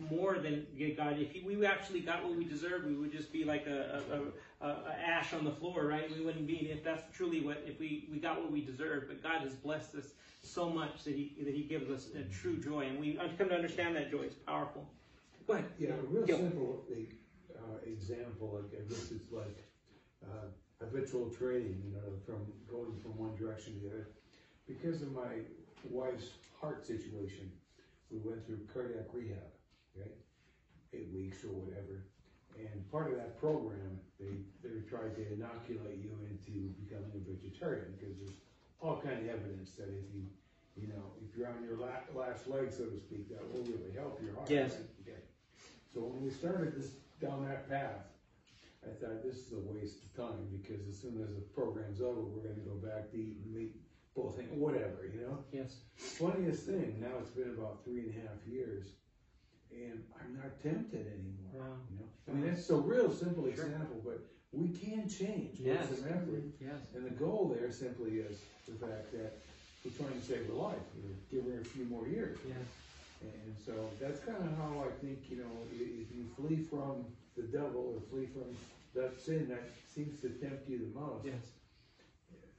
more 0.09 0.39
than 0.39 0.65
God. 0.97 1.17
If 1.19 1.45
we 1.45 1.65
actually 1.65 2.01
got 2.01 2.23
what 2.23 2.35
we 2.35 2.45
deserved, 2.45 2.85
we 2.87 2.95
would 2.95 3.11
just 3.11 3.31
be 3.31 3.43
like 3.43 3.65
a, 3.67 4.01
a, 4.61 4.65
a, 4.65 4.69
a 4.69 4.95
ash 4.99 5.33
on 5.33 5.45
the 5.45 5.51
floor, 5.51 5.85
right? 5.85 6.11
We 6.17 6.25
wouldn't 6.25 6.47
be. 6.47 6.69
If 6.69 6.83
that's 6.83 7.03
truly 7.15 7.41
what, 7.41 7.63
if 7.65 7.79
we, 7.79 8.07
we 8.11 8.19
got 8.19 8.41
what 8.41 8.51
we 8.51 8.61
deserved, 8.61 9.07
but 9.07 9.23
God 9.23 9.41
has 9.41 9.53
blessed 9.53 9.95
us 9.95 10.07
so 10.41 10.69
much 10.69 11.03
that 11.05 11.15
He 11.15 11.35
that 11.43 11.53
He 11.53 11.63
gives 11.63 11.89
us 11.89 12.09
a 12.15 12.23
true 12.23 12.57
joy, 12.57 12.87
and 12.87 12.99
we 12.99 13.19
come 13.37 13.49
to 13.49 13.55
understand 13.55 13.95
that 13.95 14.11
joy. 14.11 14.23
It's 14.23 14.35
powerful. 14.35 14.85
Go 15.47 15.53
ahead. 15.53 15.65
Yeah, 15.77 15.91
a 15.91 16.07
real 16.09 16.25
Gil. 16.25 16.37
simple 16.37 16.85
uh, 17.55 17.61
example, 17.85 18.61
I 18.61 18.89
guess 18.89 19.11
it's 19.11 19.31
like 19.31 19.63
uh, 20.23 20.47
habitual 20.85 21.29
training, 21.29 21.81
you 21.85 21.91
know, 21.93 22.13
from 22.25 22.45
going 22.69 22.97
from 23.01 23.17
one 23.17 23.35
direction 23.35 23.79
to 23.79 23.79
the 23.81 23.89
other. 23.89 24.07
Because 24.67 25.01
of 25.01 25.11
my 25.13 25.43
wife's 25.89 26.29
heart 26.59 26.85
situation, 26.85 27.51
we 28.11 28.19
went 28.23 28.45
through 28.45 28.59
cardiac 28.71 29.07
rehab, 29.13 29.51
right? 29.95 30.15
Eight 30.93 31.09
weeks 31.13 31.43
or 31.43 31.51
whatever. 31.51 32.05
And 32.57 32.91
part 32.91 33.11
of 33.11 33.17
that 33.17 33.39
program, 33.39 33.99
they, 34.19 34.45
they 34.61 34.81
tried 34.87 35.15
to 35.15 35.23
inoculate 35.33 35.97
you 35.97 36.13
into 36.29 36.69
becoming 36.85 37.11
a 37.17 37.21
vegetarian 37.25 37.97
because 37.97 38.15
there's 38.17 38.37
all 38.79 39.01
kind 39.01 39.17
of 39.17 39.27
evidence 39.27 39.71
that 39.81 39.89
if 39.89 40.05
you, 40.13 40.23
you 40.77 40.87
know, 40.87 41.03
if 41.25 41.35
you're 41.35 41.47
on 41.47 41.63
your 41.65 41.77
last 41.77 42.45
leg, 42.47 42.69
so 42.69 42.85
to 42.85 42.99
speak, 42.99 43.29
that 43.29 43.41
will 43.51 43.65
really 43.65 43.91
help 43.97 44.21
your 44.21 44.35
heart. 44.35 44.49
Yes. 44.49 44.71
right? 44.71 44.85
Okay. 45.01 45.21
So 45.93 46.01
when 46.01 46.23
we 46.23 46.29
started 46.29 46.75
this 46.77 46.91
down 47.21 47.45
that 47.47 47.69
path, 47.69 48.12
I 48.85 48.91
thought 48.99 49.23
this 49.23 49.37
is 49.47 49.53
a 49.53 49.63
waste 49.73 49.97
of 50.03 50.15
time 50.15 50.47
because 50.51 50.85
as 50.87 50.99
soon 50.99 51.21
as 51.23 51.33
the 51.35 51.41
program's 51.55 52.01
over, 52.01 52.21
we're 52.21 52.43
going 52.43 52.55
to 52.59 52.67
go 52.67 52.75
back 52.75 53.11
to 53.11 53.17
eating 53.17 53.47
meat, 53.53 53.75
both 54.15 54.37
whatever, 54.51 55.07
you 55.11 55.21
know. 55.21 55.39
Yes. 55.51 55.77
Funniest 55.95 56.63
thing, 56.63 56.99
now 56.99 57.15
it's 57.19 57.31
been 57.31 57.55
about 57.57 57.83
three 57.85 58.11
and 58.11 58.15
a 58.17 58.27
half 58.27 58.39
years, 58.45 58.87
and 59.71 60.03
I'm 60.19 60.35
not 60.35 60.61
tempted 60.61 61.07
anymore. 61.07 61.53
Wow. 61.53 61.77
You 61.91 61.97
know, 61.99 62.05
I 62.27 62.31
mean 62.35 62.53
that's 62.53 62.69
a 62.69 62.75
real 62.75 63.11
simple 63.13 63.43
Sure. 63.43 63.65
example, 63.65 64.01
but 64.03 64.19
we 64.51 64.69
can 64.69 65.07
change. 65.09 65.59
Yes. 65.59 65.89
It's 65.91 66.01
an 66.01 66.09
effort. 66.09 66.43
Yes. 66.59 66.93
And 66.95 67.05
the 67.05 67.15
goal 67.15 67.55
there 67.57 67.71
simply 67.71 68.19
is 68.19 68.37
the 68.67 68.75
fact 68.85 69.11
that 69.13 69.39
we're 69.83 69.91
trying 69.97 70.19
to 70.19 70.25
save 70.25 70.45
her 70.47 70.53
life, 70.53 70.77
we're 71.01 71.15
give 71.41 71.49
her 71.51 71.61
a 71.61 71.65
few 71.65 71.85
more 71.85 72.07
years. 72.07 72.37
Yes. 72.47 72.57
And 73.23 73.55
so 73.65 73.71
that's 74.01 74.19
kind 74.19 74.37
of 74.37 74.51
how 74.57 74.83
I 74.83 74.91
think, 74.99 75.19
you 75.29 75.37
know, 75.37 75.51
if 75.71 76.11
you 76.11 76.25
flee 76.35 76.57
from 76.57 77.05
the 77.37 77.43
devil 77.43 77.95
or 77.95 78.01
flee 78.11 78.27
from 78.27 78.51
that 78.95 79.19
sin 79.19 79.47
that 79.49 79.63
seems 79.87 80.19
to 80.21 80.29
tempt 80.29 80.69
you 80.69 80.79
the 80.79 80.99
most, 80.99 81.25
Yes. 81.25 81.51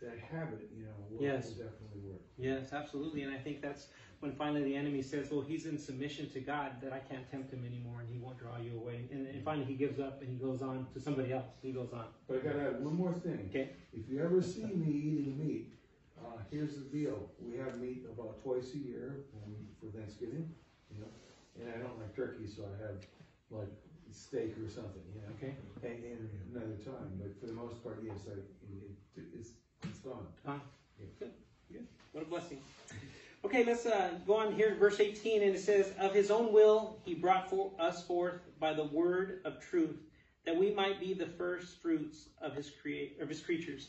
that 0.01 0.19
habit, 0.19 0.71
you 0.77 0.85
know, 0.85 0.93
will, 1.11 1.23
Yes. 1.23 1.49
will 1.57 1.65
definitely 1.65 2.01
work. 2.01 2.21
Yes, 2.37 2.73
absolutely. 2.73 3.23
And 3.23 3.33
I 3.33 3.39
think 3.39 3.63
that's 3.63 3.89
when 4.21 4.33
finally 4.33 4.63
the 4.65 4.75
enemy 4.75 5.01
says, 5.01 5.31
well, 5.31 5.41
he's 5.41 5.67
in 5.67 5.79
submission 5.79 6.29
to 6.31 6.41
God, 6.41 6.81
that 6.83 6.93
I 6.93 6.99
can't 6.99 7.29
tempt 7.31 7.53
him 7.53 7.65
anymore 7.65 8.01
and 8.01 8.09
he 8.11 8.19
won't 8.19 8.39
draw 8.39 8.59
you 8.59 8.77
away. 8.77 9.09
And, 9.11 9.27
and 9.27 9.43
finally 9.45 9.65
he 9.65 9.75
gives 9.75 10.01
up 10.01 10.21
and 10.21 10.29
he 10.29 10.37
goes 10.37 10.61
on 10.61 10.87
to 10.93 11.01
somebody 11.01 11.33
else. 11.33 11.47
He 11.63 11.73
goes 11.73 11.93
on. 11.93 12.07
But 12.27 12.39
I 12.39 12.41
gotta 12.41 12.61
add 12.69 12.85
one 12.85 12.97
more 12.97 13.15
thing. 13.15 13.47
Okay. 13.51 13.71
If 13.93 14.09
you 14.09 14.21
ever 14.21 14.43
see 14.43 14.65
me 14.65 14.91
eating 14.91 15.39
meat, 15.39 15.73
uh, 16.19 16.39
here's 16.51 16.75
the 16.75 16.85
deal. 16.85 17.31
We 17.41 17.57
have 17.59 17.79
meat 17.81 18.05
about 18.11 18.43
twice 18.43 18.75
a 18.75 18.79
year 18.79 19.25
for 19.81 19.87
Thanksgiving, 19.97 20.53
you 20.91 21.01
know, 21.01 21.09
and 21.61 21.69
I 21.73 21.79
don't 21.79 21.99
like 21.99 22.15
turkey, 22.17 22.47
so 22.47 22.65
I 22.65 22.83
have 22.83 22.97
like 23.51 23.69
steak 24.15 24.55
or 24.63 24.71
something, 24.71 25.03
you 25.15 25.21
know. 25.21 25.35
Okay. 25.39 25.55
And, 25.83 26.05
and 26.05 26.31
another 26.55 26.77
time, 26.85 27.21
but 27.21 27.39
for 27.41 27.47
the 27.47 27.53
most 27.53 27.83
part, 27.83 28.01
yes, 28.03 28.17
I, 28.29 28.39
it, 28.39 29.25
it's, 29.39 29.51
it's 29.83 29.99
gone. 29.99 30.27
Ah, 30.47 30.61
good, 30.99 31.31
good. 31.71 31.87
What 32.13 32.23
a 32.23 32.27
blessing. 32.27 32.59
Okay, 33.45 33.65
let's 33.65 33.85
uh, 33.85 34.11
go 34.27 34.37
on 34.37 34.55
here 34.55 34.71
to 34.71 34.77
verse 34.77 35.01
18, 35.01 35.43
and 35.43 35.55
it 35.55 35.61
says, 35.61 35.93
Of 36.01 36.15
his 36.15 36.31
own 36.31 36.53
will 36.53 36.97
he 37.05 37.15
brought 37.15 37.51
for 37.51 37.73
us 37.79 38.03
forth 38.03 38.41
by 38.59 38.73
the 38.73 38.85
word 38.85 39.41
of 39.45 39.61
truth, 39.61 39.97
that 40.47 40.57
we 40.57 40.73
might 40.73 40.99
be 40.99 41.13
the 41.13 41.27
first 41.27 41.83
fruits 41.83 42.29
of 42.41 42.55
his 42.55 42.71
create 42.71 43.19
of 43.21 43.29
his 43.29 43.41
creatures. 43.41 43.89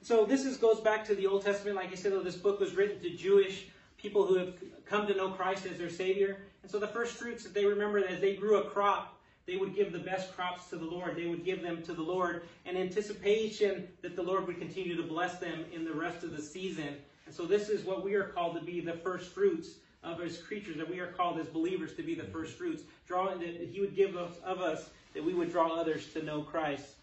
So 0.00 0.24
this 0.24 0.44
is 0.44 0.56
goes 0.56 0.80
back 0.80 1.04
to 1.06 1.14
the 1.14 1.26
Old 1.26 1.44
Testament. 1.44 1.76
Like 1.76 1.92
I 1.92 1.96
said, 1.96 2.12
though, 2.12 2.22
this 2.22 2.36
book 2.36 2.60
was 2.60 2.74
written 2.74 3.02
to 3.02 3.10
Jewish 3.10 3.66
people 3.98 4.26
who 4.26 4.36
have 4.36 4.54
come 4.84 5.06
to 5.06 5.14
know 5.14 5.30
Christ 5.30 5.66
as 5.66 5.78
their 5.78 5.90
Savior. 5.90 6.42
And 6.62 6.70
so 6.70 6.78
the 6.78 6.88
first 6.88 7.14
fruits 7.14 7.42
that 7.44 7.54
they 7.54 7.64
remember 7.64 8.06
as 8.06 8.20
they 8.20 8.36
grew 8.36 8.58
a 8.58 8.64
crop, 8.64 9.13
they 9.46 9.56
would 9.56 9.74
give 9.74 9.92
the 9.92 9.98
best 9.98 10.34
crops 10.34 10.68
to 10.70 10.76
the 10.76 10.84
Lord. 10.84 11.16
They 11.16 11.26
would 11.26 11.44
give 11.44 11.62
them 11.62 11.82
to 11.82 11.92
the 11.92 12.02
Lord 12.02 12.42
in 12.64 12.76
anticipation 12.76 13.88
that 14.02 14.16
the 14.16 14.22
Lord 14.22 14.46
would 14.46 14.58
continue 14.58 14.96
to 14.96 15.02
bless 15.02 15.38
them 15.38 15.64
in 15.72 15.84
the 15.84 15.92
rest 15.92 16.24
of 16.24 16.34
the 16.34 16.42
season. 16.42 16.96
And 17.26 17.34
so 17.34 17.44
this 17.44 17.68
is 17.68 17.84
what 17.84 18.04
we 18.04 18.14
are 18.14 18.24
called 18.24 18.56
to 18.58 18.64
be 18.64 18.80
the 18.80 18.94
first 18.94 19.32
fruits 19.32 19.76
of 20.02 20.18
his 20.18 20.38
creatures, 20.38 20.76
that 20.76 20.90
we 20.90 21.00
are 21.00 21.12
called 21.12 21.38
as 21.38 21.46
believers 21.46 21.94
to 21.94 22.02
be 22.02 22.14
the 22.14 22.24
first 22.24 22.56
fruits. 22.56 22.82
Drawing 23.06 23.38
that 23.40 23.68
he 23.70 23.80
would 23.80 23.94
give 23.94 24.16
us, 24.16 24.36
of 24.44 24.60
us 24.60 24.90
that 25.14 25.24
we 25.24 25.34
would 25.34 25.50
draw 25.50 25.78
others 25.78 26.12
to 26.12 26.22
know 26.22 26.42
Christ. 26.42 26.94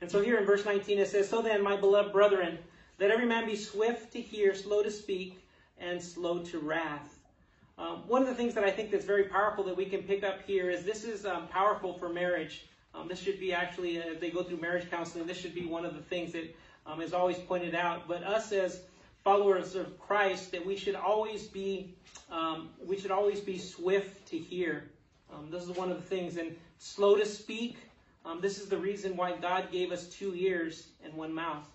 And 0.00 0.10
so 0.10 0.22
here 0.22 0.38
in 0.38 0.46
verse 0.46 0.64
19 0.64 0.98
it 0.98 1.08
says, 1.08 1.28
So 1.28 1.42
then, 1.42 1.62
my 1.62 1.76
beloved 1.76 2.12
brethren, 2.12 2.58
let 2.98 3.10
every 3.10 3.26
man 3.26 3.46
be 3.46 3.56
swift 3.56 4.12
to 4.12 4.20
hear, 4.20 4.54
slow 4.54 4.82
to 4.82 4.90
speak, 4.90 5.44
and 5.78 6.02
slow 6.02 6.40
to 6.44 6.58
wrath. 6.58 7.17
Um, 7.78 8.02
one 8.08 8.22
of 8.22 8.28
the 8.28 8.34
things 8.34 8.54
that 8.54 8.64
I 8.64 8.72
think 8.72 8.90
that's 8.90 9.04
very 9.04 9.24
powerful 9.24 9.62
that 9.64 9.76
we 9.76 9.84
can 9.84 10.02
pick 10.02 10.24
up 10.24 10.42
here 10.44 10.68
is 10.68 10.84
this 10.84 11.04
is 11.04 11.24
um, 11.24 11.46
powerful 11.46 11.94
for 11.94 12.08
marriage. 12.08 12.66
Um, 12.92 13.06
this 13.06 13.20
should 13.20 13.38
be 13.38 13.52
actually, 13.52 14.00
uh, 14.00 14.14
they 14.20 14.30
go 14.30 14.42
through 14.42 14.56
marriage 14.56 14.90
counseling, 14.90 15.26
this 15.26 15.38
should 15.38 15.54
be 15.54 15.64
one 15.64 15.84
of 15.84 15.94
the 15.94 16.02
things 16.02 16.32
that 16.32 16.52
um, 16.86 17.00
is 17.00 17.12
always 17.12 17.38
pointed 17.38 17.76
out. 17.76 18.08
But 18.08 18.24
us 18.24 18.50
as 18.50 18.80
followers 19.22 19.76
of 19.76 19.96
Christ, 20.00 20.50
that 20.52 20.66
we 20.66 20.76
should 20.76 20.96
always 20.96 21.46
be, 21.46 21.94
um, 22.32 22.70
we 22.84 22.98
should 22.98 23.12
always 23.12 23.38
be 23.38 23.58
swift 23.58 24.26
to 24.28 24.38
hear. 24.38 24.90
Um, 25.32 25.48
this 25.48 25.62
is 25.62 25.70
one 25.70 25.92
of 25.92 25.98
the 25.98 26.02
things, 26.02 26.36
and 26.36 26.56
slow 26.78 27.16
to 27.16 27.26
speak. 27.26 27.76
This 28.42 28.58
is 28.58 28.68
the 28.68 28.76
reason 28.76 29.16
why 29.16 29.34
God 29.36 29.72
gave 29.72 29.90
us 29.90 30.06
two 30.06 30.34
ears 30.34 30.88
and 31.02 31.14
one 31.14 31.32
mouth. 31.32 31.66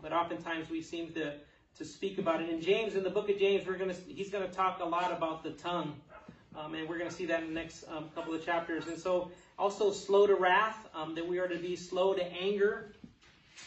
But 0.00 0.14
oftentimes 0.14 0.70
we 0.70 0.80
seem 0.80 1.12
to 1.12 1.34
to 1.78 1.84
speak 1.84 2.18
about 2.18 2.42
it. 2.42 2.50
In 2.50 2.60
James, 2.60 2.96
in 2.96 3.04
the 3.04 3.10
book 3.10 3.30
of 3.30 3.38
James, 3.38 3.66
we're 3.66 3.78
gonna 3.78 3.94
he's 4.08 4.30
gonna 4.30 4.48
talk 4.48 4.80
a 4.80 4.84
lot 4.84 5.12
about 5.12 5.44
the 5.44 5.50
tongue, 5.50 5.94
um, 6.56 6.74
and 6.74 6.88
we're 6.88 6.98
gonna 6.98 7.10
see 7.10 7.26
that 7.26 7.42
in 7.42 7.48
the 7.48 7.54
next 7.54 7.84
um, 7.88 8.10
couple 8.14 8.34
of 8.34 8.44
chapters. 8.44 8.88
And 8.88 8.98
so, 8.98 9.30
also 9.58 9.92
slow 9.92 10.26
to 10.26 10.34
wrath, 10.34 10.88
um, 10.92 11.14
that 11.14 11.26
we 11.26 11.38
are 11.38 11.46
to 11.46 11.56
be 11.56 11.76
slow 11.76 12.14
to 12.14 12.24
anger. 12.32 12.92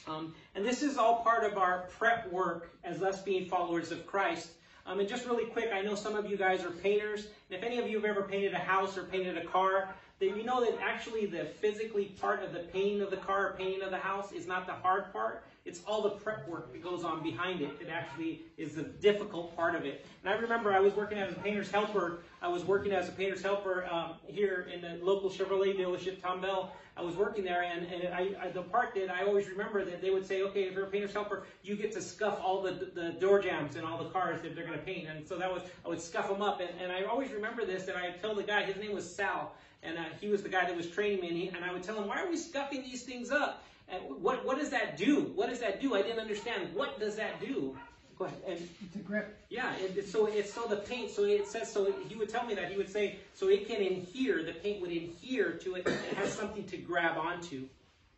Um, 0.07 0.35
and 0.55 0.65
this 0.65 0.83
is 0.83 0.97
all 0.97 1.23
part 1.23 1.45
of 1.45 1.57
our 1.57 1.85
prep 1.97 2.29
work 2.31 2.71
as 2.83 3.01
us 3.01 3.21
being 3.21 3.45
followers 3.45 3.91
of 3.91 4.05
Christ. 4.05 4.51
Um, 4.85 4.99
and 4.99 5.07
just 5.07 5.25
really 5.25 5.45
quick, 5.45 5.69
I 5.73 5.81
know 5.81 5.95
some 5.95 6.15
of 6.15 6.29
you 6.29 6.35
guys 6.35 6.63
are 6.63 6.71
painters, 6.71 7.27
and 7.49 7.57
if 7.57 7.63
any 7.63 7.77
of 7.77 7.87
you 7.87 7.97
have 7.97 8.05
ever 8.05 8.23
painted 8.23 8.53
a 8.53 8.57
house 8.57 8.97
or 8.97 9.03
painted 9.03 9.37
a 9.37 9.45
car, 9.45 9.93
then 10.19 10.35
you 10.35 10.43
know 10.43 10.63
that 10.63 10.79
actually 10.81 11.27
the 11.27 11.45
physically 11.45 12.05
part 12.19 12.43
of 12.43 12.51
the 12.51 12.59
painting 12.59 13.01
of 13.01 13.09
the 13.09 13.17
car 13.17 13.49
or 13.49 13.53
painting 13.53 13.83
of 13.83 13.91
the 13.91 13.97
house 13.97 14.31
is 14.31 14.47
not 14.47 14.65
the 14.65 14.73
hard 14.73 15.11
part. 15.13 15.43
It's 15.63 15.81
all 15.85 16.01
the 16.01 16.09
prep 16.09 16.47
work 16.49 16.73
that 16.73 16.81
goes 16.81 17.03
on 17.03 17.21
behind 17.21 17.61
it 17.61 17.79
that 17.79 17.89
actually 17.89 18.41
is 18.57 18.73
the 18.73 18.83
difficult 18.83 19.55
part 19.55 19.75
of 19.75 19.85
it. 19.85 20.05
And 20.23 20.33
I 20.33 20.37
remember 20.37 20.73
I 20.73 20.79
was 20.79 20.93
working 20.95 21.19
as 21.19 21.31
a 21.31 21.35
painter's 21.35 21.69
helper. 21.69 22.23
I 22.41 22.47
was 22.47 22.63
working 22.65 22.91
as 22.91 23.09
a 23.09 23.11
painter's 23.11 23.43
helper 23.43 23.85
um, 23.91 24.13
here 24.25 24.67
in 24.73 24.81
the 24.81 25.03
local 25.05 25.29
Chevrolet 25.29 25.77
dealership, 25.77 26.19
Tom 26.19 26.41
Bell. 26.41 26.73
I 26.97 27.03
was 27.03 27.15
working 27.15 27.43
there, 27.43 27.63
and, 27.63 27.85
and 27.85 28.13
I, 28.13 28.47
I, 28.47 28.49
the 28.49 28.63
part 28.63 28.95
that 28.95 29.09
I 29.09 29.23
always 29.23 29.47
remember 29.47 29.85
that 29.85 30.01
they 30.01 30.09
would 30.09 30.25
say, 30.25 30.41
okay, 30.41 30.63
if 30.63 30.73
you're 30.73 30.85
a 30.85 30.89
painter's 30.89 31.13
helper, 31.13 31.43
you 31.63 31.75
get 31.75 31.91
to 31.93 32.01
scuff 32.01 32.39
all 32.43 32.61
the, 32.61 32.91
the 32.93 33.15
door 33.19 33.39
jambs 33.39 33.75
in 33.75 33.85
all 33.85 34.03
the 34.03 34.09
cars 34.09 34.41
that 34.41 34.55
they're 34.55 34.65
going 34.65 34.77
to 34.77 34.83
paint. 34.83 35.07
And 35.07 35.27
so 35.27 35.37
that 35.37 35.51
was, 35.51 35.61
I 35.85 35.89
would 35.89 36.01
scuff 36.01 36.27
them 36.27 36.41
up. 36.41 36.59
And, 36.59 36.69
and 36.81 36.91
I 36.91 37.03
always 37.03 37.31
remember 37.31 37.65
this, 37.65 37.87
and 37.87 37.97
I 37.97 38.11
told 38.11 38.37
the 38.37 38.43
guy, 38.43 38.63
his 38.63 38.77
name 38.77 38.93
was 38.93 39.09
Sal, 39.09 39.53
and 39.83 39.97
uh, 39.97 40.03
he 40.19 40.27
was 40.27 40.41
the 40.41 40.49
guy 40.49 40.65
that 40.65 40.75
was 40.75 40.89
training 40.89 41.21
me, 41.21 41.27
and, 41.27 41.37
he, 41.37 41.47
and 41.49 41.63
I 41.63 41.71
would 41.71 41.83
tell 41.83 41.95
him, 41.95 42.07
why 42.07 42.21
are 42.21 42.29
we 42.29 42.35
scuffing 42.35 42.81
these 42.81 43.03
things 43.03 43.31
up? 43.31 43.63
And 43.89 44.01
what, 44.21 44.45
what 44.45 44.57
does 44.57 44.69
that 44.69 44.97
do? 44.97 45.31
What 45.35 45.49
does 45.49 45.59
that 45.59 45.81
do? 45.81 45.95
I 45.95 46.01
didn't 46.01 46.19
understand. 46.19 46.73
What 46.73 46.99
does 46.99 47.15
that 47.17 47.39
do? 47.41 47.77
Go 48.17 48.25
ahead. 48.25 48.39
And 48.47 48.69
The 48.93 48.99
grip. 48.99 49.37
yeah, 49.49 49.73
it, 49.77 49.97
it- 49.97 50.07
so 50.07 50.27
it's 50.27 50.53
so 50.53 50.65
the 50.67 50.77
paint. 50.77 51.11
So 51.11 51.23
it 51.23 51.47
says 51.47 51.71
so. 51.71 51.91
He 52.07 52.15
would 52.15 52.29
tell 52.29 52.45
me 52.45 52.53
that 52.55 52.71
he 52.71 52.77
would 52.77 52.89
say 52.89 53.17
so 53.33 53.47
it 53.49 53.67
can 53.67 53.81
adhere. 53.81 54.43
The 54.43 54.53
paint 54.53 54.81
would 54.81 54.91
adhere 54.91 55.53
to 55.53 55.75
it. 55.75 55.87
It 55.87 56.17
has 56.17 56.31
something 56.33 56.63
to 56.65 56.77
grab 56.77 57.17
onto. 57.17 57.67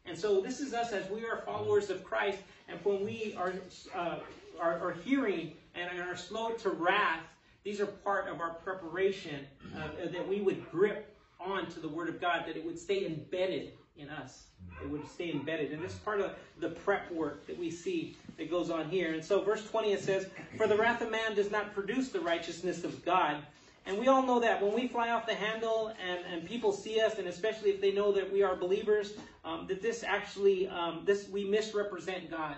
And 0.05 0.17
so 0.17 0.41
this 0.41 0.59
is 0.59 0.73
us 0.73 0.91
as 0.91 1.09
we 1.09 1.25
are 1.25 1.41
followers 1.45 1.89
of 1.89 2.03
Christ, 2.03 2.39
and 2.67 2.77
when 2.83 3.05
we 3.05 3.33
are 3.37 3.53
uh, 3.95 4.17
are, 4.59 4.77
are 4.89 4.95
hearing 5.05 5.53
and 5.75 5.97
are 6.01 6.17
slow 6.17 6.51
to 6.51 6.69
wrath, 6.71 7.21
these 7.63 7.79
are 7.79 7.85
part 7.85 8.27
of 8.27 8.41
our 8.41 8.49
preparation 8.55 9.47
uh, 9.77 9.87
that 10.11 10.27
we 10.27 10.41
would 10.41 10.69
grip 10.69 11.15
onto 11.39 11.79
the 11.79 11.87
Word 11.87 12.09
of 12.09 12.19
God, 12.19 12.43
that 12.47 12.57
it 12.57 12.65
would 12.65 12.77
stay 12.77 13.05
embedded 13.05 13.71
in 13.97 14.09
us. 14.09 14.43
It 14.81 14.89
would 14.89 15.07
stay 15.09 15.31
embedded. 15.31 15.71
And 15.71 15.83
this 15.83 15.93
is 15.93 15.99
part 15.99 16.19
of 16.19 16.31
the 16.59 16.69
prep 16.69 17.11
work 17.11 17.45
that 17.47 17.57
we 17.57 17.69
see 17.69 18.17
that 18.37 18.49
goes 18.49 18.69
on 18.69 18.89
here. 18.89 19.13
And 19.13 19.23
so, 19.23 19.41
verse 19.41 19.67
20 19.69 19.93
it 19.93 20.01
says, 20.01 20.27
For 20.57 20.67
the 20.67 20.77
wrath 20.77 21.01
of 21.01 21.11
man 21.11 21.35
does 21.35 21.51
not 21.51 21.73
produce 21.73 22.09
the 22.09 22.19
righteousness 22.19 22.83
of 22.83 23.03
God. 23.05 23.43
And 23.85 23.99
we 23.99 24.07
all 24.07 24.25
know 24.25 24.39
that 24.39 24.61
when 24.61 24.73
we 24.73 24.87
fly 24.87 25.09
off 25.09 25.25
the 25.25 25.35
handle 25.35 25.93
and, 26.01 26.19
and 26.31 26.47
people 26.47 26.71
see 26.71 27.01
us, 27.01 27.17
and 27.17 27.27
especially 27.27 27.69
if 27.69 27.81
they 27.81 27.91
know 27.91 28.13
that 28.13 28.31
we 28.31 28.41
are 28.41 28.55
believers, 28.55 29.13
um, 29.43 29.67
that 29.67 29.81
this 29.81 30.03
actually, 30.03 30.67
um, 30.69 31.01
this 31.05 31.27
we 31.27 31.43
misrepresent 31.43 32.31
God. 32.31 32.55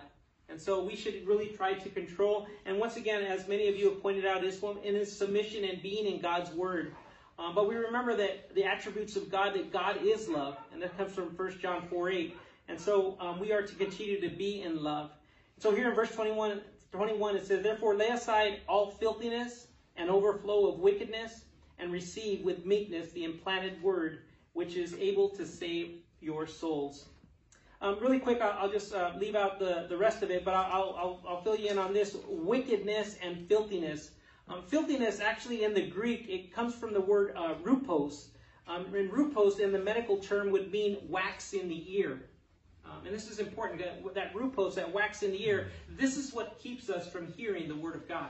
And 0.50 0.62
so 0.62 0.84
we 0.84 0.96
should 0.96 1.26
really 1.28 1.48
try 1.48 1.74
to 1.74 1.90
control. 1.90 2.48
And 2.68 2.78
once 2.78 2.98
again, 2.98 3.24
as 3.24 3.48
many 3.48 3.68
of 3.68 3.76
you 3.76 3.90
have 3.90 4.02
pointed 4.02 4.26
out, 4.26 4.44
is 4.44 4.62
in 4.84 4.94
his 4.94 5.16
submission 5.16 5.64
and 5.64 5.82
being 5.82 6.06
in 6.06 6.22
God's 6.22 6.52
word. 6.52 6.94
Um, 7.38 7.54
but 7.54 7.68
we 7.68 7.76
remember 7.76 8.16
that 8.16 8.54
the 8.56 8.64
attributes 8.64 9.16
of 9.16 9.30
God, 9.30 9.54
that 9.56 9.72
God 9.72 9.98
is 10.04 10.30
love, 10.30 10.58
and 10.72 10.82
that 10.82 10.98
comes 10.98 11.14
from 11.14 11.26
1 11.36 11.60
John 11.60 11.88
4 11.90 12.10
8. 12.10 12.38
And 12.68 12.80
so 12.80 13.18
um, 13.20 13.40
we 13.40 13.52
are 13.52 13.62
to 13.62 13.76
continue 13.76 14.20
to 14.22 14.30
be 14.36 14.62
in 14.62 14.82
love. 14.82 15.12
So 15.60 15.74
here 15.74 15.90
in 15.90 15.96
verse 15.96 16.12
21, 16.12 16.62
21, 16.92 17.36
it 17.36 17.46
says, 17.46 17.62
Therefore 17.62 17.96
lay 17.96 18.08
aside 18.08 18.62
all 18.68 18.92
filthiness 18.92 19.68
and 19.98 20.10
overflow 20.10 20.68
of 20.68 20.80
wickedness, 20.80 21.46
and 21.80 21.92
receive 21.92 22.44
with 22.44 22.66
meekness 22.66 23.12
the 23.12 23.24
implanted 23.24 23.82
word, 23.82 24.20
which 24.54 24.76
is 24.76 24.94
able 24.96 25.30
to 25.30 25.46
save 25.46 25.98
your 26.22 26.48
souls. 26.48 27.06
Um, 27.82 27.98
really 28.00 28.20
quick, 28.20 28.42
I'll, 28.42 28.58
I'll 28.60 28.72
just 28.72 28.94
uh, 28.94 29.12
leave 29.20 29.36
out 29.36 29.60
the, 29.60 29.86
the 29.90 29.98
rest 29.98 30.24
of 30.24 30.32
it, 30.32 30.46
but 30.46 30.54
I'll, 30.54 30.96
I'll, 30.98 31.22
I'll 31.28 31.42
fill 31.44 31.56
you 31.56 31.70
in 31.70 31.78
on 31.78 31.94
this 31.94 32.16
wickedness 32.28 33.18
and 33.22 33.48
filthiness. 33.48 34.12
Um, 34.48 34.64
filthiness, 34.68 35.20
actually, 35.20 35.64
in 35.64 35.74
the 35.74 35.88
Greek, 35.88 36.30
it 36.30 36.54
comes 36.54 36.76
from 36.76 36.94
the 36.94 37.02
word 37.02 37.34
uh, 37.36 37.56
rupos. 37.64 38.28
Um, 38.68 38.86
and 38.94 39.12
rupos, 39.12 39.60
in 39.60 39.72
the 39.72 39.80
medical 39.80 40.18
term, 40.18 40.52
would 40.52 40.72
mean 40.72 40.98
wax 41.08 41.54
in 41.54 41.68
the 41.68 41.98
ear. 41.98 42.22
Um, 42.86 43.06
and 43.06 43.16
this 43.16 43.30
is 43.30 43.40
important 43.40 43.82
that, 43.82 44.14
that 44.14 44.34
rupos, 44.34 44.76
that 44.76 44.92
wax 44.92 45.24
in 45.24 45.32
the 45.32 45.44
ear, 45.44 45.70
this 45.90 46.18
is 46.18 46.34
what 46.34 46.60
keeps 46.60 46.90
us 46.90 47.08
from 47.08 47.28
hearing 47.34 47.68
the 47.68 47.76
word 47.76 47.96
of 47.96 48.08
God. 48.08 48.30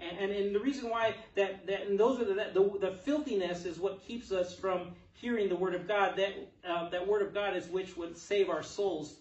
And, 0.00 0.18
and, 0.18 0.32
and 0.32 0.54
the 0.54 0.60
reason 0.60 0.90
why 0.90 1.14
that, 1.36 1.66
that 1.66 1.86
and 1.86 1.98
those 1.98 2.20
are 2.20 2.24
the, 2.24 2.34
the, 2.34 2.78
the 2.80 2.96
filthiness 3.04 3.64
is 3.64 3.78
what 3.78 4.04
keeps 4.04 4.32
us 4.32 4.54
from 4.54 4.96
hearing 5.12 5.48
the 5.48 5.56
word 5.56 5.74
of 5.74 5.86
God. 5.86 6.16
That 6.16 6.34
uh, 6.68 6.88
that 6.88 7.06
word 7.06 7.22
of 7.22 7.32
God 7.32 7.56
is 7.56 7.68
which 7.68 7.96
would 7.96 8.18
save 8.18 8.50
our 8.50 8.62
souls. 8.62 9.14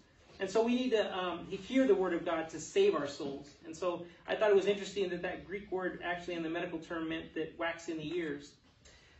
And 0.43 0.51
so 0.51 0.61
we 0.61 0.75
need 0.75 0.89
to 0.89 1.17
um, 1.17 1.47
hear 1.49 1.87
the 1.87 1.95
word 1.95 2.13
of 2.13 2.25
God 2.25 2.49
to 2.49 2.59
save 2.59 2.95
our 2.95 3.07
souls. 3.07 3.47
And 3.65 3.73
so 3.73 4.05
I 4.27 4.35
thought 4.35 4.49
it 4.49 4.55
was 4.57 4.65
interesting 4.65 5.09
that 5.11 5.21
that 5.21 5.47
Greek 5.47 5.71
word 5.71 6.01
actually 6.03 6.33
in 6.33 6.43
the 6.43 6.49
medical 6.49 6.79
term 6.79 7.07
meant 7.07 7.33
that 7.35 7.57
wax 7.57 7.87
in 7.87 7.97
the 7.97 8.13
ears. 8.13 8.51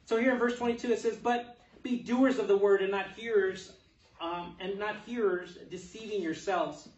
So 0.04 0.20
here 0.20 0.34
in 0.34 0.38
verse 0.38 0.58
22 0.58 0.92
it 0.92 1.00
says, 1.00 1.16
"But 1.16 1.56
be 1.82 2.00
doers 2.00 2.40
of 2.40 2.50
the 2.50 2.58
word 2.58 2.82
and 2.82 2.92
not 2.92 3.14
hearers 3.16 3.72
um, 4.20 4.58
and 4.60 4.78
not 4.78 4.98
hearers, 5.06 5.58
deceiving 5.72 6.22
yourselves. 6.22 6.90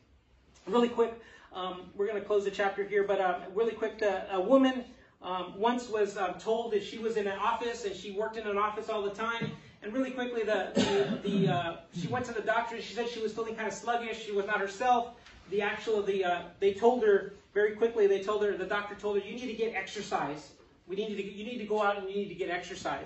Really 0.65 0.89
quick, 0.89 1.13
um, 1.53 1.91
we're 1.93 2.07
going 2.07 2.19
to 2.19 2.26
close 2.26 2.45
the 2.45 2.51
chapter 2.51 2.84
here, 2.84 3.03
but 3.03 3.21
uh, 3.21 3.41
really 3.53 3.73
quick, 3.73 3.99
the, 3.99 4.34
a 4.34 4.41
woman 4.41 4.86
um, 5.21 5.53
once 5.55 5.88
was 5.88 6.17
uh, 6.17 6.34
told 6.39 6.73
that 6.73 6.84
she 6.84 6.97
was 6.97 7.15
in 7.15 7.28
an 7.28 7.38
office 7.38 7.86
and 7.86 7.95
she 7.95 8.09
worked 8.09 8.38
in 8.38 8.47
an 8.47 8.57
office 8.57 8.89
all 8.89 9.03
the 9.03 9.11
time. 9.11 9.51
And 9.86 9.93
really 9.93 10.09
quickly, 10.09 10.41
the, 10.41 10.71
the, 10.73 11.29
the 11.29 11.53
uh, 11.53 11.75
she 11.95 12.07
went 12.07 12.25
to 12.25 12.33
the 12.33 12.41
doctor 12.41 12.81
she 12.81 12.95
said 12.95 13.07
she 13.07 13.19
was 13.19 13.33
feeling 13.33 13.55
kind 13.55 13.67
of 13.67 13.73
sluggish. 13.73 14.25
She 14.25 14.31
was 14.31 14.47
not 14.47 14.59
herself. 14.59 15.11
The 15.51 15.61
actual, 15.61 16.01
the 16.01 16.25
uh, 16.25 16.41
they 16.59 16.73
told 16.73 17.03
her 17.03 17.33
very 17.53 17.75
quickly. 17.75 18.07
They 18.07 18.23
told 18.23 18.43
her 18.43 18.57
the 18.57 18.65
doctor 18.65 18.95
told 18.95 19.21
her 19.21 19.23
you 19.23 19.36
need 19.36 19.45
to 19.45 19.53
get 19.53 19.75
exercise. 19.75 20.53
We 20.88 20.95
need 20.95 21.15
to 21.15 21.23
you 21.23 21.45
need 21.45 21.59
to 21.59 21.65
go 21.65 21.83
out 21.83 21.99
and 21.99 22.09
you 22.09 22.15
need 22.15 22.29
to 22.29 22.36
get 22.36 22.49
exercise. 22.49 23.05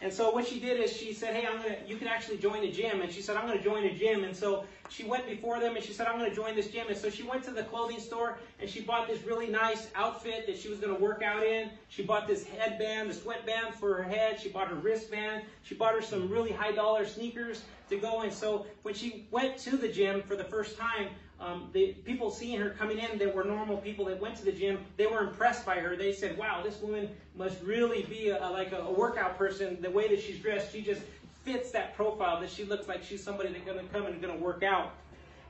And 0.00 0.12
so 0.12 0.30
what 0.30 0.46
she 0.46 0.60
did 0.60 0.78
is 0.78 0.92
she 0.96 1.12
said, 1.12 1.34
"Hey, 1.34 1.44
I'm 1.46 1.56
gonna. 1.56 1.76
You 1.86 1.96
can 1.96 2.06
actually 2.06 2.38
join 2.38 2.62
a 2.62 2.70
gym." 2.70 3.00
And 3.00 3.12
she 3.12 3.20
said, 3.20 3.36
"I'm 3.36 3.46
gonna 3.46 3.60
join 3.60 3.84
a 3.84 3.92
gym." 3.92 4.22
And 4.22 4.36
so 4.36 4.64
she 4.88 5.04
went 5.04 5.26
before 5.26 5.58
them 5.58 5.74
and 5.74 5.84
she 5.84 5.92
said, 5.92 6.06
"I'm 6.06 6.16
gonna 6.18 6.34
join 6.34 6.54
this 6.54 6.68
gym." 6.68 6.86
And 6.88 6.96
so 6.96 7.10
she 7.10 7.24
went 7.24 7.42
to 7.44 7.50
the 7.50 7.64
clothing 7.64 7.98
store 7.98 8.38
and 8.60 8.70
she 8.70 8.80
bought 8.80 9.08
this 9.08 9.22
really 9.24 9.48
nice 9.48 9.88
outfit 9.96 10.46
that 10.46 10.56
she 10.56 10.68
was 10.68 10.78
gonna 10.78 10.94
work 10.94 11.22
out 11.22 11.42
in. 11.42 11.70
She 11.88 12.02
bought 12.02 12.28
this 12.28 12.44
headband, 12.44 13.10
the 13.10 13.14
sweatband 13.14 13.74
for 13.74 13.94
her 13.94 14.02
head. 14.02 14.38
She 14.38 14.48
bought 14.48 14.68
her 14.68 14.76
wristband. 14.76 15.42
She 15.62 15.74
bought 15.74 15.94
her 15.94 16.02
some 16.02 16.28
really 16.28 16.52
high 16.52 16.72
dollar 16.72 17.04
sneakers 17.04 17.62
to 17.88 17.96
go. 17.96 18.20
And 18.20 18.32
so 18.32 18.66
when 18.82 18.94
she 18.94 19.26
went 19.30 19.56
to 19.58 19.76
the 19.76 19.88
gym 19.88 20.22
for 20.22 20.36
the 20.36 20.44
first 20.44 20.76
time, 20.76 21.08
um, 21.40 21.70
the 21.72 21.92
people 22.04 22.30
seeing 22.30 22.60
her 22.60 22.70
coming 22.70 22.98
in 22.98 23.18
that 23.18 23.32
were 23.32 23.44
normal 23.44 23.76
people 23.76 24.04
that 24.06 24.20
went 24.20 24.36
to 24.36 24.44
the 24.44 24.52
gym, 24.52 24.78
they 24.96 25.06
were 25.06 25.20
impressed 25.20 25.64
by 25.64 25.76
her. 25.76 25.96
They 25.96 26.12
said, 26.12 26.36
"Wow, 26.36 26.62
this 26.64 26.80
woman 26.80 27.08
must 27.36 27.62
really 27.62 28.02
be 28.02 28.30
a, 28.30 28.50
like 28.50 28.72
a, 28.72 28.78
a 28.78 28.92
workout 28.92 29.38
person. 29.38 29.80
The 29.80 29.90
way 29.90 30.08
that 30.08 30.20
she's 30.20 30.38
dressed, 30.38 30.72
she 30.72 30.82
just 30.82 31.02
fits 31.44 31.70
that 31.72 31.94
profile. 31.94 32.40
That 32.40 32.50
she 32.50 32.64
looks 32.64 32.88
like 32.88 33.04
she's 33.04 33.22
somebody 33.22 33.50
that's 33.50 33.64
going 33.64 33.78
to 33.78 33.92
come 33.92 34.06
and 34.06 34.20
going 34.20 34.36
to 34.36 34.42
work 34.42 34.62
out." 34.62 34.92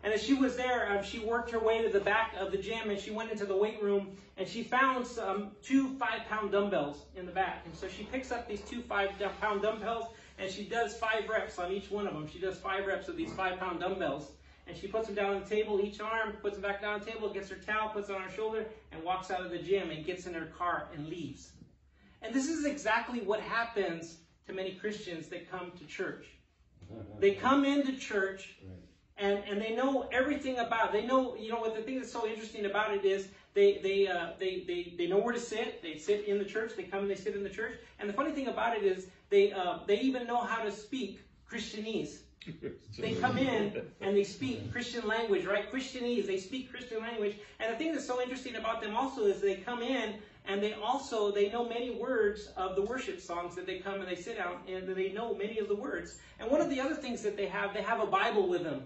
And 0.05 0.13
as 0.13 0.23
she 0.23 0.35
was 0.35 0.57
there, 0.57 0.97
um, 0.97 1.03
she 1.03 1.19
worked 1.19 1.51
her 1.51 1.59
way 1.59 1.83
to 1.83 1.89
the 1.89 2.01
back 2.01 2.35
of 2.39 2.53
the 2.53 2.59
gym 2.59 2.89
and 2.89 3.01
she 3.01 3.11
went 3.11 3.33
into 3.33 3.45
the 3.45 3.57
weight 3.57 3.83
room 3.83 4.17
and 4.37 4.47
she 4.47 4.63
found 4.63 5.05
some 5.05 5.51
two 5.61 5.97
five 5.97 6.25
pound 6.29 6.53
dumbbells 6.53 7.07
in 7.17 7.27
the 7.27 7.33
back. 7.33 7.63
And 7.67 7.75
so 7.75 7.89
she 7.89 8.05
picks 8.05 8.31
up 8.31 8.47
these 8.47 8.61
two 8.61 8.81
five 8.83 9.11
pound 9.41 9.63
dumbbells 9.63 10.05
and 10.39 10.49
she 10.51 10.63
does 10.63 10.97
five 10.97 11.29
reps 11.29 11.59
on 11.59 11.73
each 11.73 11.91
one 11.91 12.07
of 12.07 12.15
them. 12.15 12.29
She 12.33 12.39
does 12.39 12.59
five 12.59 12.87
reps 12.87 13.09
of 13.09 13.17
these 13.17 13.33
five 13.33 13.59
pound 13.59 13.81
dumbbells 13.81 14.31
and 14.69 14.77
she 14.77 14.87
puts 14.87 15.07
them 15.07 15.15
down 15.15 15.35
on 15.35 15.43
the 15.43 15.49
table, 15.49 15.81
each 15.81 16.01
arm, 16.01 16.33
puts 16.43 16.55
them 16.55 16.63
back 16.63 16.83
down 16.83 16.95
on 16.95 17.01
the 17.01 17.07
table, 17.07 17.33
gets 17.33 17.49
her 17.49 17.57
towel, 17.57 17.89
puts 17.89 18.11
it 18.11 18.15
on 18.15 18.23
her 18.23 18.31
shoulder, 18.31 18.67
and 18.93 19.03
walks 19.03 19.31
out 19.31 19.45
of 19.45 19.51
the 19.51 19.59
gym 19.59 19.91
and 19.91 20.05
gets 20.05 20.27
in 20.27 20.35
her 20.35 20.47
car 20.47 20.89
and 20.95 21.09
leaves. 21.09 21.53
And 22.23 22.35
this 22.35 22.49
is 22.49 22.65
exactly 22.65 23.21
what 23.21 23.41
happens 23.41 24.19
to 24.47 24.53
many 24.53 24.73
Christians 24.73 25.29
that 25.29 25.51
come 25.51 25.73
to 25.79 25.85
church. 25.87 26.27
They 27.19 27.33
come 27.33 27.65
into 27.65 27.97
church 27.97 28.57
and, 29.19 29.43
and 29.51 29.61
they 29.61 29.75
know 29.75 30.09
everything 30.13 30.59
about 30.59 30.89
it. 30.89 30.93
They 30.93 31.07
know, 31.07 31.37
you 31.37 31.51
know, 31.51 31.61
what 31.61 31.75
the 31.75 31.83
thing 31.83 31.97
that's 31.97 32.11
so 32.11 32.27
interesting 32.27 32.65
about 32.67 32.95
it 32.95 33.05
is 33.05 33.29
they, 33.55 33.79
they, 33.83 34.07
uh, 34.07 34.31
they, 34.39 34.65
they, 34.67 34.95
they 34.97 35.07
know 35.07 35.19
where 35.19 35.35
to 35.35 35.41
sit. 35.41 35.83
They 35.83 35.99
sit 35.99 36.27
in 36.27 36.39
the 36.39 36.45
church. 36.45 36.73
They 36.77 36.85
come 36.85 37.01
and 37.01 37.11
they 37.11 37.17
sit 37.17 37.35
in 37.35 37.43
the 37.43 37.51
church. 37.51 37.79
And 37.99 38.09
the 38.09 38.13
funny 38.13 38.33
thing 38.33 38.49
about 38.49 38.77
it 38.77 38.85
is 38.85 39.09
they, 39.29 39.53
uh, 39.53 39.81
they 39.87 39.99
even 40.01 40.27
know 40.27 40.39
how 40.41 40.63
to 40.63 40.71
speak 40.71 41.21
Christianese. 41.51 42.21
They 42.99 43.15
come 43.15 43.39
in 43.39 43.83
and 44.01 44.17
they 44.17 44.25
speak 44.25 44.73
Christian 44.73 45.07
language, 45.07 45.45
right? 45.45 45.71
Christianese, 45.71 46.27
they 46.27 46.39
speak 46.39 46.71
Christian 46.71 47.01
language. 47.01 47.37
And 47.61 47.73
the 47.73 47.79
thing 47.79 47.93
that's 47.93 48.07
so 48.07 48.21
interesting 48.21 48.57
about 48.57 48.81
them 48.81 48.97
also 48.97 49.25
is 49.27 49.41
they 49.41 49.57
come 49.57 49.83
in 49.83 50.15
and 50.47 50.63
they 50.63 50.73
also 50.73 51.31
they 51.31 51.51
know 51.51 51.69
many 51.69 51.91
words 51.91 52.51
of 52.57 52.75
the 52.75 52.83
worship 52.83 53.21
songs 53.21 53.55
that 53.55 53.67
they 53.67 53.79
come 53.79 54.01
and 54.01 54.09
they 54.09 54.17
sit 54.17 54.39
down 54.39 54.59
and 54.67 54.89
they 54.89 55.13
know 55.13 55.35
many 55.35 55.59
of 55.59 55.69
the 55.69 55.75
words. 55.75 56.19
And 56.41 56.51
one 56.51 56.61
of 56.61 56.71
the 56.71 56.81
other 56.81 56.95
things 56.95 57.23
that 57.23 57.37
they 57.37 57.47
have, 57.47 57.75
they 57.75 57.83
have 57.83 58.01
a 58.01 58.07
Bible 58.07 58.49
with 58.49 58.63
them. 58.65 58.83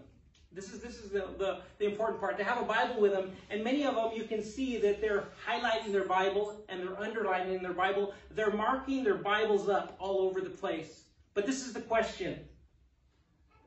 This 0.55 0.71
is 0.71 0.81
this 0.81 0.99
is 0.99 1.11
the, 1.11 1.29
the, 1.39 1.61
the 1.79 1.87
important 1.87 2.21
part. 2.21 2.37
They 2.37 2.45
have 2.45 2.61
a 2.61 2.65
Bible 2.65 3.01
with 3.01 3.13
them, 3.13 3.33
and 3.49 3.65
many 3.65 3.85
of 3.85 3.95
them 3.95 4.11
you 4.15 4.25
can 4.25 4.43
see 4.43 4.77
that 4.79 5.01
they're 5.01 5.25
highlighting 5.49 5.93
their 5.93 6.05
Bible 6.05 6.63
and 6.69 6.81
they're 6.81 7.01
underlining 7.01 7.63
their 7.63 7.73
Bible. 7.73 8.13
They're 8.31 8.53
marking 8.53 9.03
their 9.03 9.15
Bibles 9.15 9.71
up 9.71 9.97
all 9.99 10.21
over 10.21 10.43
the 10.43 10.51
place. 10.51 11.05
But 11.33 11.47
this 11.47 11.67
is 11.67 11.73
the 11.73 11.81
question 11.81 12.39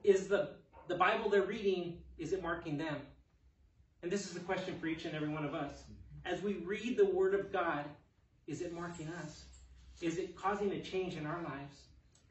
is 0.06 0.28
the, 0.28 0.49
the 0.88 0.95
Bible 0.95 1.30
they're 1.30 1.41
reading, 1.43 1.97
is 2.18 2.34
it 2.34 2.41
marking 2.41 2.78
them? 2.78 2.97
And 4.03 4.12
this 4.12 4.26
is 4.28 4.34
the 4.34 4.39
question 4.39 4.78
for 4.80 4.88
each 4.88 5.06
and 5.06 5.16
every 5.16 5.30
one 5.30 5.45
of 5.45 5.53
us. 5.56 5.84
As 6.26 6.41
we 6.41 6.53
read 6.53 6.97
the 6.97 7.06
Word 7.06 7.34
of 7.34 7.51
God, 7.51 7.86
is 8.47 8.62
it 8.62 8.74
marking 8.74 9.08
us? 9.24 9.45
Is 10.01 10.18
it 10.18 10.36
causing 10.36 10.72
a 10.72 10.80
change 10.80 11.16
in 11.16 11.26
our 11.26 11.41
lives? 11.41 11.82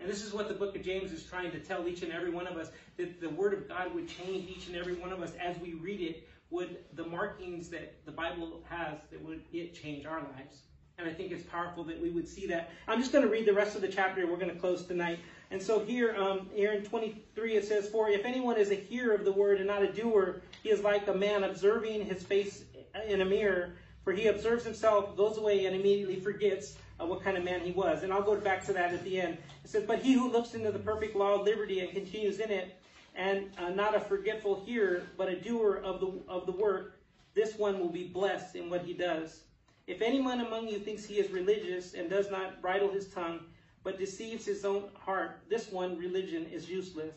And 0.01 0.09
this 0.09 0.25
is 0.25 0.33
what 0.33 0.49
the 0.49 0.55
book 0.55 0.77
of 0.77 0.83
James 0.83 1.13
is 1.13 1.25
trying 1.25 1.51
to 1.53 1.59
tell 1.59 1.87
each 1.89 2.03
and 2.03 2.13
every 2.13 2.31
one 2.31 2.47
of 2.47 2.57
us 2.57 2.71
that 2.97 3.21
the 3.21 3.31
Word 3.31 3.55
of 3.55 3.69
God 3.69 3.95
would 3.95 4.09
change 4.09 4.49
each 4.49 4.67
and 4.67 4.77
every 4.77 4.95
one 4.95 5.13
of 5.13 5.23
us 5.23 5.33
as 5.41 5.59
we 5.59 5.75
read 5.75 6.01
it. 6.01 6.29
Would 6.51 6.79
the 6.93 7.05
markings 7.05 7.69
that 7.71 8.05
the 8.05 8.13
Bible 8.13 8.63
has, 8.69 8.99
that 9.11 9.25
would 9.25 9.43
it 9.53 9.75
change 9.75 10.07
our 10.07 10.21
lives? 10.21 10.63
And 10.99 11.09
I 11.09 11.13
think 11.13 11.33
it's 11.33 11.43
powerful 11.45 11.83
that 11.85 12.01
we 12.01 12.11
would 12.11 12.29
see 12.29 12.47
that. 12.47 12.71
I'm 12.87 13.01
just 13.01 13.13
going 13.13 13.25
to 13.25 13.31
read 13.31 13.47
the 13.47 13.53
rest 13.53 13.75
of 13.75 13.83
the 13.83 13.89
chapter. 13.89 14.27
We're 14.27 14.37
going 14.37 14.53
to 14.53 14.59
close 14.59 14.87
tonight. 14.87 15.19
And 15.51 15.61
so 15.61 15.85
here, 15.85 16.15
um, 16.17 16.49
here 16.55 16.73
in 16.73 16.85
23, 16.85 17.57
it 17.57 17.65
says, 17.65 17.89
For 17.89 18.09
if 18.09 18.25
anyone 18.25 18.57
is 18.57 18.71
a 18.71 18.77
hearer 18.77 19.15
of 19.15 19.25
the 19.25 19.33
word 19.33 19.59
and 19.59 19.67
not 19.67 19.83
a 19.83 19.93
doer, 19.93 20.43
he 20.63 20.71
is 20.71 20.83
like 20.83 21.09
a 21.09 21.15
man 21.15 21.45
observing 21.45 22.05
his 22.07 22.23
face 22.23 22.65
in 23.09 23.21
a 23.21 23.25
mirror. 23.25 23.75
For 24.05 24.13
he 24.13 24.27
observes 24.27 24.65
himself, 24.65 25.17
goes 25.17 25.39
away, 25.39 25.65
and 25.67 25.75
immediately 25.75 26.21
forgets 26.21 26.77
uh, 27.01 27.07
what 27.07 27.25
kind 27.25 27.37
of 27.37 27.45
man 27.45 27.61
he 27.61 27.73
was. 27.73 28.03
And 28.03 28.13
I'll 28.13 28.23
go 28.23 28.37
back 28.37 28.65
to 28.67 28.73
that 28.75 28.93
at 28.93 29.03
the 29.03 29.21
end. 29.21 29.39
It 29.65 29.71
says, 29.71 29.85
But 29.85 30.01
he 30.01 30.13
who 30.13 30.31
looks 30.31 30.55
into 30.55 30.71
the 30.71 30.79
perfect 30.79 31.17
law 31.17 31.41
of 31.41 31.43
liberty 31.43 31.81
and 31.81 31.91
continues 31.91 32.39
in 32.39 32.51
it, 32.51 32.77
and 33.17 33.51
uh, 33.59 33.71
not 33.71 33.97
a 33.97 34.01
forgetful 34.01 34.63
hearer, 34.65 35.03
but 35.17 35.29
a 35.29 35.41
doer 35.41 35.81
of 35.83 36.01
the, 36.01 36.13
of 36.29 36.47
the 36.47 36.53
work, 36.53 36.99
this 37.35 37.57
one 37.57 37.81
will 37.81 37.89
be 37.89 38.05
blessed 38.05 38.57
in 38.57 38.71
what 38.71 38.83
he 38.83 38.93
does. 38.93 39.41
If 39.87 40.01
anyone 40.01 40.41
among 40.41 40.69
you 40.69 40.79
thinks 40.79 41.05
he 41.05 41.19
is 41.19 41.31
religious 41.31 41.95
and 41.95 42.09
does 42.09 42.31
not 42.31 42.63
bridle 42.63 42.91
his 42.91 43.09
tongue, 43.09 43.41
but 43.83 43.99
deceives 43.99 44.47
his 44.47 44.65
own 44.65 44.85
heart, 44.95 45.43
this 45.51 45.71
one 45.71 45.99
religion 45.99 46.47
is 46.47 46.71
useless. 46.71 47.15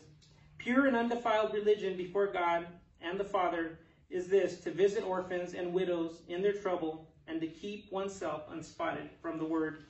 Pure 0.58 0.86
and 0.86 0.96
undefiled 0.96 1.54
religion 1.54 1.96
before 1.96 2.26
God 2.26 2.66
and 3.00 3.18
the 3.18 3.24
Father 3.24 3.78
is 4.10 4.28
this 4.28 4.60
to 4.60 4.70
visit 4.70 5.04
orphans 5.04 5.54
and 5.54 5.72
widows 5.72 6.20
in 6.28 6.42
their 6.42 6.52
trouble 6.52 7.08
and 7.26 7.40
to 7.40 7.46
keep 7.46 7.90
oneself 7.90 8.42
unspotted 8.50 9.08
from 9.22 9.38
the 9.38 9.44
word. 9.44 9.84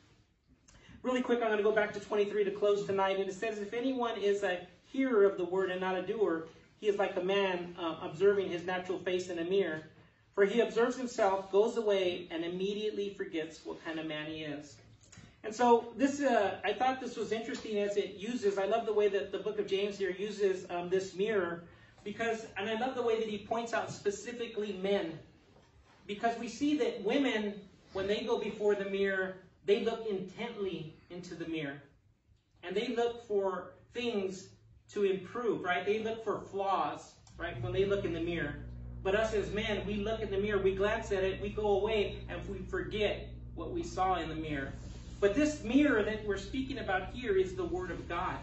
Really 1.02 1.22
quick, 1.22 1.40
I'm 1.40 1.46
going 1.46 1.58
to 1.58 1.64
go 1.64 1.72
back 1.72 1.92
to 1.94 2.00
23 2.00 2.44
to 2.44 2.50
close 2.50 2.84
tonight. 2.84 3.18
And 3.18 3.28
it 3.28 3.34
says, 3.34 3.58
If 3.58 3.72
anyone 3.72 4.18
is 4.18 4.42
a 4.42 4.66
hearer 4.84 5.24
of 5.24 5.36
the 5.36 5.44
word 5.44 5.70
and 5.70 5.80
not 5.80 5.96
a 5.96 6.02
doer, 6.02 6.48
he 6.80 6.88
is 6.88 6.96
like 6.96 7.16
a 7.16 7.22
man 7.22 7.74
uh, 7.78 7.96
observing 8.02 8.50
his 8.50 8.64
natural 8.64 8.98
face 8.98 9.30
in 9.30 9.38
a 9.38 9.44
mirror. 9.44 9.84
For 10.38 10.44
he 10.44 10.60
observes 10.60 10.96
himself, 10.96 11.50
goes 11.50 11.78
away, 11.78 12.28
and 12.30 12.44
immediately 12.44 13.12
forgets 13.12 13.58
what 13.64 13.84
kind 13.84 13.98
of 13.98 14.06
man 14.06 14.26
he 14.26 14.44
is. 14.44 14.76
And 15.42 15.52
so 15.52 15.92
this, 15.96 16.20
uh, 16.20 16.60
I 16.62 16.74
thought 16.74 17.00
this 17.00 17.16
was 17.16 17.32
interesting 17.32 17.80
as 17.80 17.96
it 17.96 18.14
uses. 18.14 18.56
I 18.56 18.66
love 18.66 18.86
the 18.86 18.92
way 18.92 19.08
that 19.08 19.32
the 19.32 19.38
book 19.38 19.58
of 19.58 19.66
James 19.66 19.98
here 19.98 20.14
uses 20.16 20.64
um, 20.70 20.90
this 20.90 21.16
mirror, 21.16 21.64
because, 22.04 22.46
and 22.56 22.70
I 22.70 22.78
love 22.78 22.94
the 22.94 23.02
way 23.02 23.18
that 23.18 23.28
he 23.28 23.38
points 23.38 23.74
out 23.74 23.90
specifically 23.90 24.78
men, 24.80 25.18
because 26.06 26.38
we 26.38 26.46
see 26.46 26.78
that 26.78 27.02
women, 27.02 27.54
when 27.92 28.06
they 28.06 28.20
go 28.20 28.38
before 28.38 28.76
the 28.76 28.88
mirror, 28.88 29.38
they 29.66 29.84
look 29.84 30.06
intently 30.08 30.94
into 31.10 31.34
the 31.34 31.48
mirror, 31.48 31.82
and 32.62 32.76
they 32.76 32.94
look 32.94 33.26
for 33.26 33.72
things 33.92 34.50
to 34.92 35.02
improve, 35.02 35.64
right? 35.64 35.84
They 35.84 35.98
look 35.98 36.22
for 36.22 36.38
flaws, 36.38 37.14
right? 37.38 37.60
When 37.60 37.72
they 37.72 37.86
look 37.86 38.04
in 38.04 38.12
the 38.12 38.20
mirror. 38.20 38.67
But 39.02 39.14
us 39.14 39.32
as 39.34 39.52
men, 39.52 39.86
we 39.86 39.96
look 39.96 40.20
in 40.20 40.30
the 40.30 40.38
mirror, 40.38 40.58
we 40.58 40.74
glance 40.74 41.12
at 41.12 41.22
it, 41.22 41.40
we 41.40 41.50
go 41.50 41.80
away, 41.80 42.16
and 42.28 42.40
we 42.48 42.58
forget 42.66 43.28
what 43.54 43.70
we 43.72 43.82
saw 43.82 44.16
in 44.16 44.28
the 44.28 44.34
mirror. 44.34 44.72
But 45.20 45.34
this 45.34 45.62
mirror 45.64 46.02
that 46.02 46.24
we're 46.26 46.38
speaking 46.38 46.78
about 46.78 47.10
here 47.12 47.36
is 47.36 47.54
the 47.54 47.64
Word 47.64 47.90
of 47.90 48.08
God. 48.08 48.36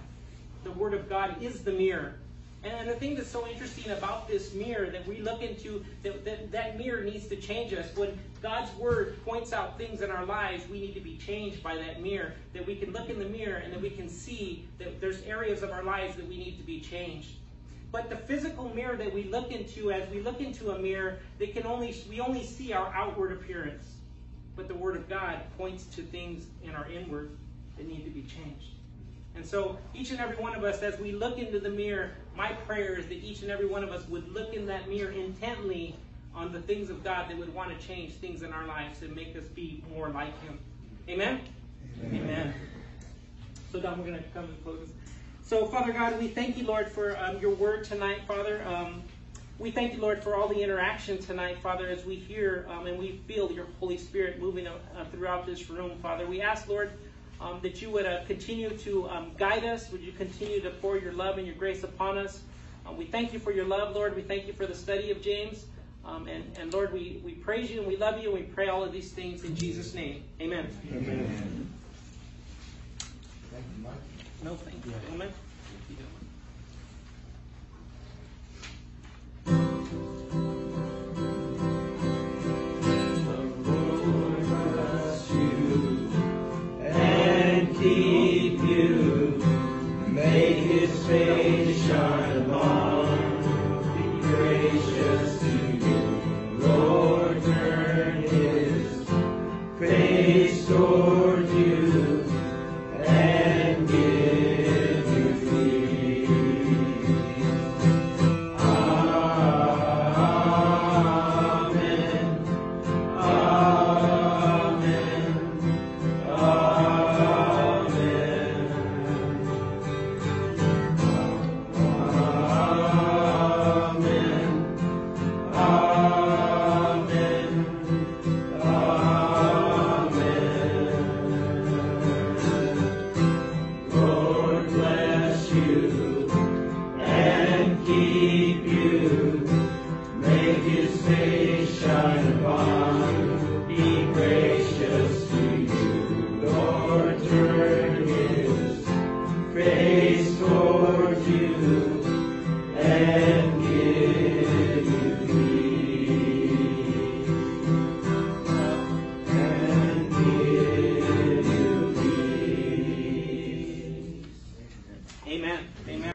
The 0.63 0.71
Word 0.71 0.93
of 0.93 1.07
God 1.07 1.41
is 1.41 1.63
the 1.63 1.71
mirror. 1.71 2.15
And 2.63 2.89
the 2.89 2.95
thing 2.95 3.15
that's 3.15 3.29
so 3.29 3.47
interesting 3.47 3.91
about 3.91 4.27
this 4.27 4.53
mirror 4.53 4.89
that 4.89 5.07
we 5.07 5.19
look 5.19 5.43
into, 5.43 5.85
that, 6.01 6.25
that, 6.25 6.51
that 6.51 6.77
mirror 6.77 7.03
needs 7.03 7.27
to 7.27 7.35
change 7.35 7.73
us. 7.73 7.95
When 7.95 8.17
God's 8.41 8.75
Word 8.75 9.23
points 9.23 9.53
out 9.53 9.77
things 9.77 10.01
in 10.01 10.09
our 10.09 10.25
lives, 10.25 10.67
we 10.67 10.79
need 10.79 10.95
to 10.95 10.99
be 10.99 11.15
changed 11.17 11.61
by 11.61 11.75
that 11.75 12.01
mirror. 12.01 12.33
That 12.53 12.65
we 12.65 12.75
can 12.75 12.91
look 12.91 13.09
in 13.09 13.19
the 13.19 13.25
mirror 13.25 13.57
and 13.57 13.71
that 13.71 13.81
we 13.81 13.91
can 13.91 14.09
see 14.09 14.67
that 14.79 14.99
there's 14.99 15.21
areas 15.23 15.61
of 15.61 15.71
our 15.71 15.83
lives 15.83 16.15
that 16.15 16.27
we 16.27 16.37
need 16.37 16.57
to 16.57 16.63
be 16.63 16.79
changed. 16.79 17.29
But 17.95 18.09
the 18.09 18.17
physical 18.17 18.75
mirror 18.75 18.97
that 18.97 19.13
we 19.13 19.23
look 19.23 19.53
into, 19.53 19.89
as 19.89 20.09
we 20.09 20.19
look 20.19 20.41
into 20.41 20.71
a 20.71 20.77
mirror, 20.77 21.19
they 21.39 21.47
can 21.47 21.65
only 21.65 21.95
we 22.09 22.19
only 22.19 22.43
see 22.43 22.73
our 22.73 22.93
outward 22.93 23.31
appearance. 23.31 23.85
But 24.57 24.67
the 24.67 24.73
Word 24.73 24.97
of 24.97 25.07
God 25.07 25.39
points 25.57 25.85
to 25.95 26.01
things 26.01 26.43
in 26.61 26.71
our 26.71 26.91
inward 26.91 27.29
that 27.77 27.87
need 27.87 28.03
to 28.03 28.09
be 28.09 28.23
changed. 28.23 28.73
And 29.33 29.45
so, 29.45 29.77
each 29.93 30.11
and 30.11 30.19
every 30.19 30.35
one 30.35 30.53
of 30.53 30.65
us, 30.65 30.81
as 30.81 30.99
we 30.99 31.13
look 31.13 31.37
into 31.37 31.57
the 31.57 31.69
mirror, 31.69 32.11
my 32.35 32.51
prayer 32.67 32.95
is 32.99 33.05
that 33.07 33.23
each 33.23 33.43
and 33.43 33.49
every 33.49 33.65
one 33.65 33.81
of 33.81 33.91
us 33.91 34.05
would 34.09 34.27
look 34.33 34.53
in 34.53 34.65
that 34.67 34.89
mirror 34.89 35.11
intently 35.11 35.95
on 36.35 36.51
the 36.51 36.59
things 36.59 36.89
of 36.89 37.01
God 37.01 37.29
that 37.29 37.37
would 37.37 37.53
want 37.53 37.79
to 37.79 37.87
change 37.87 38.11
things 38.15 38.43
in 38.43 38.51
our 38.51 38.67
lives 38.67 39.03
and 39.03 39.15
make 39.15 39.37
us 39.37 39.45
be 39.55 39.81
more 39.93 40.09
like 40.09 40.37
Him. 40.41 40.59
Amen? 41.07 41.39
Amen. 42.03 42.21
Amen. 42.23 42.53
So, 43.71 43.79
Don, 43.79 43.99
we're 43.99 44.07
going 44.07 44.17
to 44.17 44.23
come 44.33 44.43
and 44.43 44.63
close. 44.65 44.89
So, 45.45 45.67
Father 45.67 45.93
God, 45.93 46.17
we 46.17 46.27
thank 46.27 46.57
you, 46.57 46.65
Lord, 46.65 46.89
for 46.89 47.15
um, 47.19 47.37
your 47.37 47.51
word 47.51 47.83
tonight, 47.83 48.21
Father. 48.27 48.65
Um, 48.65 49.03
we 49.59 49.69
thank 49.69 49.93
you, 49.93 50.01
Lord, 50.01 50.23
for 50.23 50.35
all 50.35 50.47
the 50.47 50.59
interaction 50.59 51.19
tonight, 51.19 51.59
Father, 51.61 51.87
as 51.87 52.03
we 52.03 52.15
hear 52.15 52.65
um, 52.67 52.87
and 52.87 52.97
we 52.97 53.21
feel 53.27 53.51
your 53.51 53.67
Holy 53.79 53.95
Spirit 53.95 54.41
moving 54.41 54.65
uh, 54.65 54.73
throughout 55.11 55.45
this 55.45 55.69
room, 55.69 55.99
Father. 56.01 56.25
We 56.25 56.41
ask, 56.41 56.67
Lord, 56.67 56.89
um, 57.39 57.59
that 57.61 57.79
you 57.79 57.91
would 57.91 58.07
uh, 58.07 58.23
continue 58.25 58.75
to 58.75 59.07
um, 59.07 59.33
guide 59.37 59.65
us. 59.65 59.91
Would 59.91 60.01
you 60.01 60.13
continue 60.13 60.61
to 60.61 60.71
pour 60.71 60.97
your 60.97 61.13
love 61.13 61.37
and 61.37 61.45
your 61.45 61.55
grace 61.55 61.83
upon 61.83 62.17
us? 62.17 62.41
Uh, 62.83 62.93
we 62.93 63.05
thank 63.05 63.31
you 63.31 63.37
for 63.37 63.51
your 63.51 63.65
love, 63.65 63.95
Lord. 63.95 64.15
We 64.15 64.23
thank 64.23 64.47
you 64.47 64.53
for 64.53 64.65
the 64.65 64.75
study 64.75 65.11
of 65.11 65.21
James. 65.21 65.67
Um, 66.03 66.27
and, 66.27 66.57
and 66.57 66.73
Lord, 66.73 66.91
we, 66.91 67.21
we 67.23 67.33
praise 67.33 67.69
you 67.69 67.81
and 67.81 67.87
we 67.87 67.97
love 67.97 68.19
you 68.19 68.31
and 68.35 68.39
we 68.39 68.45
pray 68.45 68.69
all 68.69 68.83
of 68.83 68.91
these 68.91 69.11
things 69.11 69.43
in 69.43 69.55
Jesus' 69.55 69.93
name. 69.93 70.23
Amen. 70.41 70.67
Amen. 70.91 71.71
Thank 74.45 74.59
you, 74.59 74.65
Mike. 74.65 74.69
No, 74.69 74.71
thank 74.71 74.85
you, 74.85 74.91
gentlemen. 74.91 75.44